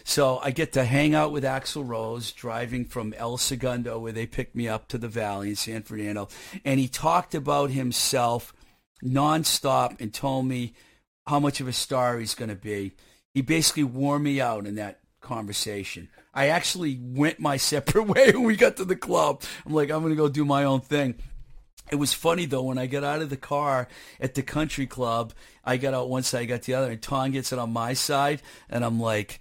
So 0.05 0.39
I 0.43 0.51
get 0.51 0.73
to 0.75 0.85
hang 0.85 1.15
out 1.15 1.33
with 1.33 1.45
Axl 1.45 1.87
Rose 1.89 2.31
driving 2.31 2.85
from 2.85 3.15
El 3.15 3.39
Segundo 3.39 3.99
where 3.99 4.13
they 4.13 4.27
picked 4.27 4.55
me 4.55 4.69
up 4.69 4.87
to 4.89 4.99
the 4.99 5.09
Valley 5.09 5.49
in 5.49 5.57
San 5.57 5.83
Fernando. 5.83 6.29
And 6.63 6.79
he 6.79 6.89
talked 6.89 7.35
about 7.35 7.71
himself 7.71 8.53
nonstop 9.03 9.99
and 10.01 10.13
told 10.13 10.47
me 10.47 10.75
how 11.27 11.41
much 11.41 11.61
of 11.61 11.69
a 11.69 11.73
star 11.73 12.19
he's 12.19 12.35
going 12.35 12.51
to 12.51 12.55
be. 12.55 12.93
He 13.33 13.41
basically 13.41 13.85
wore 13.85 14.19
me 14.19 14.43
out 14.43 14.67
in 14.67 14.75
that 14.75 15.01
conversation. 15.23 16.11
I 16.35 16.49
actually 16.49 16.99
went 17.01 17.41
my 17.41 17.57
separate 17.59 18.07
way 18.07 18.31
when 18.33 18.45
we 18.45 18.57
got 18.57 18.77
to 18.77 18.85
the 18.85 18.97
club. 18.97 19.43
I'm 19.65 19.73
like, 19.73 19.91
I'm 19.91 20.03
going 20.03 20.13
to 20.13 20.17
go 20.17 20.29
do 20.29 20.45
my 20.45 20.65
own 20.65 20.83
thing. 20.83 21.15
It 21.91 21.97
was 21.97 22.13
funny 22.13 22.47
though 22.47 22.63
when 22.63 22.79
I 22.79 22.87
got 22.87 23.05
out 23.05 23.23
of 23.23 23.31
the 23.31 23.37
car 23.37 23.89
at 24.21 24.35
the 24.35 24.43
country 24.43 24.87
club. 24.87 25.33
I 25.65 25.77
got 25.79 25.95
out 25.95 26.11
one 26.11 26.23
side, 26.23 26.43
I 26.43 26.45
got 26.45 26.63
the 26.63 26.75
other, 26.75 26.91
and 26.91 27.01
Ton 27.01 27.33
gets 27.33 27.53
it 27.53 27.59
on 27.59 27.73
my 27.73 27.95
side, 27.95 28.43
and 28.69 28.85
I'm 28.85 29.01
like, 29.01 29.41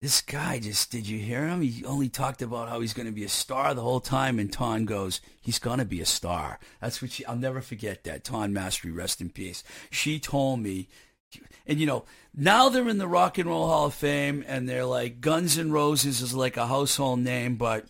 "This 0.00 0.20
guy 0.20 0.58
just 0.58 0.90
did 0.90 1.08
you 1.08 1.18
hear 1.18 1.46
him? 1.48 1.60
He 1.60 1.84
only 1.84 2.08
talked 2.08 2.42
about 2.42 2.68
how 2.68 2.80
he's 2.80 2.94
going 2.94 3.06
to 3.06 3.12
be 3.12 3.24
a 3.24 3.28
star 3.28 3.74
the 3.74 3.82
whole 3.82 4.00
time." 4.00 4.38
And 4.38 4.52
Ton 4.52 4.84
goes, 4.84 5.20
"He's 5.40 5.58
going 5.58 5.78
to 5.78 5.84
be 5.84 6.00
a 6.00 6.06
star." 6.06 6.58
That's 6.80 7.02
what 7.02 7.12
she. 7.12 7.24
I'll 7.26 7.36
never 7.36 7.60
forget 7.60 8.04
that. 8.04 8.24
Ton 8.24 8.52
Mastery, 8.52 8.90
rest 8.90 9.20
in 9.20 9.30
peace. 9.30 9.64
She 9.90 10.18
told 10.18 10.60
me 10.60 10.88
and 11.66 11.78
you 11.78 11.86
know 11.86 12.04
now 12.34 12.68
they're 12.68 12.88
in 12.88 12.98
the 12.98 13.08
rock 13.08 13.38
and 13.38 13.48
roll 13.48 13.66
hall 13.66 13.86
of 13.86 13.94
fame 13.94 14.44
and 14.46 14.68
they're 14.68 14.84
like 14.84 15.20
guns 15.20 15.58
N' 15.58 15.72
roses 15.72 16.20
is 16.22 16.34
like 16.34 16.56
a 16.56 16.66
household 16.66 17.20
name 17.20 17.56
but 17.56 17.86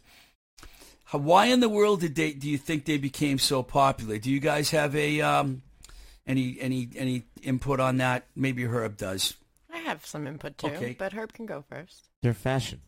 why 1.13 1.47
in 1.47 1.61
the 1.61 1.69
world 1.69 2.01
did 2.01 2.15
they 2.15 2.33
do 2.33 2.49
you 2.49 2.59
think 2.59 2.85
they 2.85 2.99
became 2.99 3.39
so 3.39 3.63
popular 3.63 4.19
do 4.19 4.31
you 4.31 4.41
guys 4.41 4.71
have 4.71 4.95
a 4.97 5.21
um 5.21 5.63
any 6.27 6.59
any 6.61 6.89
any 6.97 7.23
input 7.43 7.81
on 7.81 7.99
that 7.99 8.27
maybe 8.35 8.65
herb 8.65 8.97
does 8.97 9.35
I 9.79 9.83
have 9.89 10.05
some 10.07 10.27
input 10.27 10.59
too, 10.59 10.69
Okay. 10.69 10.97
but 10.99 11.13
Herb 11.13 11.33
can 11.33 11.47
go 11.47 11.65
first. 11.69 12.09
Their 12.23 12.35
fashion. 12.35 12.81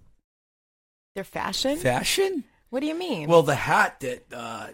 Their 1.15 1.25
fashion? 1.25 1.77
fashion 1.79 2.45
what 2.71 2.81
do 2.81 2.87
you 2.87 2.95
mean? 2.95 3.29
well 3.29 3.43
the 3.43 3.57
hat 3.57 3.99
that 4.01 4.25
uh 4.33 4.69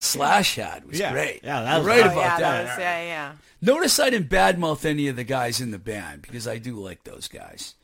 slash 0.00 0.56
had 0.56 0.84
was 0.84 0.98
Yeah. 0.98 1.12
great 1.12 1.40
Yeah, 1.44 1.62
that 1.62 1.70
You're 1.70 1.78
was 1.78 1.86
right 1.86 2.06
oh, 2.06 2.10
about 2.12 2.16
yeah, 2.16 2.38
that, 2.40 2.62
was- 2.64 2.78
yeah, 2.78 3.02
yeah. 3.02 3.32
notice 3.62 3.98
i 3.98 4.10
didn't 4.10 4.28
badmouth 4.28 4.84
any 4.84 5.08
of 5.08 5.16
the 5.16 5.24
guys 5.24 5.60
in 5.60 5.70
the 5.70 5.78
band 5.78 6.22
because 6.22 6.46
i 6.48 6.58
do 6.58 6.74
like 6.76 7.04
those 7.04 7.28
guys 7.28 7.74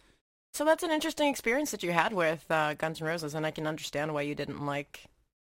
So 0.53 0.65
that's 0.65 0.83
an 0.83 0.91
interesting 0.91 1.29
experience 1.29 1.71
that 1.71 1.83
you 1.85 1.93
had 1.93 2.13
with 2.13 2.45
uh, 2.51 2.75
Guns 2.75 3.01
N' 3.01 3.07
Roses, 3.07 3.35
and 3.37 3.47
I 3.47 3.53
can 3.53 3.69
understand 3.69 4.13
why 4.13 4.23
you 4.23 4.35
didn't 4.35 4.67
like 4.67 5.05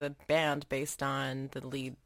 the 0.00 0.10
band 0.28 0.68
based 0.68 1.02
on 1.02 1.48
the 1.52 1.66
lead 1.66 1.96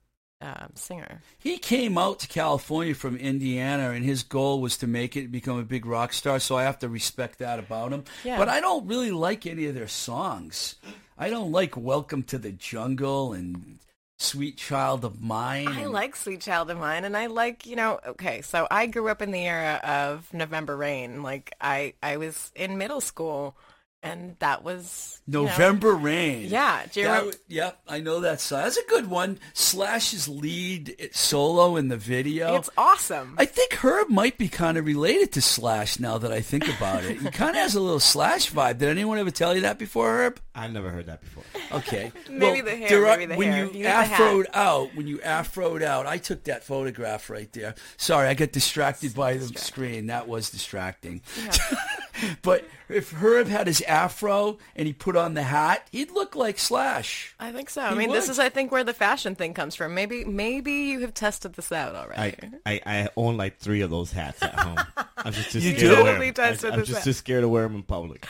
um, 0.41 0.71
singer. 0.75 1.23
He 1.39 1.59
came 1.59 1.97
out 1.97 2.21
to 2.21 2.29
California 2.29 2.95
from 2.95 3.17
Indiana, 3.17 3.91
and 3.91 4.05
his 4.05 4.23
goal 4.23 4.61
was 4.61 4.77
to 4.79 4.87
make 4.87 5.17
it 5.17 5.33
become 5.33 5.59
a 5.59 5.65
big 5.65 5.87
rock 5.87 6.13
star. 6.13 6.39
So 6.39 6.57
I 6.57 6.65
have 6.65 6.79
to 6.81 6.89
respect 6.89 7.39
that 7.39 7.59
about 7.59 7.93
him. 7.93 8.05
Yeah. 8.25 8.39
But 8.39 8.49
I 8.49 8.61
don't 8.61 8.87
really 8.87 9.11
like 9.11 9.47
any 9.47 9.67
of 9.67 9.75
their 9.75 9.89
songs. 9.89 10.77
I 11.19 11.31
don't 11.31 11.53
like 11.53 11.77
"Welcome 11.77 12.23
to 12.25 12.39
the 12.39 12.53
Jungle" 12.53 13.33
and 13.33 13.79
"Sweet 14.19 14.59
Child 14.59 15.05
of 15.05 15.23
Mine." 15.23 15.69
I 15.69 15.87
like 15.87 16.15
Sweet 16.17 16.43
Child 16.43 16.71
of 16.71 16.79
Mine, 16.79 17.05
and 17.05 17.17
I 17.17 17.27
like, 17.27 17.67
you 17.67 17.77
know, 17.77 17.99
okay, 18.07 18.43
so 18.43 18.67
I 18.71 18.87
grew 18.87 19.09
up 19.09 19.23
in 19.23 19.31
the 19.31 19.47
era 19.47 19.81
of 19.83 20.33
November 20.35 20.77
Rain. 20.77 21.23
Like, 21.23 21.55
I, 21.61 21.95
I 22.03 22.19
was 22.19 22.53
in 22.55 22.77
middle 22.77 23.01
school, 23.01 23.57
and 24.03 24.37
that 24.39 24.63
was 24.63 25.21
you 25.27 25.33
know- 25.33 25.45
November 25.47 25.93
Rain. 25.95 26.49
yeah, 26.49 26.85
do 26.93 27.03
That 27.03 27.19
remember? 27.19 27.37
yep, 27.49 27.79
I 27.89 28.01
know 28.01 28.21
that 28.21 28.41
song. 28.41 28.63
That's 28.63 28.77
a 28.77 28.87
good 28.89 29.09
one. 29.09 29.39
Slash's 29.53 30.29
lead 30.29 30.95
eh, 30.99 31.09
solo 31.13 31.77
in 31.77 31.89
the 31.89 31.97
video. 31.97 32.55
It's 32.57 32.71
awesome. 32.79 33.35
I 33.39 33.45
think 33.47 33.73
Herb 33.75 34.09
might 34.09 34.39
be 34.39 34.49
kind 34.49 34.79
of 34.79 34.87
related 34.87 35.33
to 35.33 35.43
Slash 35.43 35.99
now 35.99 36.19
that 36.19 36.31
I 36.33 36.41
think 36.41 36.69
about 36.69 37.05
it. 37.05 37.19
He 37.21 37.31
kind 37.31 37.51
of 37.51 37.57
has 37.57 37.75
a 37.75 37.81
little 37.81 37.99
Slash 38.01 38.53
vibe. 38.53 38.79
Did 38.79 38.89
anyone 38.91 39.19
ever 39.19 39.31
tell 39.33 39.55
you 39.55 39.63
that 39.63 39.79
before, 39.79 40.09
Herb? 40.09 40.41
I've 40.55 40.73
never 40.73 40.91
heard 40.91 41.07
that 41.07 41.21
before. 41.21 41.43
Okay. 41.73 42.13
Maybe 42.31 42.61
the 42.61 42.77
hair, 42.77 42.89
there 42.89 43.03
maybe 43.03 43.27
the 43.27 43.37
when 43.37 43.49
hair. 43.53 43.61
you 43.65 43.67
You 43.69 43.73
need 43.75 43.85
the 43.85 43.91
hat. 43.91 44.21
afroed 44.21 44.45
out, 44.55 44.95
when 44.95 45.07
you 45.07 45.19
afroed 45.19 45.83
out, 45.83 46.07
I 46.07 46.19
took 46.19 46.45
that 46.45 46.63
photograph 46.65 47.29
right 47.29 47.53
there. 47.53 47.75
Sorry, 47.97 48.29
I 48.29 48.35
got 48.35 48.53
distracted 48.53 49.15
by 49.15 49.35
the 49.35 49.47
screen. 49.59 50.07
That 50.07 50.29
was 50.29 50.49
distracting. 50.51 51.23
but 52.43 52.65
if 52.89 53.13
Herb 53.13 53.49
had 53.49 53.67
his 53.67 53.81
afro 53.83 54.59
and 54.75 54.87
he 54.87 54.93
put 54.93 55.17
on 55.17 55.35
the 55.35 55.43
hat, 55.43 55.87
he'd 55.93 56.11
look 56.11 56.35
like 56.37 56.59
Slash. 56.59 57.35
I 57.39 57.53
think 57.53 57.71
so. 57.71 57.83
I 57.83 57.91
He 57.91 57.97
mean, 57.99 58.13
this 58.13 58.29
is, 58.29 58.39
I 58.39 58.49
think, 58.49 58.71
where 58.73 58.85
the 58.85 58.95
fashion 58.95 59.35
thing 59.35 59.55
comes 59.55 59.75
from. 59.75 59.95
Maybe, 59.95 60.25
maybe 60.25 60.73
you 60.73 61.01
have 61.01 61.15
tested 61.15 61.55
this 61.55 61.73
out 61.73 61.95
already. 61.95 62.39
I, 62.65 62.81
I 62.87 63.09
own 63.17 63.37
like 63.37 63.59
three 63.59 63.81
of 63.81 63.91
those 63.91 64.13
hats 64.13 64.43
at 64.43 64.55
home. 64.55 64.79
I'm 65.19 65.33
just 65.33 65.51
too 65.53 65.59
You 65.61 65.77
scared 65.77 65.91
do? 65.91 65.97
to 65.97 66.03
wear 66.03 66.19
them. 66.19 66.35
tested 66.35 66.71
I, 66.73 66.75
am 66.75 66.85
just 66.85 66.99
out. 66.99 67.05
too 67.05 67.13
scared 67.13 67.43
to 67.43 67.49
wear 67.49 67.63
them 67.65 67.77
in 67.77 67.83
public. 67.83 68.27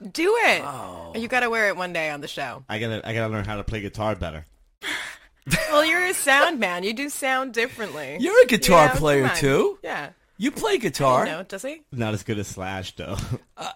Do 0.00 0.36
it. 0.46 0.62
Oh. 0.64 1.12
You 1.16 1.26
got 1.28 1.40
to 1.40 1.50
wear 1.50 1.68
it 1.68 1.76
one 1.76 1.92
day 1.92 2.10
on 2.10 2.20
the 2.20 2.28
show. 2.28 2.64
I 2.68 2.78
gotta 2.78 3.06
I 3.06 3.14
gotta 3.14 3.32
learn 3.32 3.44
how 3.44 3.56
to 3.56 3.64
play 3.64 3.80
guitar 3.80 4.14
better. 4.14 4.44
Well, 5.70 5.82
you're 5.82 6.04
a 6.04 6.12
sound 6.12 6.60
man. 6.60 6.82
You 6.84 6.92
do 6.92 7.08
sound 7.08 7.54
differently. 7.54 8.18
You're 8.20 8.42
a 8.42 8.46
guitar 8.46 8.84
Yeah, 8.84 8.88
come 8.90 8.98
player 8.98 9.30
too. 9.34 9.78
Yeah. 9.82 10.10
You 10.38 10.50
play 10.52 10.78
guitar. 10.78 11.26
No, 11.26 11.42
does 11.42 11.62
he? 11.62 11.82
Not 11.92 12.14
as 12.14 12.22
good 12.22 12.38
as 12.38 12.46
Slash 12.48 12.94
though. 12.96 13.16
Uh, 13.56 13.70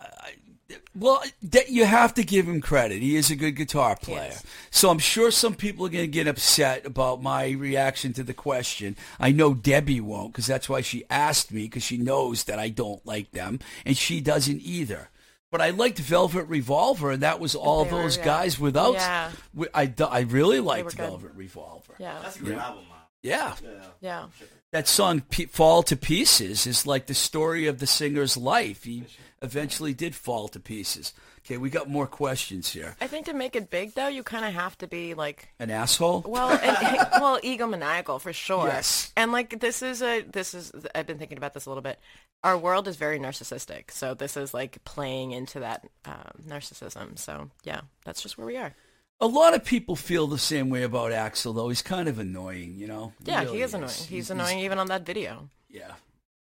well, 0.94 1.22
that 1.42 1.68
you 1.70 1.84
have 1.84 2.14
to 2.14 2.22
give 2.22 2.46
him 2.46 2.60
credit. 2.60 3.02
He 3.02 3.16
is 3.16 3.30
a 3.30 3.36
good 3.36 3.56
guitar 3.56 3.96
player. 3.96 4.30
is. 4.30 4.42
So 4.70 4.88
I'm 4.90 4.98
sure 4.98 5.30
some 5.30 5.54
people 5.54 5.84
are 5.86 5.90
going 5.90 6.04
to 6.04 6.08
get 6.08 6.26
upset 6.28 6.86
about 6.86 7.22
my 7.22 7.50
reaction 7.50 8.12
to 8.14 8.22
the 8.22 8.32
question. 8.32 8.96
I 9.20 9.32
know 9.32 9.54
Debbie 9.54 10.00
won't 10.00 10.32
because 10.32 10.46
that's 10.46 10.68
why 10.68 10.80
she 10.80 11.04
asked 11.10 11.52
me 11.52 11.62
because 11.64 11.82
she 11.82 11.98
knows 11.98 12.44
that 12.44 12.58
I 12.58 12.68
don't 12.68 13.04
like 13.04 13.32
them 13.32 13.58
and 13.84 13.96
she 13.96 14.20
doesn't 14.20 14.60
either. 14.62 15.08
But 15.50 15.60
I 15.60 15.70
liked 15.70 15.98
Velvet 15.98 16.44
Revolver 16.44 17.10
and 17.10 17.22
that 17.22 17.38
was 17.40 17.54
all 17.54 17.84
They 17.84 17.92
were, 17.92 18.02
those 18.02 18.16
yeah. 18.16 18.24
guys 18.24 18.58
without. 18.58 18.94
Yeah. 18.94 19.30
wi- 19.54 19.70
I, 19.74 19.86
d- 19.86 20.04
I 20.04 20.20
really 20.20 20.60
liked. 20.60 20.92
Velvet 20.94 21.32
Revolver. 21.34 21.94
Yeah. 21.98 22.18
that's 22.22 22.36
a 22.36 22.42
good 22.42 22.56
album, 22.56 22.84
Yeah. 23.22 23.54
Yeah. 24.00 24.26
That 24.72 24.88
song 24.88 25.20
P- 25.20 25.44
"Fall 25.44 25.82
to 25.82 25.96
Pieces" 25.96 26.66
is 26.66 26.86
like 26.86 27.04
the 27.04 27.14
story 27.14 27.66
of 27.66 27.78
the 27.78 27.86
singer's 27.86 28.38
life. 28.38 28.84
He 28.84 29.04
eventually 29.42 29.92
did 29.92 30.14
fall 30.14 30.48
to 30.48 30.58
pieces. 30.58 31.12
Okay, 31.44 31.58
we 31.58 31.68
got 31.68 31.90
more 31.90 32.06
questions 32.06 32.72
here. 32.72 32.96
I 32.98 33.06
think 33.06 33.26
to 33.26 33.34
make 33.34 33.54
it 33.54 33.68
big, 33.68 33.94
though, 33.94 34.08
you 34.08 34.22
kind 34.22 34.46
of 34.46 34.54
have 34.54 34.78
to 34.78 34.86
be 34.86 35.12
like 35.12 35.48
An 35.58 35.70
asshole? 35.70 36.24
Well, 36.26 36.50
and, 36.50 36.96
well, 37.20 37.38
egomaniacal 37.40 38.20
for 38.22 38.32
sure. 38.32 38.68
Yes. 38.68 39.12
And 39.14 39.30
like 39.30 39.60
this 39.60 39.82
is 39.82 40.00
a 40.00 40.22
this 40.22 40.54
is 40.54 40.72
I've 40.94 41.06
been 41.06 41.18
thinking 41.18 41.36
about 41.36 41.52
this 41.52 41.66
a 41.66 41.70
little 41.70 41.82
bit. 41.82 41.98
Our 42.42 42.56
world 42.56 42.88
is 42.88 42.96
very 42.96 43.18
narcissistic, 43.18 43.90
so 43.90 44.14
this 44.14 44.38
is 44.38 44.54
like 44.54 44.82
playing 44.84 45.32
into 45.32 45.60
that 45.60 45.86
um, 46.06 46.32
narcissism. 46.48 47.18
So 47.18 47.50
yeah, 47.62 47.82
that's 48.06 48.22
just 48.22 48.38
where 48.38 48.46
we 48.46 48.56
are. 48.56 48.74
A 49.22 49.26
lot 49.26 49.54
of 49.54 49.64
people 49.64 49.94
feel 49.94 50.26
the 50.26 50.36
same 50.36 50.68
way 50.68 50.82
about 50.82 51.12
Axl, 51.12 51.54
though. 51.54 51.68
He's 51.68 51.80
kind 51.80 52.08
of 52.08 52.18
annoying, 52.18 52.74
you 52.78 52.88
know. 52.88 53.12
Yeah, 53.22 53.44
really 53.44 53.58
he 53.58 53.62
is 53.62 53.72
annoying. 53.72 53.92
He's, 54.08 54.30
annoying 54.30 54.58
even 54.58 54.78
on 54.80 54.88
that 54.88 55.06
video. 55.06 55.48
Yeah. 55.70 55.92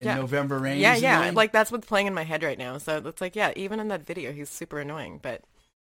In 0.02 0.08
Yeah. 0.10 0.16
November 0.18 0.60
Rain. 0.60 0.80
yeah, 0.80 0.96
yeah. 0.98 1.20
annoying? 1.20 1.36
Like 1.36 1.54
that's 1.54 1.72
what's 1.72 1.88
playing 1.88 2.08
in 2.08 2.14
my 2.14 2.24
head 2.24 2.44
right 2.44 2.58
now. 2.58 2.78
So 2.78 3.02
it's 3.06 3.22
like, 3.22 3.34
yeah, 3.34 3.54
even 3.56 3.80
in 3.80 3.88
that 3.88 4.06
video, 4.06 4.34
he's 4.34 4.50
super 4.50 4.80
annoying. 4.80 5.20
But 5.24 5.42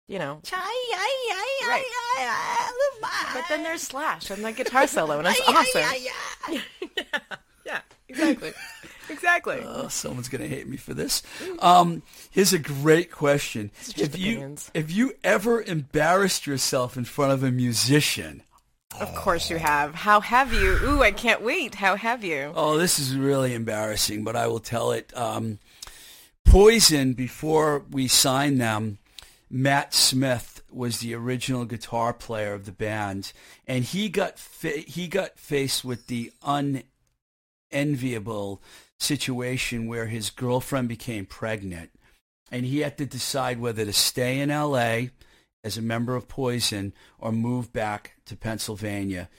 you 0.10 0.20
know, 0.20 0.42
Right. 1.66 1.86
but 3.34 3.44
then 3.48 3.64
there's 3.64 3.82
Slash 3.82 4.30
and 4.30 4.44
that 4.44 4.58
guitar 4.58 4.86
solo, 4.86 5.20
and 5.20 5.28
it's 5.30 5.40
awesome. 5.48 5.82
yeah, 6.52 6.60
yeah, 7.66 7.80
exactly, 8.10 8.52
exactly. 9.10 9.62
Oh, 9.66 9.88
someone's 9.88 10.30
gonna 10.30 10.48
hate 10.48 10.68
me 10.68 10.78
for 10.78 10.94
this. 10.94 11.24
Um, 11.60 12.04
here's 12.32 12.54
a 12.54 12.60
great 12.60 13.12
question: 13.12 13.72
just 13.82 13.98
Have 14.00 14.18
you 14.18 14.32
opinions. 14.34 14.72
have 14.76 14.92
you 14.92 15.14
ever 15.24 15.62
embarrassed 15.62 16.46
yourself 16.48 16.98
in 16.98 17.06
front 17.06 17.32
of 17.32 17.44
a 17.44 17.52
musician? 17.52 18.44
Of 19.00 19.14
course 19.16 19.50
you 19.50 19.58
have. 19.58 19.96
How 19.96 20.22
have 20.22 20.54
you? 20.54 20.78
Ooh, 20.84 21.02
I 21.02 21.12
can't 21.12 21.42
wait. 21.42 21.76
How 21.76 21.96
have 21.96 22.24
you? 22.24 22.52
Oh, 22.56 22.78
this 22.78 23.00
is 23.00 23.16
really 23.16 23.56
embarrassing, 23.56 24.24
but 24.24 24.36
I 24.36 24.46
will 24.48 24.60
tell 24.60 24.92
it. 24.92 25.12
Um, 25.18 25.58
Poison, 26.46 27.14
before 27.14 27.84
we 27.90 28.08
signed 28.08 28.62
them, 28.62 29.00
Matt 29.50 29.94
Smith 29.96 30.62
was 30.70 31.00
the 31.00 31.16
original 31.16 31.66
guitar 31.66 32.14
player 32.14 32.54
of 32.54 32.66
the 32.66 32.72
band, 32.72 33.34
and 33.66 33.84
he 33.84 34.10
got 34.10 34.38
fa- 34.38 34.84
he 34.86 35.08
got 35.08 35.40
faced 35.40 35.84
with 35.84 36.06
the 36.08 36.32
unenviable 37.72 38.62
situation 39.00 39.88
where 39.88 40.08
his 40.08 40.30
girlfriend 40.30 40.90
became 40.90 41.26
pregnant, 41.26 41.92
and 42.52 42.66
he 42.66 42.80
had 42.80 42.98
to 42.98 43.06
decide 43.06 43.60
whether 43.60 43.86
to 43.86 43.94
stay 43.94 44.40
in 44.40 44.52
L.A. 44.52 45.12
as 45.64 45.78
a 45.78 45.82
member 45.82 46.16
of 46.16 46.28
Poison 46.28 46.94
or 47.18 47.32
move 47.32 47.74
back 47.74 48.16
to 48.26 48.36
Pennsylvania 48.36 49.30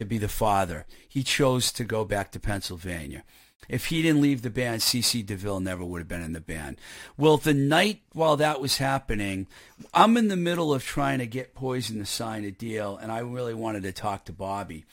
to 0.00 0.04
be 0.04 0.18
the 0.18 0.28
father. 0.28 0.86
He 1.08 1.22
chose 1.22 1.72
to 1.72 1.84
go 1.84 2.04
back 2.04 2.32
to 2.32 2.40
Pennsylvania. 2.40 3.24
If 3.68 3.86
he 3.86 4.02
didn't 4.02 4.20
leave 4.20 4.42
the 4.42 4.50
band, 4.50 4.82
CC 4.82 5.24
DeVille 5.24 5.60
never 5.60 5.84
would 5.84 6.00
have 6.00 6.08
been 6.08 6.22
in 6.22 6.32
the 6.32 6.40
band. 6.40 6.78
Well, 7.16 7.36
the 7.36 7.54
night 7.54 8.02
while 8.12 8.36
that 8.36 8.60
was 8.60 8.78
happening, 8.78 9.46
I'm 9.92 10.16
in 10.16 10.28
the 10.28 10.36
middle 10.36 10.74
of 10.74 10.84
trying 10.84 11.18
to 11.20 11.26
get 11.26 11.54
Poison 11.54 11.98
to 11.98 12.06
sign 12.06 12.44
a 12.44 12.50
deal, 12.50 12.96
and 12.96 13.10
I 13.10 13.20
really 13.20 13.54
wanted 13.54 13.84
to 13.84 13.92
talk 13.92 14.26
to 14.26 14.32
Bobby, 14.32 14.84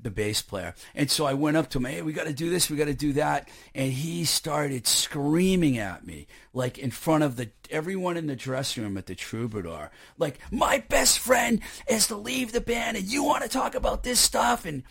the 0.00 0.10
bass 0.10 0.42
player. 0.42 0.74
And 0.94 1.10
so 1.10 1.26
I 1.26 1.34
went 1.34 1.56
up 1.56 1.70
to 1.70 1.78
him, 1.78 1.84
hey, 1.86 2.02
we 2.02 2.12
got 2.12 2.26
to 2.26 2.32
do 2.32 2.50
this, 2.50 2.70
we 2.70 2.76
got 2.76 2.86
to 2.86 2.94
do 2.94 3.12
that. 3.14 3.48
And 3.74 3.92
he 3.92 4.24
started 4.24 4.86
screaming 4.86 5.78
at 5.78 6.06
me, 6.06 6.26
like 6.52 6.78
in 6.78 6.90
front 6.90 7.24
of 7.24 7.36
the 7.36 7.50
everyone 7.70 8.16
in 8.16 8.26
the 8.26 8.36
dressing 8.36 8.82
room 8.82 8.96
at 8.96 9.06
the 9.06 9.14
Troubadour. 9.14 9.90
Like, 10.18 10.38
my 10.52 10.84
best 10.88 11.18
friend 11.18 11.60
is 11.88 12.06
to 12.08 12.16
leave 12.16 12.52
the 12.52 12.60
band, 12.60 12.96
and 12.96 13.06
you 13.06 13.24
want 13.24 13.42
to 13.42 13.48
talk 13.48 13.74
about 13.74 14.02
this 14.02 14.20
stuff? 14.20 14.64
And 14.64 14.82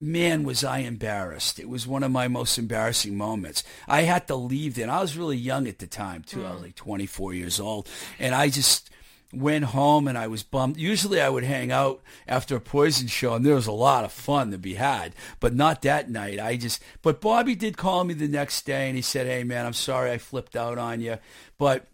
man, 0.00 0.42
was 0.42 0.64
I 0.64 0.78
embarrassed. 0.78 1.60
It 1.60 1.68
was 1.68 1.86
one 1.86 2.02
of 2.02 2.10
my 2.10 2.26
most 2.26 2.58
embarrassing 2.58 3.16
moments. 3.16 3.62
I 3.86 4.02
had 4.02 4.26
to 4.28 4.34
leave 4.34 4.74
then. 4.74 4.90
I 4.90 5.00
was 5.00 5.16
really 5.16 5.36
young 5.36 5.68
at 5.68 5.78
the 5.78 5.86
time, 5.86 6.22
too. 6.22 6.44
I 6.44 6.50
was 6.50 6.60
mm. 6.60 6.64
like 6.64 6.74
24 6.74 7.34
years 7.34 7.60
old. 7.60 7.88
And 8.18 8.34
I 8.34 8.48
just 8.48 8.90
went 9.32 9.64
home 9.66 10.06
and 10.06 10.18
I 10.18 10.26
was 10.26 10.42
bummed. 10.42 10.76
Usually 10.76 11.20
I 11.20 11.28
would 11.28 11.44
hang 11.44 11.72
out 11.72 12.02
after 12.28 12.56
a 12.56 12.60
Poison 12.60 13.08
show 13.08 13.34
and 13.34 13.44
there 13.44 13.54
was 13.54 13.66
a 13.66 13.72
lot 13.72 14.04
of 14.04 14.12
fun 14.12 14.50
to 14.50 14.58
be 14.58 14.74
had, 14.74 15.14
but 15.40 15.54
not 15.54 15.82
that 15.82 16.10
night. 16.10 16.38
I 16.38 16.56
just, 16.56 16.82
but 17.00 17.20
Bobby 17.20 17.54
did 17.54 17.76
call 17.76 18.04
me 18.04 18.14
the 18.14 18.28
next 18.28 18.66
day 18.66 18.88
and 18.88 18.96
he 18.96 19.02
said, 19.02 19.26
hey 19.26 19.44
man, 19.44 19.66
I'm 19.66 19.72
sorry 19.72 20.10
I 20.10 20.18
flipped 20.18 20.56
out 20.56 20.78
on 20.78 21.00
you. 21.00 21.18
But 21.58 21.86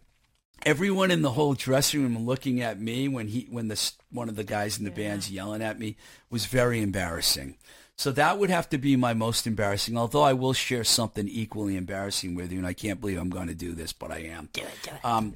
everyone 0.64 1.10
in 1.10 1.22
the 1.22 1.32
whole 1.32 1.54
dressing 1.54 2.02
room 2.02 2.26
looking 2.26 2.60
at 2.60 2.80
me 2.80 3.08
when 3.08 3.28
he 3.28 3.46
when 3.50 3.68
the 3.68 3.92
one 4.10 4.28
of 4.28 4.36
the 4.36 4.44
guys 4.44 4.78
in 4.78 4.84
the 4.84 4.90
band's 4.90 5.30
yelling 5.30 5.62
at 5.62 5.78
me 5.78 5.96
was 6.30 6.46
very 6.46 6.82
embarrassing. 6.82 7.56
So 7.98 8.12
that 8.12 8.38
would 8.38 8.48
have 8.48 8.68
to 8.70 8.78
be 8.78 8.94
my 8.94 9.12
most 9.12 9.44
embarrassing. 9.44 9.98
Although 9.98 10.22
I 10.22 10.32
will 10.32 10.52
share 10.52 10.84
something 10.84 11.26
equally 11.26 11.76
embarrassing 11.76 12.36
with 12.36 12.52
you, 12.52 12.58
and 12.58 12.66
I 12.66 12.72
can't 12.72 13.00
believe 13.00 13.18
I'm 13.18 13.28
going 13.28 13.48
to 13.48 13.56
do 13.56 13.72
this, 13.72 13.92
but 13.92 14.12
I 14.12 14.18
am. 14.18 14.48
Do 14.52 14.60
it, 14.62 14.70
do 14.84 14.90
it. 14.92 15.04
Um, 15.04 15.34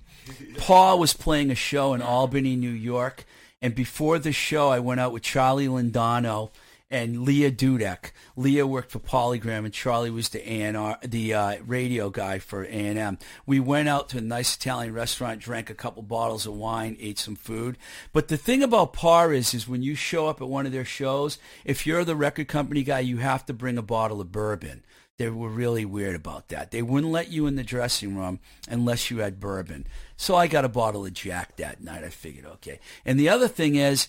Paul 0.59 1.01
was 1.01 1.13
playing 1.13 1.51
a 1.51 1.57
show 1.57 1.93
in 1.93 2.01
Albany, 2.01 2.55
New 2.55 2.71
York, 2.71 3.25
and 3.61 3.75
before 3.75 4.21
the 4.21 4.31
show, 4.31 4.69
I 4.69 4.79
went 4.79 5.01
out 5.01 5.13
with 5.13 5.25
Charlie 5.25 5.67
Lindano 5.67 6.51
and 6.93 7.23
Leah 7.23 7.51
Dudek. 7.51 8.13
Leah 8.37 8.67
worked 8.67 8.93
for 8.93 8.99
Polygram, 8.99 9.65
and 9.65 9.73
Charlie 9.73 10.11
was 10.11 10.29
the 10.29 10.47
A&R, 10.47 10.99
the 11.03 11.33
uh, 11.33 11.57
radio 11.67 12.11
guy 12.11 12.39
for 12.39 12.65
A&M. 12.65 13.19
We 13.47 13.59
went 13.59 13.89
out 13.89 14.11
to 14.11 14.19
a 14.19 14.21
nice 14.21 14.55
Italian 14.55 14.93
restaurant, 14.93 15.41
drank 15.41 15.71
a 15.71 15.75
couple 15.75 16.03
bottles 16.03 16.47
of 16.47 16.53
wine, 16.53 16.99
ate 17.01 17.19
some 17.19 17.35
food. 17.35 17.79
But 18.13 18.29
the 18.29 18.37
thing 18.37 18.63
about 18.63 18.93
Par 18.93 19.33
is, 19.33 19.55
is 19.55 19.67
when 19.67 19.83
you 19.83 19.95
show 19.95 20.29
up 20.29 20.43
at 20.43 20.49
one 20.49 20.67
of 20.67 20.73
their 20.73 20.85
shows, 20.85 21.39
if 21.65 21.87
you're 21.87 22.05
the 22.05 22.15
record 22.15 22.47
company 22.49 22.83
guy, 22.83 23.01
you 23.01 23.17
have 23.17 23.47
to 23.47 23.55
bring 23.55 23.79
a 23.79 23.83
bottle 23.83 24.21
of 24.21 24.31
bourbon. 24.31 24.85
They 25.17 25.31
were 25.31 25.49
really 25.49 25.87
weird 25.87 26.15
about 26.15 26.49
that. 26.49 26.73
They 26.73 26.83
wouldn't 26.83 27.13
let 27.13 27.31
you 27.31 27.47
in 27.47 27.57
the 27.57 27.63
dressing 27.63 28.17
room 28.17 28.41
unless 28.69 29.11
you 29.11 29.19
had 29.19 29.41
bourbon. 29.41 29.87
So 30.17 30.35
I 30.35 30.47
got 30.47 30.65
a 30.65 30.69
bottle 30.69 31.07
of 31.07 31.15
Jack 31.15 31.57
that 31.57 31.83
night. 31.83 32.05
I 32.05 32.11
figured, 32.11 32.45
okay. 32.47 32.81
And 33.05 33.19
the 33.19 33.29
other 33.31 33.49
thing 33.49 33.77
is, 33.77 34.09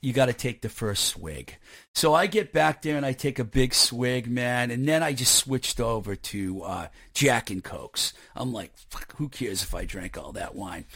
you 0.00 0.12
got 0.12 0.26
to 0.26 0.32
take 0.32 0.62
the 0.62 0.68
first 0.68 1.04
swig. 1.04 1.56
So 1.94 2.14
I 2.14 2.26
get 2.26 2.52
back 2.52 2.82
there 2.82 2.96
and 2.96 3.04
I 3.04 3.12
take 3.12 3.38
a 3.38 3.44
big 3.44 3.74
swig, 3.74 4.28
man, 4.28 4.70
and 4.70 4.88
then 4.88 5.02
I 5.02 5.12
just 5.12 5.34
switched 5.34 5.80
over 5.80 6.16
to 6.16 6.62
uh, 6.62 6.88
Jack 7.12 7.50
and 7.50 7.62
Cokes. 7.62 8.14
I'm 8.34 8.52
like, 8.52 8.72
fuck, 8.88 9.14
who 9.16 9.28
cares 9.28 9.62
if 9.62 9.74
I 9.74 9.84
drank 9.84 10.16
all 10.16 10.32
that 10.32 10.54
wine? 10.54 10.86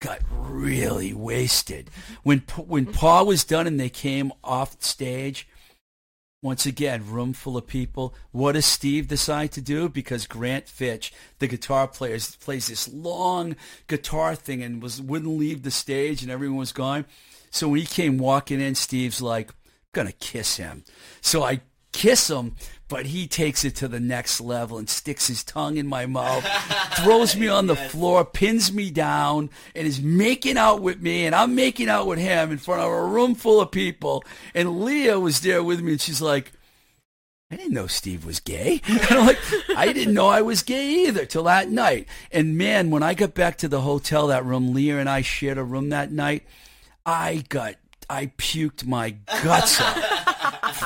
Got 0.00 0.20
really 0.30 1.12
wasted. 1.14 1.90
When 2.22 2.40
when 2.66 2.86
Paul 2.86 3.26
was 3.26 3.44
done 3.44 3.66
and 3.66 3.78
they 3.78 3.88
came 3.88 4.32
off 4.42 4.82
stage, 4.82 5.48
once 6.42 6.66
again, 6.66 7.10
room 7.10 7.32
full 7.32 7.56
of 7.56 7.66
people. 7.66 8.14
What 8.30 8.52
does 8.52 8.66
Steve 8.66 9.08
decide 9.08 9.50
to 9.52 9.62
do? 9.62 9.88
Because 9.88 10.26
Grant 10.26 10.68
Fitch, 10.68 11.10
the 11.38 11.46
guitar 11.46 11.88
player, 11.88 12.18
plays 12.38 12.66
this 12.66 12.86
long 12.92 13.56
guitar 13.86 14.34
thing 14.34 14.62
and 14.62 14.82
was 14.82 15.00
wouldn't 15.00 15.38
leave 15.38 15.62
the 15.62 15.70
stage, 15.70 16.22
and 16.22 16.30
everyone 16.30 16.58
was 16.58 16.72
gone. 16.72 17.06
So 17.54 17.68
when 17.68 17.78
he 17.78 17.86
came 17.86 18.18
walking 18.18 18.60
in, 18.60 18.74
Steve's 18.74 19.22
like, 19.22 19.50
I'm 19.50 19.54
gonna 19.92 20.12
kiss 20.12 20.56
him. 20.56 20.82
So 21.20 21.44
I 21.44 21.60
kiss 21.92 22.28
him, 22.28 22.56
but 22.88 23.06
he 23.06 23.28
takes 23.28 23.64
it 23.64 23.76
to 23.76 23.86
the 23.86 24.00
next 24.00 24.40
level 24.40 24.76
and 24.76 24.90
sticks 24.90 25.28
his 25.28 25.44
tongue 25.44 25.76
in 25.76 25.86
my 25.86 26.04
mouth, 26.04 26.44
throws 27.04 27.36
me 27.36 27.46
on 27.46 27.68
the 27.68 27.76
floor, 27.76 28.24
pins 28.24 28.72
me 28.72 28.90
down, 28.90 29.50
and 29.76 29.86
is 29.86 30.02
making 30.02 30.58
out 30.58 30.82
with 30.82 31.00
me, 31.00 31.26
and 31.26 31.34
I'm 31.34 31.54
making 31.54 31.88
out 31.88 32.08
with 32.08 32.18
him 32.18 32.50
in 32.50 32.58
front 32.58 32.82
of 32.82 32.90
a 32.90 33.04
room 33.06 33.36
full 33.36 33.60
of 33.60 33.70
people. 33.70 34.24
And 34.52 34.80
Leah 34.80 35.20
was 35.20 35.40
there 35.40 35.62
with 35.62 35.80
me, 35.80 35.92
and 35.92 36.00
she's 36.00 36.20
like, 36.20 36.50
I 37.52 37.56
didn't 37.56 37.74
know 37.74 37.86
Steve 37.86 38.26
was 38.26 38.40
gay. 38.40 38.80
I'm 38.88 39.28
like, 39.28 39.38
I 39.76 39.92
didn't 39.92 40.14
know 40.14 40.26
I 40.26 40.42
was 40.42 40.64
gay 40.64 41.06
either 41.06 41.24
till 41.24 41.44
that 41.44 41.70
night. 41.70 42.08
And 42.32 42.58
man, 42.58 42.90
when 42.90 43.04
I 43.04 43.14
got 43.14 43.32
back 43.32 43.58
to 43.58 43.68
the 43.68 43.82
hotel, 43.82 44.26
that 44.26 44.44
room, 44.44 44.74
Leah 44.74 44.98
and 44.98 45.08
I 45.08 45.20
shared 45.20 45.56
a 45.56 45.62
room 45.62 45.90
that 45.90 46.10
night. 46.10 46.42
I 47.06 47.44
got, 47.48 47.76
I 48.08 48.26
puked 48.38 48.86
my 48.86 49.16
guts 49.42 49.80
out. 49.80 49.96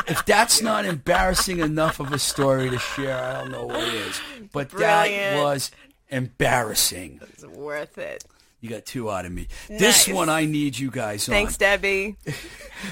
if 0.08 0.24
that's 0.26 0.60
not 0.62 0.84
embarrassing 0.84 1.60
enough 1.60 2.00
of 2.00 2.12
a 2.12 2.18
story 2.18 2.70
to 2.70 2.78
share, 2.78 3.16
I 3.16 3.40
don't 3.40 3.50
know 3.52 3.66
what 3.66 3.82
is. 3.88 4.20
But 4.52 4.70
that 4.70 5.42
was 5.42 5.70
embarrassing. 6.08 7.20
It's 7.22 7.44
worth 7.44 7.98
it. 7.98 8.24
You 8.60 8.70
got 8.70 8.86
two 8.86 9.08
out 9.10 9.24
of 9.24 9.30
me. 9.30 9.46
This 9.68 10.08
one 10.08 10.28
I 10.28 10.44
need 10.44 10.76
you 10.76 10.90
guys 10.90 11.28
on. 11.28 11.32
Thanks, 11.32 11.56
Debbie. 11.56 12.16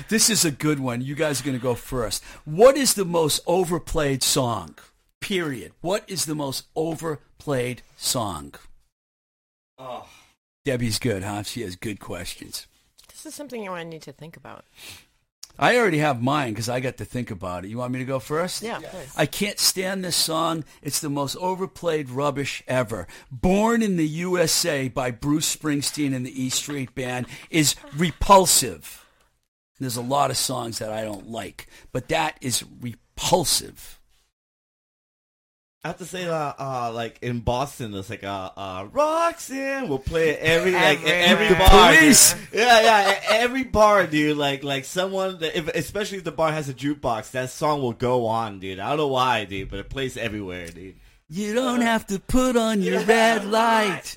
This 0.09 0.31
is 0.31 0.45
a 0.45 0.51
good 0.51 0.81
one. 0.81 1.01
You 1.01 1.15
guys 1.15 1.41
are 1.41 1.45
going 1.45 1.57
to 1.57 1.63
go 1.63 1.77
first. 1.77 2.25
What 2.45 2.77
is 2.77 2.95
the 2.95 3.05
most 3.05 3.41
overplayed 3.47 4.23
song? 4.25 4.75
Period. 5.21 5.73
What 5.81 6.03
is 6.09 6.25
the 6.25 6.35
most 6.35 6.65
overplayed 6.75 7.83
song? 7.97 8.55
Oh. 9.79 10.09
Debbie's 10.65 10.99
good, 10.99 11.23
huh? 11.23 11.45
She 11.45 11.63
has 11.63 11.77
good 11.77 12.01
questions. 12.01 12.67
This 13.27 13.33
is 13.33 13.39
something 13.39 13.61
you 13.61 13.73
want 13.73 13.89
need 13.89 14.03
to 14.03 14.13
think 14.13 14.37
about. 14.37 14.65
I 15.59 15.79
already 15.79 15.99
have 15.99 16.23
mine 16.23 16.53
because 16.53 16.69
I 16.69 16.79
got 16.79 16.99
to 16.99 17.05
think 17.05 17.33
about 17.33 17.65
it. 17.65 17.69
You 17.71 17.79
want 17.79 17.93
me 17.93 17.99
to 17.99 18.05
go 18.05 18.21
first? 18.21 18.63
Yeah, 18.63 18.79
please. 18.79 19.13
I 19.17 19.27
can't 19.27 19.59
stand 19.59 20.05
this 20.05 20.15
song. 20.15 20.63
It's 20.81 21.01
the 21.01 21.11
most 21.11 21.35
overplayed 21.39 22.09
rubbish 22.09 22.63
ever. 22.69 23.09
Born 23.33 23.83
in 23.83 23.97
the 23.97 24.07
USA 24.07 24.87
by 24.87 25.11
Bruce 25.11 25.57
Springsteen 25.57 26.15
and 26.15 26.25
the 26.25 26.41
E 26.41 26.51
Street 26.51 26.95
Band 26.95 27.27
is 27.51 27.75
repulsive. 27.97 29.05
There's 29.81 29.97
a 29.97 30.03
lot 30.03 30.31
of 30.31 30.37
songs 30.37 30.79
that 30.79 30.93
I 30.93 31.03
don't 31.03 31.29
like, 31.29 31.67
but 31.91 32.07
that 32.07 32.39
is 32.41 32.65
repulsive. 32.81 33.96
I 35.87 35.91
have 35.91 35.99
to 35.99 36.05
say, 36.05 36.27
uh, 36.27 36.53
uh, 36.59 36.91
like 36.93 37.21
in 37.23 37.39
Boston, 37.41 37.93
there's 37.93 38.11
like 38.11 38.25
a 38.25 38.53
uh, 38.57 38.89
Roxanne. 38.91 39.89
We'll 39.89 40.01
play 40.01 40.31
it 40.31 40.41
every 40.41 40.73
like 40.73 40.99
every 41.05 41.47
Everywhere. 41.47 41.69
bar. 41.69 41.93
dude. 41.93 42.01
Police. 42.01 42.35
Yeah, 42.53 42.81
yeah, 42.81 43.13
e- 43.13 43.17
every 43.29 43.63
bar, 43.63 44.05
dude. 44.09 44.37
Like, 44.37 44.65
like 44.65 44.85
someone, 44.85 45.39
that- 45.39 45.57
if, 45.57 45.69
especially 45.69 46.19
if 46.19 46.25
the 46.25 46.33
bar 46.33 46.51
has 46.51 46.69
a 46.69 46.75
jukebox, 46.75 47.31
that 47.31 47.51
song 47.51 47.83
will 47.83 47.93
go 47.93 48.27
on, 48.27 48.59
dude. 48.59 48.81
I 48.81 48.89
don't 48.89 48.97
know 48.97 49.07
why, 49.07 49.45
dude, 49.45 49.71
but 49.71 49.79
it 49.79 49.89
plays 49.89 50.17
everywhere, 50.17 50.67
dude. 50.67 50.97
You 51.31 51.55
don't 51.55 51.83
have 51.83 52.05
to 52.09 52.19
put 52.19 52.57
on 52.57 52.83
your 52.83 53.01
red 53.05 53.45
light. 53.47 54.17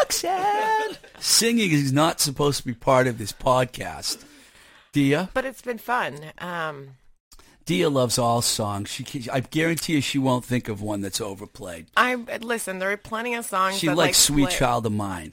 Roxanne. 0.00 0.96
Singing 1.18 1.72
is 1.72 1.92
not 1.92 2.20
supposed 2.20 2.60
to 2.60 2.66
be 2.66 2.72
part 2.74 3.06
of 3.06 3.18
this 3.18 3.32
podcast. 3.32 4.24
Dia? 4.92 5.28
But 5.34 5.44
it's 5.44 5.60
been 5.62 5.78
fun. 5.78 6.18
Um, 6.38 6.96
Dia 7.66 7.90
loves 7.90 8.16
all 8.16 8.42
songs. 8.42 8.88
She, 8.88 9.28
I 9.30 9.40
guarantee 9.40 9.94
you 9.94 10.00
she 10.00 10.18
won't 10.18 10.44
think 10.44 10.68
of 10.68 10.80
one 10.80 11.00
that's 11.00 11.20
overplayed. 11.20 11.88
I 11.96 12.14
listen. 12.14 12.78
There 12.78 12.92
are 12.92 12.96
plenty 12.96 13.34
of 13.34 13.44
songs. 13.44 13.76
She 13.78 13.88
that, 13.88 13.96
likes 13.96 14.30
like, 14.30 14.36
Sweet 14.36 14.48
play- 14.48 14.58
Child 14.58 14.86
of 14.86 14.92
Mine. 14.92 15.32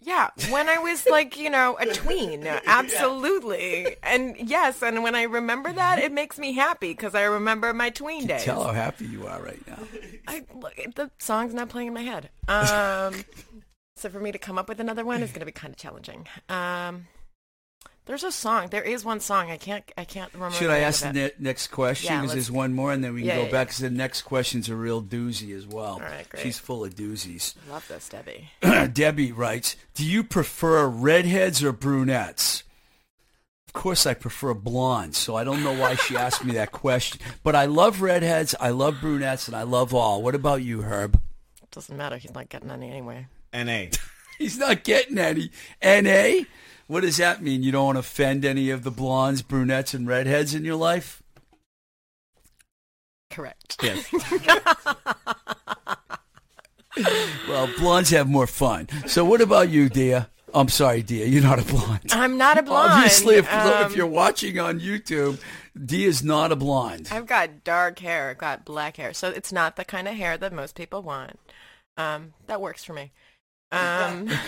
Yeah, 0.00 0.30
when 0.50 0.68
I 0.68 0.78
was 0.78 1.06
like, 1.06 1.36
you 1.36 1.50
know, 1.50 1.76
a 1.78 1.86
tween, 1.86 2.46
absolutely. 2.66 3.96
And 4.02 4.36
yes, 4.38 4.82
and 4.82 5.02
when 5.02 5.14
I 5.14 5.24
remember 5.24 5.72
that, 5.72 5.98
it 5.98 6.12
makes 6.12 6.38
me 6.38 6.54
happy 6.54 6.92
because 6.92 7.14
I 7.14 7.24
remember 7.24 7.74
my 7.74 7.90
tween 7.90 8.26
days. 8.26 8.44
Tell 8.44 8.62
how 8.62 8.72
happy 8.72 9.06
you 9.06 9.26
are 9.26 9.42
right 9.42 9.60
now. 9.66 9.78
I 10.26 10.44
look, 10.54 10.74
the 10.94 11.10
song's 11.18 11.52
not 11.52 11.68
playing 11.68 11.88
in 11.88 11.94
my 11.94 12.02
head. 12.02 12.30
Um, 12.46 13.24
so 13.96 14.08
for 14.08 14.20
me 14.20 14.32
to 14.32 14.38
come 14.38 14.56
up 14.56 14.68
with 14.68 14.80
another 14.80 15.04
one 15.04 15.22
is 15.22 15.30
going 15.30 15.40
to 15.40 15.46
be 15.46 15.52
kind 15.52 15.72
of 15.74 15.78
challenging. 15.78 16.26
Um, 16.48 17.06
there's 18.08 18.24
a 18.24 18.32
song. 18.32 18.66
There 18.70 18.82
is 18.82 19.04
one 19.04 19.20
song. 19.20 19.50
I 19.52 19.56
can't. 19.56 19.84
I 19.96 20.04
can't 20.04 20.32
remember. 20.34 20.56
Should 20.56 20.70
I 20.70 20.78
ask 20.78 21.02
the 21.04 21.12
ne- 21.12 21.30
next 21.38 21.68
question? 21.68 22.06
Yeah, 22.12 22.22
Because 22.22 22.34
let's- 22.34 22.46
there's 22.46 22.50
one 22.50 22.72
more, 22.74 22.90
and 22.92 23.04
then 23.04 23.14
we 23.14 23.20
can 23.20 23.28
Yeah, 23.28 23.34
go 23.36 23.42
yeah, 23.42 23.46
back. 23.46 23.52
yeah. 23.52 23.64
Because 23.64 23.78
the 23.78 23.90
next 23.90 24.22
question's 24.22 24.68
a 24.68 24.74
real 24.74 25.00
doozy 25.00 25.56
as 25.56 25.66
well. 25.66 25.92
All 25.92 26.00
right, 26.00 26.28
great. 26.28 26.42
She's 26.42 26.58
full 26.58 26.84
of 26.84 26.96
doozies. 26.96 27.54
Love 27.70 27.86
this, 27.86 28.08
Debbie. 28.08 28.50
Debbie 28.92 29.30
writes, 29.30 29.76
"Do 29.94 30.04
you 30.04 30.24
prefer 30.24 30.88
redheads 30.88 31.62
or 31.62 31.70
brunettes?" 31.72 32.64
Of 33.68 33.74
course, 33.74 34.06
I 34.06 34.14
prefer 34.14 34.54
blondes, 34.54 35.18
so 35.18 35.36
I 35.36 35.44
don't 35.44 35.62
know 35.62 35.74
why 35.74 35.94
she 35.94 36.16
asked 36.16 36.42
me 36.44 36.52
that 36.54 36.72
question. 36.72 37.20
But 37.44 37.54
I 37.54 37.66
love 37.66 38.00
redheads, 38.00 38.54
I 38.58 38.70
love 38.70 38.96
brunettes, 39.00 39.46
and 39.46 39.54
I 39.54 39.62
love 39.62 39.94
all. 39.94 40.22
What 40.22 40.34
about 40.34 40.62
you, 40.62 40.82
Herb? 40.82 41.20
Doesn't 41.70 41.96
matter. 41.96 42.16
He's 42.16 42.32
not 42.32 42.48
getting 42.48 42.70
any 42.70 42.88
anyway. 42.90 43.26
N.A. 43.52 43.90
He's 44.38 44.56
not 44.56 44.84
getting 44.84 45.18
any. 45.18 45.50
N.A. 45.82 46.46
What 46.88 47.02
does 47.02 47.18
that 47.18 47.42
mean? 47.42 47.62
You 47.62 47.70
don't 47.70 47.84
want 47.84 47.96
to 47.96 48.00
offend 48.00 48.44
any 48.44 48.70
of 48.70 48.82
the 48.82 48.90
blondes, 48.90 49.42
brunettes, 49.42 49.94
and 49.94 50.08
redheads 50.08 50.54
in 50.54 50.64
your 50.64 50.76
life? 50.76 51.22
Correct. 53.30 53.76
Yes. 53.82 54.10
well, 57.48 57.68
blondes 57.78 58.10
have 58.10 58.28
more 58.28 58.46
fun. 58.46 58.88
So, 59.06 59.22
what 59.24 59.42
about 59.42 59.68
you, 59.68 59.88
Dia? 59.90 60.30
I'm 60.54 60.68
sorry, 60.68 61.02
Dia. 61.02 61.26
You're 61.26 61.42
not 61.42 61.58
a 61.58 61.64
blonde. 61.64 62.10
I'm 62.10 62.38
not 62.38 62.56
a 62.58 62.62
blonde. 62.62 62.92
Obviously, 62.92 63.34
if, 63.36 63.52
Um, 63.52 63.84
if 63.84 63.94
you're 63.94 64.06
watching 64.06 64.58
on 64.58 64.80
YouTube, 64.80 65.38
Dia's 65.84 66.24
not 66.24 66.52
a 66.52 66.56
blonde. 66.56 67.08
I've 67.10 67.26
got 67.26 67.64
dark 67.64 67.98
hair. 67.98 68.30
I've 68.30 68.38
got 68.38 68.64
black 68.64 68.96
hair. 68.96 69.12
So 69.12 69.28
it's 69.28 69.52
not 69.52 69.76
the 69.76 69.84
kind 69.84 70.08
of 70.08 70.14
hair 70.14 70.38
that 70.38 70.54
most 70.54 70.74
people 70.74 71.02
want. 71.02 71.38
Um, 71.98 72.32
that 72.46 72.62
works 72.62 72.82
for 72.82 72.94
me. 72.94 73.12
Um, 73.72 74.30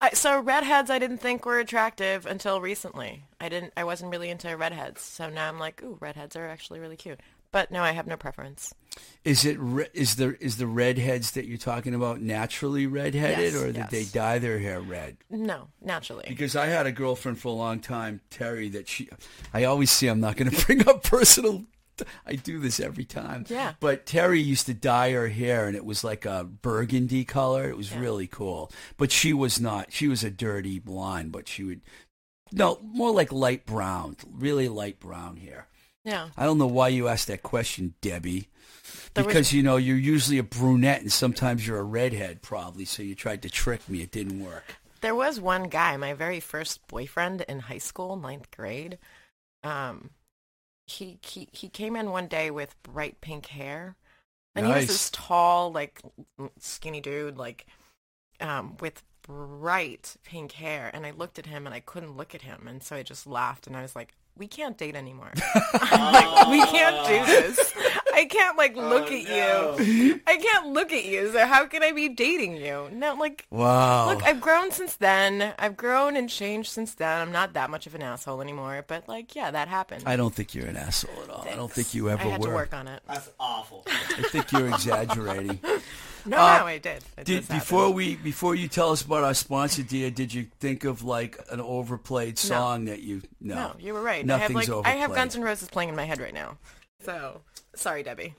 I, 0.00 0.10
so 0.10 0.40
redheads 0.40 0.90
I 0.90 0.98
didn't 0.98 1.18
think 1.18 1.44
were 1.44 1.58
attractive 1.58 2.24
until 2.26 2.60
recently. 2.60 3.24
I 3.40 3.48
didn't. 3.48 3.72
I 3.76 3.84
wasn't 3.84 4.12
really 4.12 4.30
into 4.30 4.56
redheads. 4.56 5.00
So 5.02 5.28
now 5.28 5.48
I'm 5.48 5.58
like, 5.58 5.82
ooh, 5.82 5.96
redheads 6.00 6.36
are 6.36 6.46
actually 6.48 6.78
really 6.80 6.96
cute. 6.96 7.20
But 7.50 7.70
no, 7.70 7.82
I 7.82 7.92
have 7.92 8.06
no 8.06 8.16
preference. 8.18 8.74
Is 9.24 9.44
it 9.46 9.56
re- 9.58 9.88
is 9.94 10.16
there 10.16 10.34
is 10.34 10.58
the 10.58 10.66
redheads 10.66 11.30
that 11.32 11.46
you're 11.46 11.56
talking 11.56 11.94
about 11.94 12.20
naturally 12.20 12.86
redheaded, 12.86 13.54
Yes, 13.54 13.62
or 13.62 13.66
did 13.68 13.76
yes. 13.76 13.90
they 13.90 14.04
dye 14.04 14.38
their 14.38 14.58
hair 14.58 14.80
red? 14.80 15.16
No, 15.30 15.68
naturally. 15.80 16.26
Because 16.28 16.54
I 16.54 16.66
had 16.66 16.86
a 16.86 16.92
girlfriend 16.92 17.38
for 17.38 17.48
a 17.48 17.52
long 17.52 17.80
time, 17.80 18.20
Terry. 18.30 18.68
That 18.68 18.86
she, 18.86 19.08
I 19.54 19.64
always 19.64 19.90
see. 19.90 20.08
I'm 20.08 20.20
not 20.20 20.36
going 20.36 20.50
to 20.54 20.66
bring 20.66 20.86
up 20.86 21.02
personal. 21.02 21.64
I 22.26 22.34
do 22.34 22.58
this 22.58 22.80
every 22.80 23.04
time. 23.04 23.44
Yeah. 23.48 23.74
But 23.80 24.06
Terry 24.06 24.40
used 24.40 24.66
to 24.66 24.74
dye 24.74 25.12
her 25.12 25.28
hair, 25.28 25.66
and 25.66 25.76
it 25.76 25.84
was 25.84 26.02
like 26.04 26.24
a 26.24 26.44
burgundy 26.44 27.24
color. 27.24 27.68
It 27.68 27.76
was 27.76 27.92
Yeah. 27.92 28.00
really 28.00 28.26
cool. 28.26 28.70
But 28.96 29.10
she 29.12 29.32
was 29.32 29.60
not. 29.60 29.92
She 29.92 30.08
was 30.08 30.22
a 30.24 30.30
dirty 30.30 30.78
blonde, 30.78 31.32
but 31.32 31.48
she 31.48 31.64
would. 31.64 31.80
No, 32.52 32.78
more 32.82 33.10
like 33.10 33.30
light 33.32 33.66
brown, 33.66 34.16
really 34.32 34.68
light 34.68 34.98
brown 34.98 35.36
hair. 35.36 35.68
Yeah. 36.04 36.28
I 36.36 36.44
don't 36.44 36.56
know 36.58 36.66
why 36.66 36.88
you 36.88 37.08
asked 37.08 37.26
that 37.28 37.42
question, 37.42 37.94
Debbie. 38.00 38.48
There 39.12 39.24
was- 39.24 39.32
Because 39.34 39.52
you 39.52 39.62
know 39.62 39.76
you're 39.76 39.96
usually 39.98 40.38
a 40.38 40.42
brunette 40.42 41.02
and 41.02 41.12
sometimes 41.12 41.66
you're 41.66 41.78
a 41.78 41.82
redhead, 41.82 42.40
probably. 42.40 42.86
So 42.86 43.02
you 43.02 43.14
tried 43.14 43.42
to 43.42 43.50
trick 43.50 43.86
me. 43.88 44.00
It 44.00 44.10
didn't 44.12 44.42
work. 44.42 44.76
There 45.02 45.14
was 45.14 45.38
one 45.38 45.64
guy, 45.64 45.96
my 45.98 46.14
very 46.14 46.40
first 46.40 46.86
boyfriend 46.88 47.42
in 47.42 47.60
high 47.60 47.78
school, 47.78 48.16
ninth 48.16 48.50
grade. 48.50 48.98
Um, 49.62 50.10
he 50.90 51.18
he 51.22 51.48
he 51.52 51.68
came 51.68 51.96
in 51.96 52.10
one 52.10 52.26
day 52.26 52.50
with 52.50 52.80
bright 52.82 53.20
pink 53.20 53.46
hair, 53.46 53.96
and 54.54 54.66
he 54.66 54.72
was 54.72 54.86
this 54.86 55.10
tall, 55.10 55.70
like 55.70 56.02
skinny 56.58 57.00
dude, 57.00 57.36
like 57.36 57.66
um, 58.40 58.76
with 58.80 59.02
bright 59.22 60.16
pink 60.24 60.52
hair. 60.52 60.90
And 60.92 61.04
I 61.06 61.10
looked 61.10 61.38
at 61.38 61.46
him, 61.46 61.66
and 61.66 61.74
I 61.74 61.80
couldn't 61.80 62.16
look 62.16 62.34
at 62.34 62.42
him, 62.42 62.66
and 62.66 62.82
so 62.82 62.96
I 62.96 63.02
just 63.02 63.26
laughed, 63.26 63.66
and 63.66 63.76
I 63.76 63.82
was 63.82 63.94
like, 63.94 64.14
"We 64.36 64.48
can't 64.48 64.78
date 64.78 64.96
anymore. 64.96 65.32
Like, 65.74 66.48
we 66.48 66.64
can't 66.66 67.06
do 67.06 67.32
this. 67.32 67.74
I 68.18 68.24
can't 68.24 68.56
like 68.58 68.74
look 68.76 69.08
Oh, 69.10 69.14
at 69.14 69.24
no. 69.28 69.78
you. 69.78 70.20
I 70.26 70.36
can't 70.36 70.66
look 70.68 70.92
at 70.92 71.04
you. 71.04 71.30
So 71.32 71.46
how 71.46 71.66
can 71.66 71.82
I 71.82 71.92
be 71.92 72.08
dating 72.08 72.56
you? 72.56 72.88
No, 72.92 73.14
like." 73.14 73.46
Wow. 73.50 74.08
Look, 74.12 74.22
I've 74.24 74.40
grown 74.40 74.70
since 74.72 74.96
then. 74.96 75.54
I've 75.58 75.76
grown 75.76 76.16
and 76.16 76.28
changed 76.28 76.70
since 76.70 76.94
then. 76.94 77.20
I'm 77.20 77.32
not 77.32 77.52
that 77.52 77.70
much 77.70 77.86
of 77.86 77.94
an 77.94 78.02
asshole 78.02 78.40
anymore, 78.42 78.84
but 78.88 79.08
like, 79.08 79.36
yeah, 79.36 79.50
that 79.52 79.68
happened. 79.68 80.02
I 80.06 80.16
don't 80.16 80.34
think 80.34 80.54
you're 80.54 80.66
an 80.66 80.76
asshole 80.76 81.22
at 81.22 81.30
all. 81.30 81.46
I 81.48 81.54
don't 81.54 81.70
think 81.70 81.94
you 81.94 82.10
ever 82.10 82.22
I 82.22 82.26
had 82.26 82.40
were. 82.40 82.48
to 82.48 82.54
work 82.54 82.74
on 82.74 82.88
it. 82.88 83.02
That's 83.06 83.30
awful. 83.38 83.84
I 83.86 84.22
think 84.30 84.50
you're 84.52 84.68
exaggerating. 84.74 85.60
No, 86.26 86.36
Uh, 86.38 86.58
no, 86.58 86.66
I 86.66 86.78
did. 86.78 87.04
It 87.16 87.24
Did, 87.24 87.48
before 87.48 87.90
we 87.90 88.16
before 88.16 88.54
you 88.54 88.66
tell 88.68 88.90
us 88.90 89.02
about 89.02 89.22
our 89.24 89.34
sponsor, 89.34 89.82
dear, 89.84 90.10
did 90.10 90.34
you 90.34 90.48
think 90.58 90.84
of 90.84 91.02
like 91.04 91.38
an 91.50 91.60
overplayed 91.60 92.36
song 92.38 92.86
that 92.86 93.00
you 93.02 93.22
no? 93.40 93.54
No, 93.54 93.72
you 93.78 93.94
were 93.94 94.02
right. 94.02 94.26
Nothing's 94.26 94.68
I 94.68 94.72
have 94.74 94.84
like 94.84 94.86
I 94.86 94.90
have. 94.96 95.14
Guns 95.14 95.36
N' 95.36 95.42
Roses 95.42 95.68
playing 95.70 95.88
in 95.88 95.96
my 95.96 96.04
head 96.04 96.18
right 96.20 96.34
now. 96.34 96.58
So 97.04 97.40
sorry, 97.74 98.02
Debbie. 98.02 98.34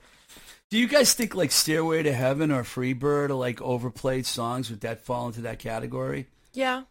Do 0.70 0.78
you 0.78 0.86
guys 0.86 1.14
think 1.14 1.34
like 1.34 1.50
Stairway 1.50 2.04
to 2.04 2.12
Heaven 2.12 2.52
or 2.52 2.62
Freebird 2.62 3.30
are 3.30 3.34
like 3.34 3.60
overplayed 3.60 4.24
songs? 4.24 4.70
Would 4.70 4.82
that 4.82 5.00
fall 5.00 5.26
into 5.26 5.40
that 5.40 5.58
category? 5.58 6.28
Yeah. 6.52 6.84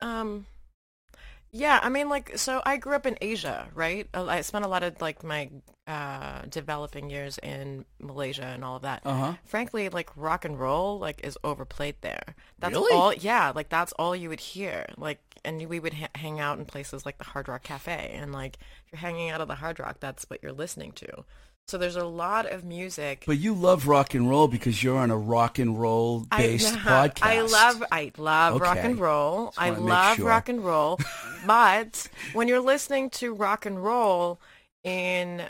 Um. 0.00 0.46
Yeah, 1.56 1.78
I 1.80 1.88
mean, 1.88 2.08
like, 2.08 2.36
so 2.36 2.60
I 2.66 2.78
grew 2.78 2.96
up 2.96 3.06
in 3.06 3.16
Asia, 3.20 3.68
right? 3.74 4.08
Uh, 4.12 4.26
I 4.26 4.40
spent 4.40 4.64
a 4.64 4.68
lot 4.68 4.82
of 4.82 5.00
like 5.00 5.22
my 5.22 5.50
uh, 5.86 6.42
developing 6.48 7.10
years 7.10 7.38
in 7.38 7.84
Malaysia 8.00 8.42
and 8.44 8.64
all 8.64 8.74
of 8.74 8.82
that. 8.82 9.02
Uh-huh. 9.04 9.34
Frankly, 9.44 9.88
like 9.88 10.10
rock 10.16 10.44
and 10.44 10.58
roll, 10.58 10.98
like, 10.98 11.20
is 11.22 11.38
overplayed 11.44 11.94
there. 12.00 12.34
That's 12.58 12.74
Really? 12.74 12.92
all. 12.92 13.14
Yeah, 13.14 13.52
like 13.54 13.68
that's 13.68 13.92
all 13.92 14.16
you 14.16 14.30
would 14.30 14.40
hear. 14.40 14.86
Like, 14.96 15.20
and 15.44 15.64
we 15.68 15.78
would 15.78 15.94
ha- 15.94 16.08
hang 16.16 16.40
out 16.40 16.58
in 16.58 16.64
places 16.64 17.06
like 17.06 17.18
the 17.18 17.24
Hard 17.24 17.46
Rock 17.46 17.62
Cafe, 17.62 18.10
and 18.18 18.32
like, 18.32 18.58
if 18.86 18.92
you're 18.92 18.98
hanging 18.98 19.30
out 19.30 19.40
at 19.40 19.46
the 19.46 19.54
Hard 19.54 19.78
Rock, 19.78 19.98
that's 20.00 20.24
what 20.24 20.42
you're 20.42 20.52
listening 20.52 20.90
to. 20.92 21.24
So 21.66 21.78
there's 21.78 21.96
a 21.96 22.04
lot 22.04 22.44
of 22.46 22.62
music. 22.64 23.24
But 23.26 23.38
you 23.38 23.54
love 23.54 23.88
rock 23.88 24.12
and 24.14 24.28
roll 24.28 24.48
because 24.48 24.82
you're 24.82 24.98
on 24.98 25.10
a 25.10 25.16
rock 25.16 25.58
and 25.58 25.80
roll 25.80 26.20
based 26.36 26.74
I, 26.86 27.08
podcast. 27.08 27.22
I 27.22 27.40
love 27.40 27.84
I 27.90 28.12
love 28.18 28.60
rock 28.60 28.76
and 28.78 28.98
roll. 28.98 29.54
I 29.56 29.70
love 29.70 30.16
sure. 30.16 30.26
rock 30.26 30.48
and 30.50 30.62
roll. 30.64 31.00
but 31.46 32.08
when 32.34 32.48
you're 32.48 32.60
listening 32.60 33.08
to 33.10 33.32
rock 33.34 33.64
and 33.64 33.82
roll 33.82 34.40
in 34.82 35.42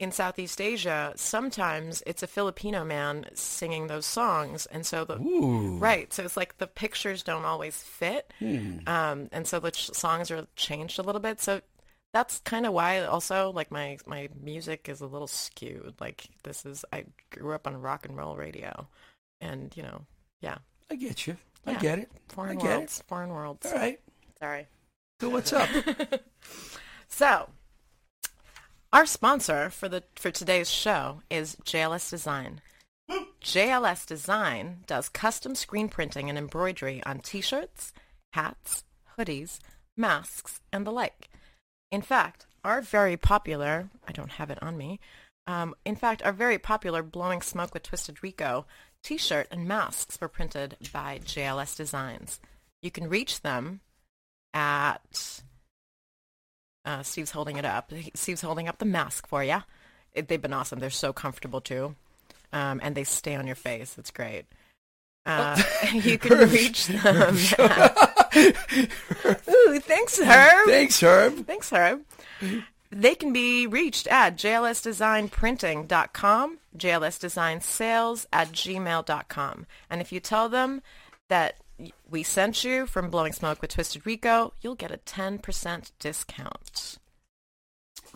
in 0.00 0.12
Southeast 0.12 0.60
Asia, 0.60 1.12
sometimes 1.16 2.02
it's 2.06 2.22
a 2.22 2.26
Filipino 2.28 2.84
man 2.84 3.26
singing 3.34 3.88
those 3.88 4.06
songs, 4.06 4.64
and 4.66 4.86
so 4.86 5.04
the 5.04 5.18
Ooh. 5.20 5.76
right. 5.76 6.12
So 6.12 6.22
it's 6.22 6.36
like 6.36 6.56
the 6.58 6.68
pictures 6.68 7.22
don't 7.24 7.44
always 7.44 7.82
fit, 7.82 8.32
Hmm. 8.38 8.78
um, 8.86 9.28
and 9.32 9.46
so 9.46 9.58
the 9.60 9.72
ch- 9.72 9.90
songs 9.92 10.30
are 10.30 10.46
changed 10.56 10.98
a 10.98 11.02
little 11.02 11.20
bit. 11.20 11.40
So 11.40 11.60
that's 12.18 12.40
kind 12.40 12.66
of 12.66 12.72
why 12.72 13.04
also 13.04 13.52
like 13.52 13.70
my 13.70 13.96
my 14.04 14.28
music 14.42 14.88
is 14.88 15.00
a 15.00 15.06
little 15.06 15.28
skewed. 15.28 15.94
Like 16.00 16.26
this 16.42 16.66
is 16.66 16.84
I 16.92 17.04
grew 17.30 17.54
up 17.54 17.66
on 17.68 17.80
rock 17.80 18.04
and 18.06 18.16
roll 18.16 18.34
radio, 18.36 18.88
and 19.40 19.72
you 19.76 19.84
know, 19.84 20.02
yeah, 20.40 20.58
I 20.90 20.96
get 20.96 21.28
you. 21.28 21.36
I 21.64 21.72
Yeah. 21.72 21.78
get 21.78 21.98
it. 22.00 22.10
foreign 22.28 22.58
I 22.58 22.60
get 22.60 22.70
it. 22.70 22.74
worlds, 22.76 23.04
foreign 23.06 23.30
worlds. 23.30 23.66
All 23.66 23.78
right. 23.78 24.00
Sorry. 24.40 24.66
So 25.20 25.28
what's 25.28 25.52
up? 25.52 25.68
So, 27.10 27.48
our 28.92 29.06
sponsor 29.06 29.70
for 29.70 29.88
the 29.88 30.02
for 30.16 30.30
today's 30.30 30.70
show 30.70 31.22
is 31.30 31.56
JLS 31.64 32.10
Design. 32.10 32.60
JLS 33.42 34.06
Design 34.06 34.80
does 34.86 35.08
custom 35.08 35.54
screen 35.54 35.88
printing 35.88 36.28
and 36.28 36.36
embroidery 36.36 37.02
on 37.06 37.20
t-shirts, 37.20 37.92
hats, 38.34 38.84
hoodies, 39.16 39.58
masks, 39.96 40.60
and 40.72 40.86
the 40.86 40.92
like. 40.92 41.28
In 41.90 42.02
fact, 42.02 42.46
our 42.64 42.80
very 42.80 43.16
popular, 43.16 43.88
I 44.06 44.12
don't 44.12 44.32
have 44.32 44.50
it 44.50 44.62
on 44.62 44.76
me, 44.76 45.00
um, 45.46 45.74
in 45.86 45.96
fact, 45.96 46.22
our 46.22 46.32
very 46.32 46.58
popular 46.58 47.02
Blowing 47.02 47.40
Smoke 47.40 47.72
with 47.72 47.82
Twisted 47.82 48.22
Rico 48.22 48.66
t-shirt 49.02 49.48
and 49.50 49.66
masks 49.66 50.20
were 50.20 50.28
printed 50.28 50.76
by 50.92 51.20
JLS 51.24 51.76
Designs. 51.76 52.40
You 52.82 52.90
can 52.90 53.08
reach 53.08 53.40
them 53.40 53.80
at 54.52 55.40
uh, 56.84 57.02
Steve's 57.02 57.30
holding 57.30 57.56
it 57.56 57.64
up. 57.64 57.92
Steve's 58.14 58.42
holding 58.42 58.68
up 58.68 58.78
the 58.78 58.84
mask 58.84 59.26
for 59.26 59.42
you. 59.42 59.62
It, 60.12 60.28
they've 60.28 60.40
been 60.40 60.52
awesome. 60.52 60.78
They're 60.78 60.90
so 60.90 61.12
comfortable 61.12 61.60
too, 61.60 61.96
um, 62.52 62.80
and 62.82 62.94
they 62.94 63.04
stay 63.04 63.34
on 63.34 63.46
your 63.46 63.56
face. 63.56 63.96
It's 63.98 64.10
great. 64.10 64.44
Uh, 65.26 65.60
you 65.92 66.18
can 66.18 66.50
reach 66.50 66.86
them. 66.86 67.36
Ooh, 68.36 69.80
thanks, 69.80 70.18
Herb. 70.18 70.68
Thanks, 70.68 71.02
Herb. 71.02 71.46
Thanks, 71.46 71.70
Herb. 71.70 72.02
They 72.90 73.14
can 73.14 73.32
be 73.32 73.66
reached 73.66 74.06
at 74.06 74.36
jlsdesignprinting.com, 74.36 76.58
jlsdesignsales 76.76 78.26
at 78.32 78.52
gmail.com. 78.52 79.66
And 79.90 80.00
if 80.00 80.12
you 80.12 80.20
tell 80.20 80.48
them 80.48 80.82
that 81.28 81.56
we 82.08 82.22
sent 82.22 82.64
you 82.64 82.86
from 82.86 83.10
Blowing 83.10 83.32
Smoke 83.32 83.60
with 83.60 83.72
Twisted 83.72 84.06
Rico, 84.06 84.54
you'll 84.60 84.74
get 84.74 84.90
a 84.90 84.98
10% 84.98 85.92
discount. 85.98 86.98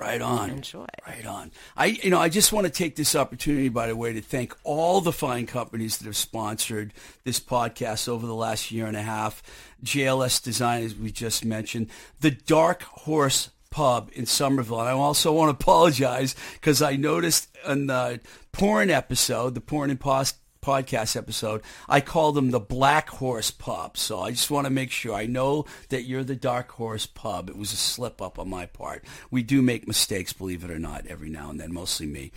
Right 0.02 0.20
on. 0.20 0.50
Enjoy. 0.50 0.84
Right 1.06 1.24
on. 1.24 1.52
I, 1.76 1.86
you 1.86 2.10
know, 2.10 2.18
I 2.18 2.28
just 2.28 2.52
want 2.52 2.66
to 2.66 2.72
take 2.72 2.96
this 2.96 3.14
opportunity, 3.14 3.68
by 3.68 3.86
the 3.86 3.94
way, 3.94 4.12
to 4.12 4.20
thank 4.20 4.52
all 4.64 5.00
the 5.00 5.12
fine 5.12 5.46
companies 5.46 5.98
that 5.98 6.06
have 6.06 6.16
sponsored 6.16 6.92
this 7.22 7.38
podcast 7.38 8.08
over 8.08 8.26
the 8.26 8.34
last 8.34 8.72
year 8.72 8.86
and 8.86 8.96
a 8.96 9.02
half. 9.02 9.44
JLS 9.84 10.42
Design, 10.42 10.82
as 10.82 10.96
we 10.96 11.12
just 11.12 11.44
mentioned, 11.44 11.88
the 12.18 12.32
Dark 12.32 12.82
Horse 12.82 13.50
Pub 13.70 14.10
in 14.12 14.26
Somerville. 14.26 14.80
And 14.80 14.88
I 14.88 14.92
also 14.92 15.32
want 15.32 15.56
to 15.56 15.62
apologize 15.62 16.34
because 16.54 16.82
I 16.82 16.96
noticed 16.96 17.48
in 17.66 17.86
the 17.86 18.18
porn 18.50 18.90
episode, 18.90 19.54
the 19.54 19.60
porn 19.60 19.90
and 19.90 20.00
pos- 20.00 20.34
podcast 20.62 21.16
episode, 21.16 21.60
I 21.88 22.00
call 22.00 22.32
them 22.32 22.52
the 22.52 22.60
Black 22.60 23.10
Horse 23.10 23.50
Pub. 23.50 23.96
So 23.98 24.20
I 24.20 24.30
just 24.30 24.50
want 24.50 24.66
to 24.66 24.72
make 24.72 24.90
sure. 24.90 25.12
I 25.12 25.26
know 25.26 25.66
that 25.88 26.04
you're 26.04 26.24
the 26.24 26.36
Dark 26.36 26.70
Horse 26.70 27.04
Pub. 27.04 27.50
It 27.50 27.56
was 27.56 27.72
a 27.72 27.76
slip 27.76 28.22
up 28.22 28.38
on 28.38 28.48
my 28.48 28.66
part. 28.66 29.04
We 29.30 29.42
do 29.42 29.60
make 29.60 29.88
mistakes, 29.88 30.32
believe 30.32 30.64
it 30.64 30.70
or 30.70 30.78
not, 30.78 31.06
every 31.06 31.28
now 31.28 31.50
and 31.50 31.58
then, 31.58 31.74
mostly 31.74 32.06
me. 32.06 32.30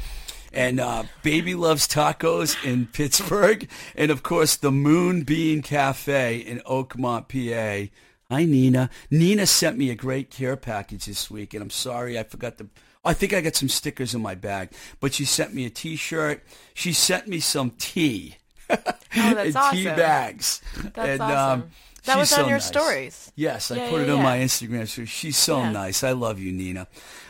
And 0.51 0.79
uh, 0.79 1.03
Baby 1.21 1.53
Loves 1.53 1.87
Tacos 1.87 2.61
in 2.65 2.87
Pittsburgh. 2.87 3.69
And 3.95 4.09
of 4.09 4.23
course, 4.23 4.55
the 4.55 4.71
Moonbeam 4.71 5.61
Cafe 5.61 6.37
in 6.37 6.59
Oakmont, 6.61 7.27
PA. 7.27 7.91
Hi, 8.31 8.43
Nina. 8.43 8.89
Nina 9.11 9.45
sent 9.45 9.77
me 9.77 9.91
a 9.91 9.95
great 9.95 10.31
care 10.31 10.57
package 10.57 11.05
this 11.05 11.29
week, 11.29 11.53
and 11.53 11.61
I'm 11.61 11.69
sorry 11.69 12.17
I 12.17 12.23
forgot 12.23 12.57
to. 12.57 12.69
I 13.05 13.13
think 13.13 13.33
I 13.33 13.41
got 13.41 13.55
some 13.55 13.69
stickers 13.69 14.15
in 14.15 14.21
my 14.21 14.35
bag, 14.35 14.69
but 14.99 15.13
she 15.13 15.25
sent 15.25 15.53
me 15.53 15.65
a 15.65 15.69
T-shirt. 15.69 16.43
She 16.73 16.91
sent 16.93 17.27
me 17.27 17.39
some 17.39 17.71
tea. 17.77 18.37
Oh, 19.17 19.33
that's 19.33 19.55
and 19.55 19.77
tea 19.77 19.85
bags. 19.85 20.61
That's 20.93 20.97
and, 20.97 21.21
awesome. 21.21 21.61
Um, 21.61 21.71
that 22.05 22.17
was 22.17 22.33
on 22.33 22.39
so 22.39 22.41
your 22.47 22.57
nice. 22.57 22.65
stories. 22.65 23.31
Yes, 23.35 23.71
I 23.71 23.77
Yeah, 23.77 23.89
put 23.89 23.97
yeah, 24.01 24.03
it 24.03 24.09
on 24.09 24.17
yeah. 24.17 24.23
my 24.23 24.37
Instagram. 24.39 24.87
So 24.87 25.05
she's 25.05 25.37
so 25.37 25.69
nice. 25.69 26.03
I 26.03 26.11
love 26.11 26.37
you, 26.39 26.51
Nina. 26.51 26.87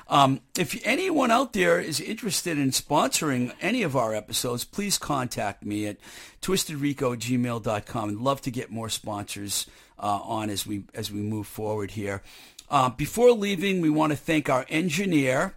Um, 0.08 0.42
if 0.58 0.80
anyone 0.86 1.30
out 1.32 1.54
there 1.54 1.80
is 1.80 2.00
interested 2.00 2.58
in 2.58 2.72
sponsoring 2.72 3.54
any 3.62 3.84
of 3.84 3.96
our 3.96 4.14
episodes, 4.16 4.64
please 4.66 4.98
contact 4.98 5.64
me 5.64 5.88
at 5.88 5.98
twistedrico@gmail.com. 6.42 8.10
I'd 8.10 8.16
love 8.16 8.42
to 8.42 8.52
get 8.52 8.72
more 8.72 8.90
sponsors 8.90 9.66
uh, 10.00 10.20
on 10.24 10.50
as 10.50 10.66
we 10.66 10.84
as 10.94 11.12
we 11.12 11.20
move 11.22 11.48
forward 11.48 11.92
here. 11.92 12.22
Uh, 12.70 12.90
before 12.90 13.32
leaving, 13.32 13.82
we 13.82 13.90
want 13.90 14.12
to 14.12 14.18
thank 14.18 14.50
our 14.50 14.66
engineer, 14.70 15.56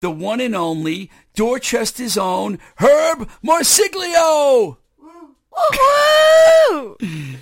the 0.00 0.10
one 0.10 0.40
and 0.40 0.54
only 0.54 1.10
Dorchester's 1.34 2.16
own 2.16 2.58
Herb 2.76 3.28
Marsiglio. 3.44 4.78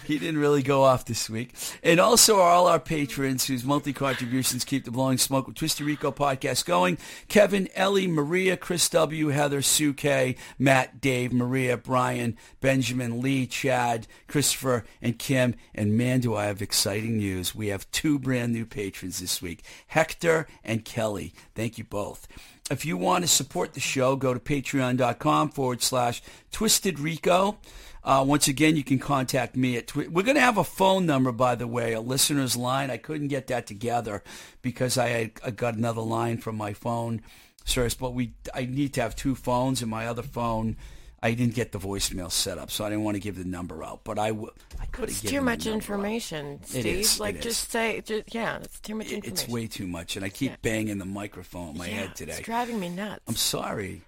He 0.06 0.18
didn't 0.18 0.38
really 0.38 0.62
go 0.62 0.84
off 0.84 1.04
this 1.04 1.28
week. 1.28 1.52
And 1.82 1.98
also 1.98 2.38
all 2.38 2.68
our 2.68 2.78
patrons 2.78 3.46
whose 3.46 3.64
monthly 3.64 3.92
contributions 3.92 4.64
keep 4.64 4.84
the 4.84 4.92
Blowing 4.92 5.18
Smoke 5.18 5.48
with 5.48 5.56
Twisted 5.56 5.84
Rico 5.84 6.12
podcast 6.12 6.64
going. 6.64 6.98
Kevin, 7.26 7.68
Ellie, 7.74 8.06
Maria, 8.06 8.56
Chris 8.56 8.88
W., 8.90 9.28
Heather, 9.28 9.62
Sue 9.62 9.92
K., 9.92 10.36
Matt, 10.58 11.00
Dave, 11.00 11.32
Maria, 11.32 11.76
Brian, 11.76 12.36
Benjamin, 12.60 13.20
Lee, 13.20 13.46
Chad, 13.46 14.06
Christopher, 14.28 14.84
and 15.02 15.18
Kim. 15.18 15.56
And 15.74 15.98
man, 15.98 16.20
do 16.20 16.36
I 16.36 16.44
have 16.44 16.62
exciting 16.62 17.16
news. 17.16 17.54
We 17.54 17.68
have 17.68 17.90
two 17.90 18.20
brand 18.20 18.52
new 18.52 18.64
patrons 18.64 19.18
this 19.18 19.42
week, 19.42 19.64
Hector 19.88 20.46
and 20.62 20.84
Kelly. 20.84 21.34
Thank 21.56 21.78
you 21.78 21.84
both. 21.84 22.28
If 22.70 22.84
you 22.84 22.96
want 22.96 23.22
to 23.22 23.28
support 23.28 23.74
the 23.74 23.80
show, 23.80 24.16
go 24.16 24.34
to 24.34 24.40
patreon.com 24.40 25.50
forward 25.50 25.82
slash 25.82 26.20
Twisted 26.50 26.98
Rico. 26.98 27.58
Uh, 28.06 28.22
once 28.24 28.46
again, 28.46 28.76
you 28.76 28.84
can 28.84 29.00
contact 29.00 29.56
me 29.56 29.76
at. 29.76 29.88
Twi- 29.88 30.06
We're 30.08 30.22
going 30.22 30.36
to 30.36 30.40
have 30.40 30.58
a 30.58 30.64
phone 30.64 31.06
number, 31.06 31.32
by 31.32 31.56
the 31.56 31.66
way, 31.66 31.92
a 31.92 32.00
listener's 32.00 32.56
line. 32.56 32.88
I 32.88 32.98
couldn't 32.98 33.26
get 33.28 33.48
that 33.48 33.66
together 33.66 34.22
because 34.62 34.96
I, 34.96 35.08
had, 35.08 35.30
I 35.44 35.50
got 35.50 35.74
another 35.74 36.02
line 36.02 36.38
from 36.38 36.56
my 36.56 36.72
phone 36.72 37.20
service, 37.64 37.94
but 37.94 38.14
we 38.14 38.32
I 38.54 38.64
need 38.66 38.94
to 38.94 39.02
have 39.02 39.16
two 39.16 39.34
phones, 39.34 39.82
and 39.82 39.90
my 39.90 40.06
other 40.06 40.22
phone, 40.22 40.76
I 41.20 41.34
didn't 41.34 41.56
get 41.56 41.72
the 41.72 41.80
voicemail 41.80 42.30
set 42.30 42.58
up, 42.58 42.70
so 42.70 42.84
I 42.84 42.90
didn't 42.90 43.02
want 43.02 43.16
to 43.16 43.20
give 43.20 43.36
the 43.36 43.44
number 43.44 43.82
out. 43.82 44.04
But 44.04 44.20
I, 44.20 44.28
w- 44.28 44.52
I 44.80 44.86
could 44.86 45.08
have 45.08 45.20
too 45.22 45.40
much 45.40 45.64
number 45.64 45.70
out. 45.70 45.74
information, 45.74 46.60
Steve. 46.64 46.86
is, 46.86 47.18
like, 47.18 47.34
it 47.36 47.42
just 47.42 47.72
say, 47.72 48.00
just, 48.02 48.32
yeah, 48.32 48.58
it's 48.58 48.78
too 48.78 48.94
much 48.94 49.10
information. 49.10 49.32
It's 49.32 49.48
way 49.52 49.66
too 49.66 49.88
much, 49.88 50.14
and 50.14 50.24
I 50.24 50.28
keep 50.28 50.52
Yeah. 50.52 50.56
banging 50.62 50.98
the 50.98 51.04
microphone 51.06 51.70
in 51.70 51.78
my 51.78 51.88
yeah, 51.88 51.94
head 51.94 52.14
today. 52.14 52.34
It's 52.34 52.42
driving 52.42 52.78
me 52.78 52.88
nuts. 52.88 53.22
I'm 53.26 53.34
sorry. 53.34 54.02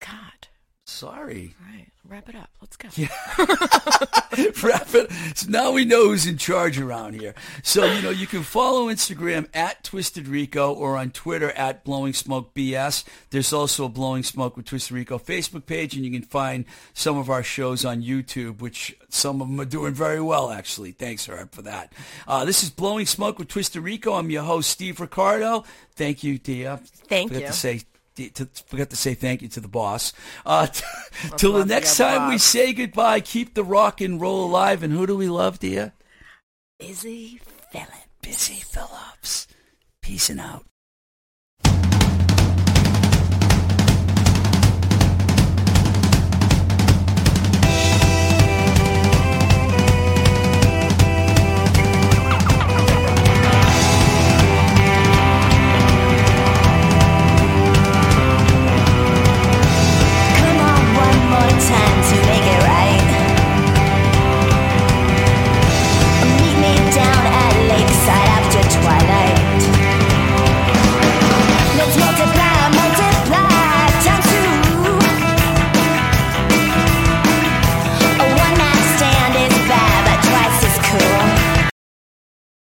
God. 0.00 0.46
Sorry. 0.90 1.54
All 1.60 1.72
right, 1.72 1.86
wrap 2.06 2.28
it 2.28 2.34
up. 2.34 2.50
Let's 2.60 2.76
go. 2.76 2.88
Wrap 4.62 4.94
it. 4.94 5.10
So 5.36 5.48
now 5.48 5.72
we 5.72 5.84
know 5.84 6.08
who's 6.08 6.26
in 6.26 6.36
charge 6.36 6.78
around 6.78 7.14
here. 7.14 7.34
So, 7.62 7.84
you 7.84 8.02
know, 8.02 8.10
you 8.10 8.26
can 8.26 8.42
follow 8.42 8.86
Instagram 8.86 9.48
at 9.54 9.82
Twisted 9.82 10.28
Rico 10.28 10.72
or 10.72 10.96
on 10.96 11.10
Twitter 11.10 11.50
at 11.52 11.84
Blowing 11.84 12.12
Smoke 12.12 12.54
BS. 12.54 13.04
There's 13.30 13.52
also 13.52 13.86
a 13.86 13.88
Blowing 13.88 14.22
Smoke 14.22 14.56
with 14.56 14.66
Twisted 14.66 14.92
Rico 14.92 15.18
Facebook 15.18 15.66
page, 15.66 15.94
and 15.94 16.04
you 16.04 16.10
can 16.10 16.22
find 16.22 16.64
some 16.92 17.16
of 17.16 17.30
our 17.30 17.42
shows 17.42 17.84
on 17.84 18.02
YouTube, 18.02 18.60
which 18.60 18.96
some 19.08 19.40
of 19.40 19.48
them 19.48 19.60
are 19.60 19.64
doing 19.64 19.94
very 19.94 20.20
well, 20.20 20.50
actually. 20.50 20.92
Thanks, 20.92 21.26
Herb, 21.26 21.52
for 21.52 21.62
that. 21.62 21.92
Uh, 22.28 22.44
this 22.44 22.62
is 22.62 22.70
Blowing 22.70 23.06
Smoke 23.06 23.38
with 23.38 23.48
Twisted 23.48 23.82
Rico. 23.82 24.14
I'm 24.14 24.30
your 24.30 24.42
host, 24.42 24.70
Steve 24.70 25.00
Ricardo. 25.00 25.64
Thank 25.94 26.22
you, 26.22 26.38
Dia. 26.38 26.80
Thank 27.08 27.30
Forgot 27.30 27.40
you. 27.40 27.46
to 27.48 27.52
say 27.52 27.80
to, 28.28 28.46
forgot 28.66 28.90
to 28.90 28.96
say 28.96 29.14
thank 29.14 29.42
you 29.42 29.48
to 29.48 29.60
the 29.60 29.68
boss. 29.68 30.12
Uh, 30.44 30.66
t- 30.66 30.84
till 31.36 31.54
the 31.54 31.64
next 31.64 31.98
your 31.98 32.08
time 32.08 32.28
we 32.28 32.38
say 32.38 32.72
goodbye, 32.72 33.20
keep 33.20 33.54
the 33.54 33.64
rock 33.64 34.00
and 34.00 34.20
roll 34.20 34.44
alive. 34.44 34.82
And 34.82 34.92
who 34.92 35.06
do 35.06 35.16
we 35.16 35.28
love, 35.28 35.58
dear? 35.58 35.92
Busy 36.78 37.40
Philipps. 37.72 38.06
Busy 38.22 38.60
Philipps. 38.60 39.46
Peacing 40.02 40.38
out. 40.38 40.64